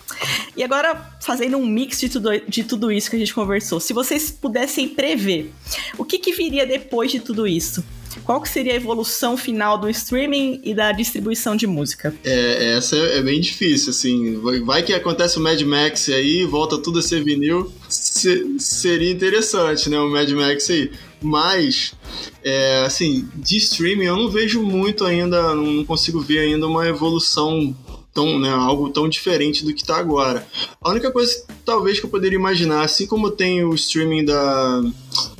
E 0.55 0.63
agora, 0.63 1.17
fazendo 1.21 1.57
um 1.57 1.65
mix 1.65 1.99
de 1.99 2.09
tudo, 2.09 2.29
de 2.47 2.63
tudo 2.63 2.91
isso 2.91 3.09
que 3.09 3.15
a 3.15 3.19
gente 3.19 3.33
conversou, 3.33 3.79
se 3.79 3.93
vocês 3.93 4.31
pudessem 4.31 4.87
prever, 4.87 5.51
o 5.97 6.05
que, 6.05 6.19
que 6.19 6.31
viria 6.31 6.65
depois 6.65 7.11
de 7.11 7.19
tudo 7.19 7.47
isso? 7.47 7.83
Qual 8.23 8.41
que 8.41 8.49
seria 8.49 8.73
a 8.73 8.75
evolução 8.75 9.35
final 9.35 9.77
do 9.77 9.89
streaming 9.89 10.61
e 10.63 10.73
da 10.73 10.91
distribuição 10.91 11.55
de 11.55 11.67
música? 11.67 12.13
É, 12.23 12.75
essa 12.77 12.95
é, 12.95 13.21
bem 13.21 13.39
difícil, 13.39 13.91
assim. 13.91 14.39
Vai 14.63 14.83
que 14.83 14.93
acontece 14.93 15.37
o 15.37 15.41
Mad 15.41 15.59
Max 15.61 16.09
aí, 16.09 16.45
volta 16.45 16.77
tudo 16.77 16.99
a 16.99 17.01
ser 17.01 17.23
vinil, 17.23 17.71
se, 17.89 18.59
seria 18.59 19.11
interessante, 19.11 19.89
né, 19.89 19.99
o 19.99 20.09
Mad 20.09 20.29
Max 20.31 20.69
aí. 20.69 20.91
Mas, 21.21 21.93
é, 22.43 22.83
assim, 22.85 23.27
de 23.35 23.57
streaming 23.57 24.05
eu 24.05 24.17
não 24.17 24.29
vejo 24.29 24.61
muito 24.61 25.05
ainda, 25.05 25.55
não 25.55 25.85
consigo 25.85 26.19
ver 26.19 26.39
ainda 26.39 26.67
uma 26.67 26.85
evolução 26.87 27.75
tão, 28.13 28.37
né, 28.37 28.49
algo 28.49 28.89
tão 28.89 29.09
diferente 29.09 29.65
do 29.65 29.73
que 29.73 29.81
está 29.81 29.97
agora. 29.97 30.45
A 30.81 30.89
única 30.89 31.11
coisa, 31.11 31.45
talvez, 31.65 31.99
que 31.99 32.05
eu 32.05 32.09
poderia 32.09 32.37
imaginar, 32.37 32.83
assim 32.83 33.07
como 33.07 33.31
tem 33.31 33.63
o 33.63 33.73
streaming 33.73 34.25
da, 34.25 34.83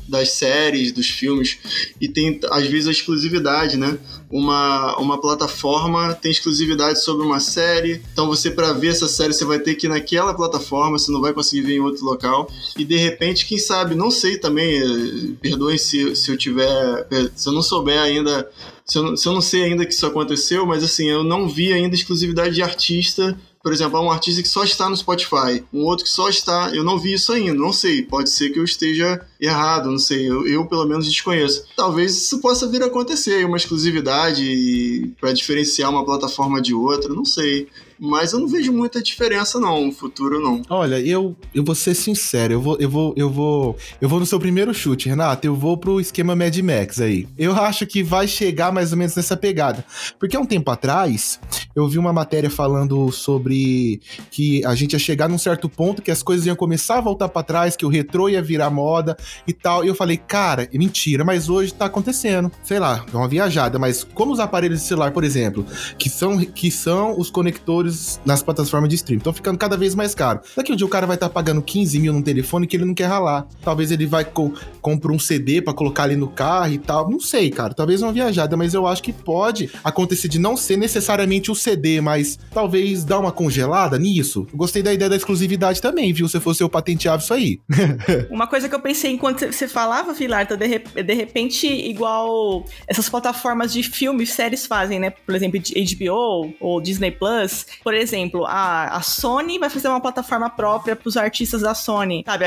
das 0.07 0.31
séries, 0.31 0.91
dos 0.91 1.07
filmes, 1.09 1.57
e 1.99 2.07
tem 2.07 2.39
às 2.51 2.67
vezes 2.67 2.87
a 2.87 2.91
exclusividade, 2.91 3.77
né? 3.77 3.97
Uma, 4.29 4.97
uma 4.97 5.21
plataforma 5.21 6.13
tem 6.13 6.31
exclusividade 6.31 7.03
sobre 7.03 7.25
uma 7.25 7.39
série, 7.39 8.01
então 8.11 8.27
você 8.27 8.49
para 8.49 8.73
ver 8.73 8.89
essa 8.89 9.07
série 9.07 9.33
você 9.33 9.45
vai 9.45 9.59
ter 9.59 9.75
que 9.75 9.85
ir 9.85 9.89
naquela 9.89 10.33
plataforma, 10.33 10.97
você 10.97 11.11
não 11.11 11.21
vai 11.21 11.33
conseguir 11.33 11.61
ver 11.61 11.75
em 11.75 11.79
outro 11.79 12.03
local, 12.03 12.49
e 12.77 12.83
de 12.83 12.97
repente, 12.97 13.45
quem 13.45 13.57
sabe, 13.57 13.95
não 13.95 14.09
sei 14.09 14.37
também, 14.37 14.77
eh, 14.77 15.33
perdoem 15.41 15.77
se, 15.77 16.15
se 16.15 16.31
eu 16.31 16.37
tiver, 16.37 17.07
eh, 17.11 17.29
se 17.35 17.47
eu 17.47 17.53
não 17.53 17.61
souber 17.61 17.99
ainda 17.99 18.49
se 18.85 18.97
eu, 18.97 19.15
se 19.15 19.27
eu, 19.27 19.33
não 19.33 19.41
sei 19.41 19.63
ainda 19.63 19.85
que 19.85 19.93
isso 19.93 20.05
aconteceu, 20.05 20.65
mas 20.65 20.83
assim, 20.83 21.09
eu 21.09 21.23
não 21.23 21.47
vi 21.47 21.71
ainda 21.71 21.95
exclusividade 21.95 22.55
de 22.55 22.61
artista 22.61 23.37
por 23.63 23.71
exemplo, 23.71 23.97
há 23.97 24.02
um 24.02 24.12
artista 24.12 24.41
que 24.41 24.47
só 24.49 24.65
está 24.65 24.89
no 24.89 24.97
Spotify, 24.97 25.63
um 25.71 25.86
outro 25.86 26.04
que 26.04 26.12
só 26.12 26.28
está. 26.28 26.69
Eu 26.76 26.84
não 26.84 26.99
vi 26.99 27.13
isso 27.13 27.32
ainda, 27.32 27.54
não 27.54 27.71
sei. 27.71 28.04
Pode 28.04 28.30
ser 28.30 28.49
que 28.49 28.60
eu 28.60 28.65
esteja 28.65 29.26
errado, 29.39 29.89
não 29.89 29.97
sei. 29.97 30.30
Eu, 30.30 30.45
eu 30.45 30.65
pelo 30.67 30.86
menos 30.86 31.08
desconheço. 31.08 31.63
Talvez 31.73 32.12
isso 32.12 32.41
possa 32.41 32.67
vir 32.67 32.84
a 32.84 32.88
acontecer, 32.88 33.45
uma 33.45 33.56
exclusividade 33.56 35.13
para 35.17 35.32
diferenciar 35.32 35.89
uma 35.89 36.04
plataforma 36.04 36.62
de 36.62 36.73
outra, 36.73 37.13
não 37.13 37.23
sei. 37.23 37.69
Mas 38.05 38.33
eu 38.33 38.39
não 38.39 38.49
vejo 38.49 38.73
muita 38.73 39.01
diferença, 39.01 39.57
não, 39.61 39.85
no 39.85 39.91
futuro, 39.93 40.37
não. 40.37 40.61
Olha, 40.69 40.99
eu, 40.99 41.37
eu 41.55 41.63
vou 41.63 41.73
ser 41.73 41.95
sincero, 41.95 42.51
eu 42.51 42.61
vou, 42.61 42.77
eu 42.77 42.89
vou, 42.89 43.13
eu 43.15 43.29
vou. 43.29 43.77
Eu 44.01 44.09
vou 44.09 44.19
no 44.19 44.25
seu 44.25 44.37
primeiro 44.37 44.73
chute, 44.73 45.07
Renato. 45.07 45.47
Eu 45.47 45.55
vou 45.55 45.77
pro 45.77 46.01
esquema 46.01 46.35
Mad 46.35 46.57
Max 46.57 46.99
aí. 46.99 47.25
Eu 47.37 47.53
acho 47.55 47.87
que 47.87 48.03
vai 48.03 48.27
chegar 48.27 48.73
mais 48.73 48.91
ou 48.91 48.97
menos 48.97 49.15
nessa 49.15 49.37
pegada. 49.37 49.85
Porque 50.19 50.35
há 50.35 50.39
um 50.41 50.45
tempo 50.45 50.69
atrás, 50.69 51.39
eu 51.73 51.87
vi 51.87 51.97
uma 51.97 52.11
matéria 52.11 52.49
falando 52.49 53.09
sobre 53.09 54.01
que 54.29 54.65
a 54.65 54.75
gente 54.75 54.91
ia 54.91 54.99
chegar 54.99 55.29
num 55.29 55.37
certo 55.37 55.69
ponto 55.69 56.01
que 56.01 56.11
as 56.11 56.21
coisas 56.21 56.45
iam 56.45 56.57
começar 56.57 56.97
a 56.97 57.01
voltar 57.01 57.29
para 57.29 57.41
trás, 57.41 57.77
que 57.77 57.85
o 57.85 57.89
retrô 57.89 58.27
ia 58.27 58.41
virar 58.41 58.69
moda 58.69 59.15
e 59.47 59.53
tal. 59.53 59.85
E 59.85 59.87
eu 59.87 59.95
falei, 59.95 60.17
cara, 60.17 60.67
é 60.73 60.77
mentira, 60.77 61.23
mas 61.23 61.47
hoje 61.47 61.73
tá 61.73 61.85
acontecendo. 61.85 62.51
Sei 62.63 62.79
lá, 62.79 63.05
é 63.13 63.15
uma 63.15 63.29
viajada, 63.29 63.79
mas 63.79 64.03
como 64.03 64.33
os 64.33 64.41
aparelhos 64.41 64.81
de 64.81 64.87
celular, 64.87 65.11
por 65.11 65.23
exemplo, 65.23 65.65
que 65.97 66.09
são, 66.09 66.37
que 66.39 66.69
são 66.69 67.17
os 67.17 67.29
conectores 67.29 67.92
nas 68.25 68.43
plataformas 68.43 68.89
de 68.89 68.95
streaming. 68.95 69.19
Estão 69.19 69.34
ficando 69.34 69.58
cada 69.58 69.77
vez 69.77 69.95
mais 69.95 70.13
caro. 70.13 70.41
Daqui 70.56 70.71
um 70.71 70.75
dia 70.75 70.86
o 70.86 70.89
cara 70.89 71.06
vai 71.06 71.15
estar 71.15 71.29
tá 71.29 71.34
pagando 71.34 71.62
15 71.62 71.99
mil 71.99 72.13
num 72.13 72.21
telefone 72.21 72.67
que 72.67 72.75
ele 72.75 72.86
não 72.86 72.93
quer 72.93 73.06
ralar. 73.06 73.47
Talvez 73.63 73.91
ele 73.91 74.06
vai 74.06 74.25
co 74.25 74.53
um 74.86 75.19
CD 75.19 75.62
para 75.62 75.73
colocar 75.73 76.03
ali 76.03 76.15
no 76.15 76.27
carro 76.27 76.73
e 76.73 76.77
tal. 76.77 77.10
Não 77.10 77.19
sei, 77.19 77.49
cara. 77.49 77.73
Talvez 77.73 78.01
uma 78.01 78.12
viajada, 78.12 78.56
mas 78.58 78.73
eu 78.73 78.88
acho 78.88 79.01
que 79.01 79.13
pode 79.13 79.69
acontecer 79.84 80.27
de 80.27 80.39
não 80.39 80.56
ser 80.56 80.77
necessariamente 80.77 81.51
o 81.51 81.56
CD, 81.56 82.01
mas 82.01 82.38
talvez 82.51 83.03
dar 83.03 83.19
uma 83.19 83.32
congelada 83.32 83.97
nisso. 83.97 84.47
gostei 84.53 84.82
da 84.82 84.93
ideia 84.93 85.10
da 85.10 85.15
exclusividade 85.15 85.82
também, 85.82 86.13
viu? 86.13 86.27
Se 86.27 86.39
fosse 86.39 86.63
eu 86.63 86.69
patenteava 86.69 87.21
isso 87.21 87.34
aí. 87.34 87.60
uma 88.29 88.47
coisa 88.47 88.67
que 88.67 88.75
eu 88.75 88.79
pensei 88.79 89.12
enquanto 89.12 89.45
você 89.45 89.67
falava, 89.67 90.13
Vilarta, 90.13 90.56
de, 90.56 90.79
de 90.79 91.13
repente, 91.13 91.67
igual 91.67 92.65
essas 92.88 93.10
plataformas 93.10 93.73
de 93.73 93.84
filmes, 93.84 94.32
séries 94.32 94.65
fazem, 94.65 94.99
né? 94.99 95.10
Por 95.10 95.36
exemplo, 95.36 95.60
HBO 95.60 96.53
ou 96.60 96.82
Disney 96.82 97.12
Plus, 97.12 97.65
por 97.83 97.93
exemplo, 97.93 98.45
a, 98.45 98.95
a 98.95 99.01
Sony 99.01 99.59
vai 99.59 99.69
fazer 99.69 99.87
uma 99.87 99.99
plataforma 99.99 100.49
própria 100.49 100.95
para 100.95 101.07
os 101.07 101.17
artistas 101.17 101.61
da 101.61 101.75
Sony, 101.75 102.23
sabe? 102.25 102.45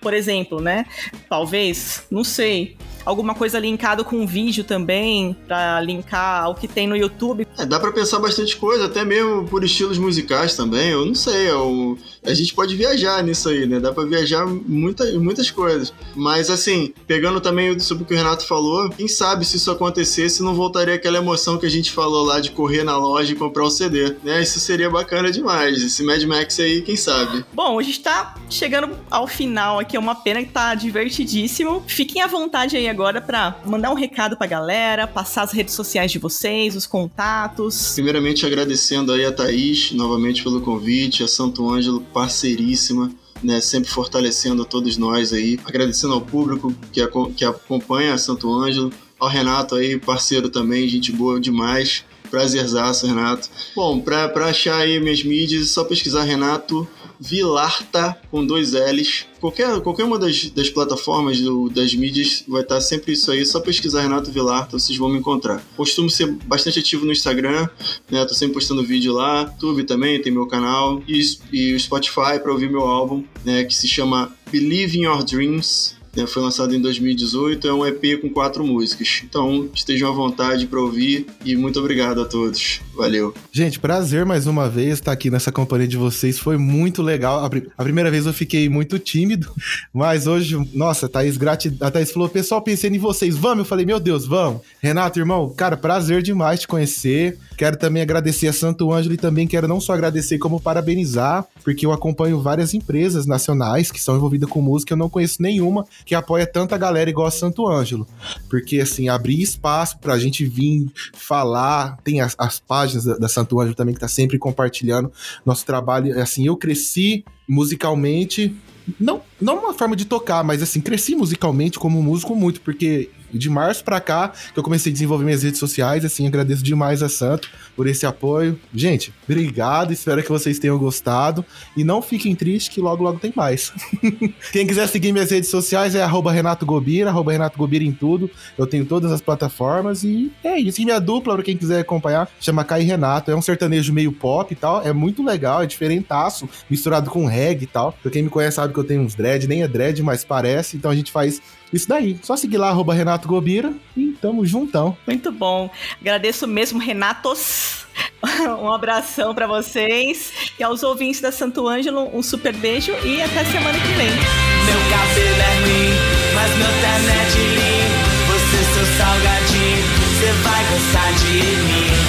Por 0.00 0.14
exemplo, 0.14 0.60
né? 0.60 0.86
Talvez, 1.28 2.06
não 2.10 2.22
sei 2.22 2.76
alguma 3.08 3.34
coisa 3.34 3.58
linkado 3.58 4.04
com 4.04 4.26
vídeo 4.26 4.62
também, 4.62 5.34
para 5.46 5.80
linkar 5.80 6.44
ao 6.44 6.54
que 6.54 6.68
tem 6.68 6.86
no 6.86 6.94
YouTube. 6.94 7.46
É, 7.56 7.64
dá 7.64 7.80
para 7.80 7.90
pensar 7.90 8.18
bastante 8.18 8.54
coisa, 8.54 8.84
até 8.84 9.02
mesmo 9.02 9.48
por 9.48 9.64
estilos 9.64 9.96
musicais 9.96 10.54
também. 10.54 10.90
Eu 10.90 11.06
não 11.06 11.14
sei, 11.14 11.50
eu, 11.50 11.98
a 12.22 12.34
gente 12.34 12.52
pode 12.52 12.76
viajar 12.76 13.22
nisso 13.22 13.48
aí, 13.48 13.66
né? 13.66 13.80
Dá 13.80 13.92
pra 13.92 14.04
viajar 14.04 14.46
muita, 14.46 15.10
muitas 15.12 15.50
coisas. 15.50 15.92
Mas 16.14 16.50
assim, 16.50 16.92
pegando 17.06 17.40
também 17.40 17.78
sobre 17.78 18.04
o 18.04 18.06
que 18.06 18.12
o 18.12 18.16
Renato 18.16 18.46
falou, 18.46 18.90
quem 18.90 19.08
sabe 19.08 19.46
se 19.46 19.56
isso 19.56 19.70
acontecesse, 19.70 20.42
não 20.42 20.54
voltaria 20.54 20.94
aquela 20.94 21.16
emoção 21.16 21.56
que 21.56 21.64
a 21.64 21.70
gente 21.70 21.90
falou 21.90 22.26
lá 22.26 22.40
de 22.40 22.50
correr 22.50 22.84
na 22.84 22.98
loja 22.98 23.32
e 23.32 23.36
comprar 23.36 23.64
um 23.64 23.70
CD, 23.70 24.16
né? 24.22 24.42
Isso 24.42 24.60
seria 24.60 24.90
bacana 24.90 25.30
demais. 25.30 25.82
Esse 25.82 26.04
Mad 26.04 26.22
Max 26.24 26.60
aí, 26.60 26.82
quem 26.82 26.96
sabe? 26.96 27.42
Bom, 27.54 27.78
a 27.78 27.82
gente 27.82 28.00
tá 28.00 28.34
chegando 28.50 28.90
ao 29.10 29.26
final 29.26 29.78
aqui, 29.78 29.96
é 29.96 30.00
uma 30.00 30.14
pena 30.14 30.44
que 30.44 30.52
tá 30.52 30.74
divertidíssimo. 30.74 31.82
Fiquem 31.86 32.20
à 32.20 32.26
vontade 32.26 32.76
aí 32.76 32.86
agora 32.86 32.97
para 33.22 33.60
mandar 33.64 33.90
um 33.90 33.94
recado 33.94 34.36
pra 34.36 34.46
galera, 34.46 35.06
passar 35.06 35.42
as 35.42 35.52
redes 35.52 35.72
sociais 35.74 36.10
de 36.10 36.18
vocês, 36.18 36.74
os 36.74 36.86
contatos. 36.86 37.92
Primeiramente 37.94 38.44
agradecendo 38.44 39.12
aí 39.12 39.24
a 39.24 39.32
Thaís 39.32 39.92
novamente 39.92 40.42
pelo 40.42 40.60
convite, 40.60 41.22
a 41.22 41.28
Santo 41.28 41.68
Ângelo 41.70 42.00
parceiríssima. 42.12 43.10
Né, 43.40 43.60
sempre 43.60 43.88
fortalecendo 43.88 44.64
todos 44.64 44.96
nós 44.96 45.32
aí, 45.32 45.60
agradecendo 45.64 46.12
ao 46.12 46.20
público 46.20 46.74
que, 46.90 47.00
que 47.36 47.44
acompanha 47.44 48.12
a 48.12 48.18
Santo 48.18 48.52
Ângelo, 48.52 48.92
ao 49.16 49.28
Renato 49.28 49.76
aí, 49.76 49.96
parceiro 49.96 50.48
também, 50.48 50.88
gente 50.88 51.12
boa 51.12 51.38
demais, 51.38 52.04
prazerzaço, 52.32 53.06
Renato. 53.06 53.48
Bom, 53.76 54.00
pra 54.00 54.28
achar 54.48 54.78
aí 54.78 54.98
minhas 54.98 55.22
mídias, 55.22 55.62
é 55.62 55.66
só 55.66 55.84
pesquisar 55.84 56.24
Renato 56.24 56.84
Vilarta 57.20 58.18
com 58.30 58.44
dois 58.44 58.72
L's. 58.72 59.26
Qualquer, 59.40 59.80
qualquer 59.80 60.04
uma 60.04 60.18
das, 60.18 60.50
das 60.50 60.68
plataformas 60.68 61.40
do, 61.40 61.68
das 61.68 61.94
mídias 61.94 62.44
vai 62.48 62.62
estar 62.62 62.80
sempre 62.80 63.12
isso 63.12 63.30
aí. 63.30 63.44
Só 63.44 63.60
pesquisar 63.60 64.02
Renato 64.02 64.30
Vilarta, 64.30 64.78
vocês 64.78 64.98
vão 64.98 65.08
me 65.08 65.18
encontrar. 65.18 65.62
Costumo 65.76 66.10
ser 66.10 66.26
bastante 66.26 66.78
ativo 66.78 67.04
no 67.04 67.12
Instagram, 67.12 67.68
né? 68.10 68.24
Tô 68.24 68.34
sempre 68.34 68.54
postando 68.54 68.82
vídeo 68.84 69.12
lá. 69.12 69.42
YouTube 69.42 69.84
também 69.84 70.20
tem 70.20 70.32
meu 70.32 70.46
canal. 70.46 71.02
E, 71.06 71.20
e 71.52 71.74
o 71.74 71.80
Spotify 71.80 72.38
para 72.42 72.52
ouvir 72.52 72.70
meu 72.70 72.82
álbum, 72.82 73.24
né? 73.44 73.64
Que 73.64 73.74
se 73.74 73.86
chama 73.86 74.34
Believe 74.50 74.98
in 74.98 75.04
Your 75.04 75.24
Dreams 75.24 75.97
foi 76.26 76.42
lançado 76.42 76.74
em 76.74 76.80
2018, 76.80 77.68
é 77.68 77.72
um 77.72 77.86
EP 77.86 78.20
com 78.20 78.28
quatro 78.30 78.64
músicas. 78.66 79.22
Então 79.24 79.68
estejam 79.74 80.08
à 80.08 80.12
vontade 80.12 80.66
para 80.66 80.80
ouvir 80.80 81.26
e 81.44 81.56
muito 81.56 81.78
obrigado 81.78 82.20
a 82.20 82.24
todos. 82.24 82.80
Valeu. 82.94 83.34
Gente, 83.52 83.78
prazer 83.78 84.24
mais 84.24 84.46
uma 84.46 84.68
vez 84.68 84.94
estar 84.94 85.12
aqui 85.12 85.30
nessa 85.30 85.52
companhia 85.52 85.88
de 85.88 85.96
vocês. 85.96 86.38
Foi 86.38 86.56
muito 86.56 87.02
legal. 87.02 87.44
A, 87.44 87.50
a 87.76 87.82
primeira 87.82 88.10
vez 88.10 88.26
eu 88.26 88.32
fiquei 88.32 88.68
muito 88.68 88.98
tímido, 88.98 89.52
mas 89.92 90.26
hoje, 90.26 90.56
nossa, 90.74 91.08
Thaís. 91.08 91.38
A 91.80 91.90
Thaís 91.90 92.10
falou: 92.10 92.28
pessoal, 92.28 92.62
pensei 92.62 92.90
em 92.90 92.98
vocês, 92.98 93.36
vamos? 93.36 93.60
Eu 93.60 93.64
falei: 93.64 93.86
meu 93.86 94.00
Deus, 94.00 94.26
vamos. 94.26 94.62
Renato, 94.80 95.18
irmão, 95.18 95.48
cara, 95.50 95.76
prazer 95.76 96.22
demais 96.22 96.60
te 96.60 96.68
conhecer. 96.68 97.38
Quero 97.58 97.76
também 97.76 98.00
agradecer 98.00 98.46
a 98.46 98.52
Santo 98.52 98.92
Ângelo 98.92 99.14
e 99.14 99.16
também 99.16 99.44
quero 99.44 99.66
não 99.66 99.80
só 99.80 99.92
agradecer, 99.92 100.38
como 100.38 100.60
parabenizar, 100.60 101.44
porque 101.64 101.84
eu 101.84 101.90
acompanho 101.90 102.40
várias 102.40 102.72
empresas 102.72 103.26
nacionais 103.26 103.90
que 103.90 104.00
são 104.00 104.14
envolvidas 104.14 104.48
com 104.48 104.62
música, 104.62 104.92
eu 104.92 104.96
não 104.96 105.10
conheço 105.10 105.42
nenhuma 105.42 105.84
que 106.06 106.14
apoia 106.14 106.46
tanta 106.46 106.78
galera 106.78 107.10
igual 107.10 107.26
a 107.26 107.32
Santo 107.32 107.66
Ângelo. 107.66 108.06
Porque, 108.48 108.78
assim, 108.78 109.08
abrir 109.08 109.42
espaço 109.42 109.98
pra 109.98 110.16
gente 110.20 110.46
vir 110.46 110.86
falar, 111.12 111.98
tem 112.04 112.20
as, 112.20 112.36
as 112.38 112.60
páginas 112.60 113.04
da, 113.04 113.16
da 113.16 113.28
Santo 113.28 113.58
Ângelo 113.58 113.74
também 113.74 113.92
que 113.92 114.00
tá 114.00 114.06
sempre 114.06 114.38
compartilhando 114.38 115.10
nosso 115.44 115.66
trabalho. 115.66 116.16
Assim, 116.22 116.46
eu 116.46 116.56
cresci 116.56 117.24
musicalmente 117.48 118.54
não, 119.00 119.20
não 119.40 119.58
uma 119.58 119.74
forma 119.74 119.94
de 119.94 120.04
tocar, 120.04 120.42
mas 120.42 120.62
assim, 120.62 120.80
cresci 120.80 121.14
musicalmente 121.14 121.78
como 121.78 122.02
músico 122.02 122.34
muito, 122.34 122.60
porque 122.60 123.10
de 123.32 123.50
março 123.50 123.84
para 123.84 124.00
cá 124.00 124.32
que 124.52 124.58
eu 124.58 124.62
comecei 124.62 124.90
a 124.90 124.92
desenvolver 124.92 125.24
minhas 125.24 125.42
redes 125.42 125.58
sociais, 125.58 126.04
assim, 126.04 126.26
agradeço 126.26 126.62
demais 126.62 127.02
a 127.02 127.08
Santo 127.08 127.48
por 127.76 127.86
esse 127.86 128.06
apoio. 128.06 128.58
Gente, 128.74 129.12
obrigado, 129.28 129.92
espero 129.92 130.22
que 130.22 130.28
vocês 130.28 130.58
tenham 130.58 130.78
gostado 130.78 131.44
e 131.76 131.84
não 131.84 132.00
fiquem 132.00 132.34
tristes 132.34 132.74
que 132.74 132.80
logo 132.80 133.02
logo 133.02 133.18
tem 133.18 133.32
mais. 133.34 133.72
Quem 134.52 134.66
quiser 134.66 134.88
seguir 134.88 135.12
minhas 135.12 135.30
redes 135.30 135.50
sociais 135.50 135.94
é 135.94 136.04
Renato 136.06 136.66
Gobira, 136.66 137.12
Renato 137.12 137.58
Gobira 137.58 137.84
em 137.84 137.92
tudo. 137.92 138.30
Eu 138.56 138.66
tenho 138.66 138.84
todas 138.84 139.12
as 139.12 139.20
plataformas 139.20 140.02
e 140.02 140.32
é 140.42 140.58
isso. 140.58 140.80
E 140.80 140.84
minha 140.84 141.00
dupla, 141.00 141.34
pra 141.34 141.42
quem 141.42 141.56
quiser 141.56 141.80
acompanhar, 141.80 142.28
chama 142.40 142.64
Kai 142.64 142.82
Renato. 142.82 143.30
É 143.30 143.36
um 143.36 143.42
sertanejo 143.42 143.92
meio 143.92 144.12
pop 144.12 144.52
e 144.52 144.56
tal, 144.56 144.82
é 144.82 144.92
muito 144.92 145.22
legal, 145.22 145.62
é 145.62 145.66
diferentaço, 145.66 146.48
misturado 146.68 147.10
com 147.10 147.26
reggae 147.26 147.64
e 147.64 147.66
tal. 147.66 147.92
Pra 148.02 148.10
quem 148.10 148.22
me 148.22 148.30
conhece 148.30 148.56
sabe 148.56 148.72
que 148.72 148.78
eu 148.78 148.84
tenho 148.84 149.02
uns 149.02 149.14
dread, 149.28 149.46
nem 149.46 149.62
é 149.62 149.68
dread, 149.68 150.02
mas 150.02 150.24
parece. 150.24 150.76
Então 150.76 150.90
a 150.90 150.94
gente 150.94 151.12
faz 151.12 151.42
isso 151.72 151.88
daí. 151.88 152.18
Só 152.22 152.36
seguir 152.36 152.56
lá, 152.56 152.68
arroba 152.68 152.94
Renato 152.94 153.28
Gobira 153.28 153.72
e 153.96 154.16
tamo 154.20 154.46
juntão. 154.46 154.96
Muito 155.06 155.30
bom. 155.30 155.70
Agradeço 156.00 156.46
mesmo, 156.46 156.78
Renatos. 156.78 157.86
um 158.62 158.72
abração 158.72 159.34
para 159.34 159.46
vocês. 159.46 160.32
E 160.58 160.62
aos 160.62 160.82
ouvintes 160.82 161.20
da 161.20 161.30
Santo 161.30 161.68
Ângelo, 161.68 162.08
um 162.16 162.22
super 162.22 162.54
beijo 162.54 162.92
e 163.04 163.20
até 163.20 163.44
semana 163.44 163.78
que 163.78 163.92
vem. 163.92 164.10
Meu 164.10 164.80
cabelo 164.90 165.42
é 165.42 165.54
ruim, 165.60 165.92
mas 166.34 166.56
meu 166.56 166.72
terno 166.80 167.08
é 167.08 167.24
de 167.30 167.44
mim. 167.58 168.08
Você, 168.28 168.58
seu 168.74 168.86
salgadinho, 168.96 169.84
você 170.08 170.32
vai 170.42 170.64
gostar 170.72 171.12
de 171.20 171.36
mim. 171.68 172.08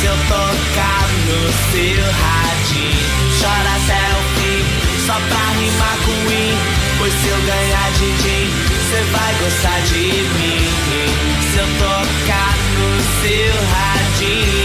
Se 0.00 0.06
eu 0.06 0.16
tocar 0.28 1.08
no 1.26 1.40
seu 1.72 2.04
radinho, 2.22 3.08
chora 3.40 3.72
até 3.76 4.14
o 4.14 4.17
só 5.08 5.14
pra 5.14 5.50
rimar 5.58 5.98
com 6.04 6.12
win. 6.28 6.54
Pois 6.98 7.12
se 7.14 7.28
eu 7.28 7.40
ganhar 7.46 7.90
de 7.92 8.12
din, 8.22 8.50
cê 8.90 9.00
vai 9.10 9.34
gostar 9.42 9.80
de 9.80 10.04
mim. 10.36 10.68
Se 11.50 11.58
eu 11.58 11.66
tocar 11.78 12.54
no 12.76 12.90
seu 13.22 13.54
radinho. 13.72 14.57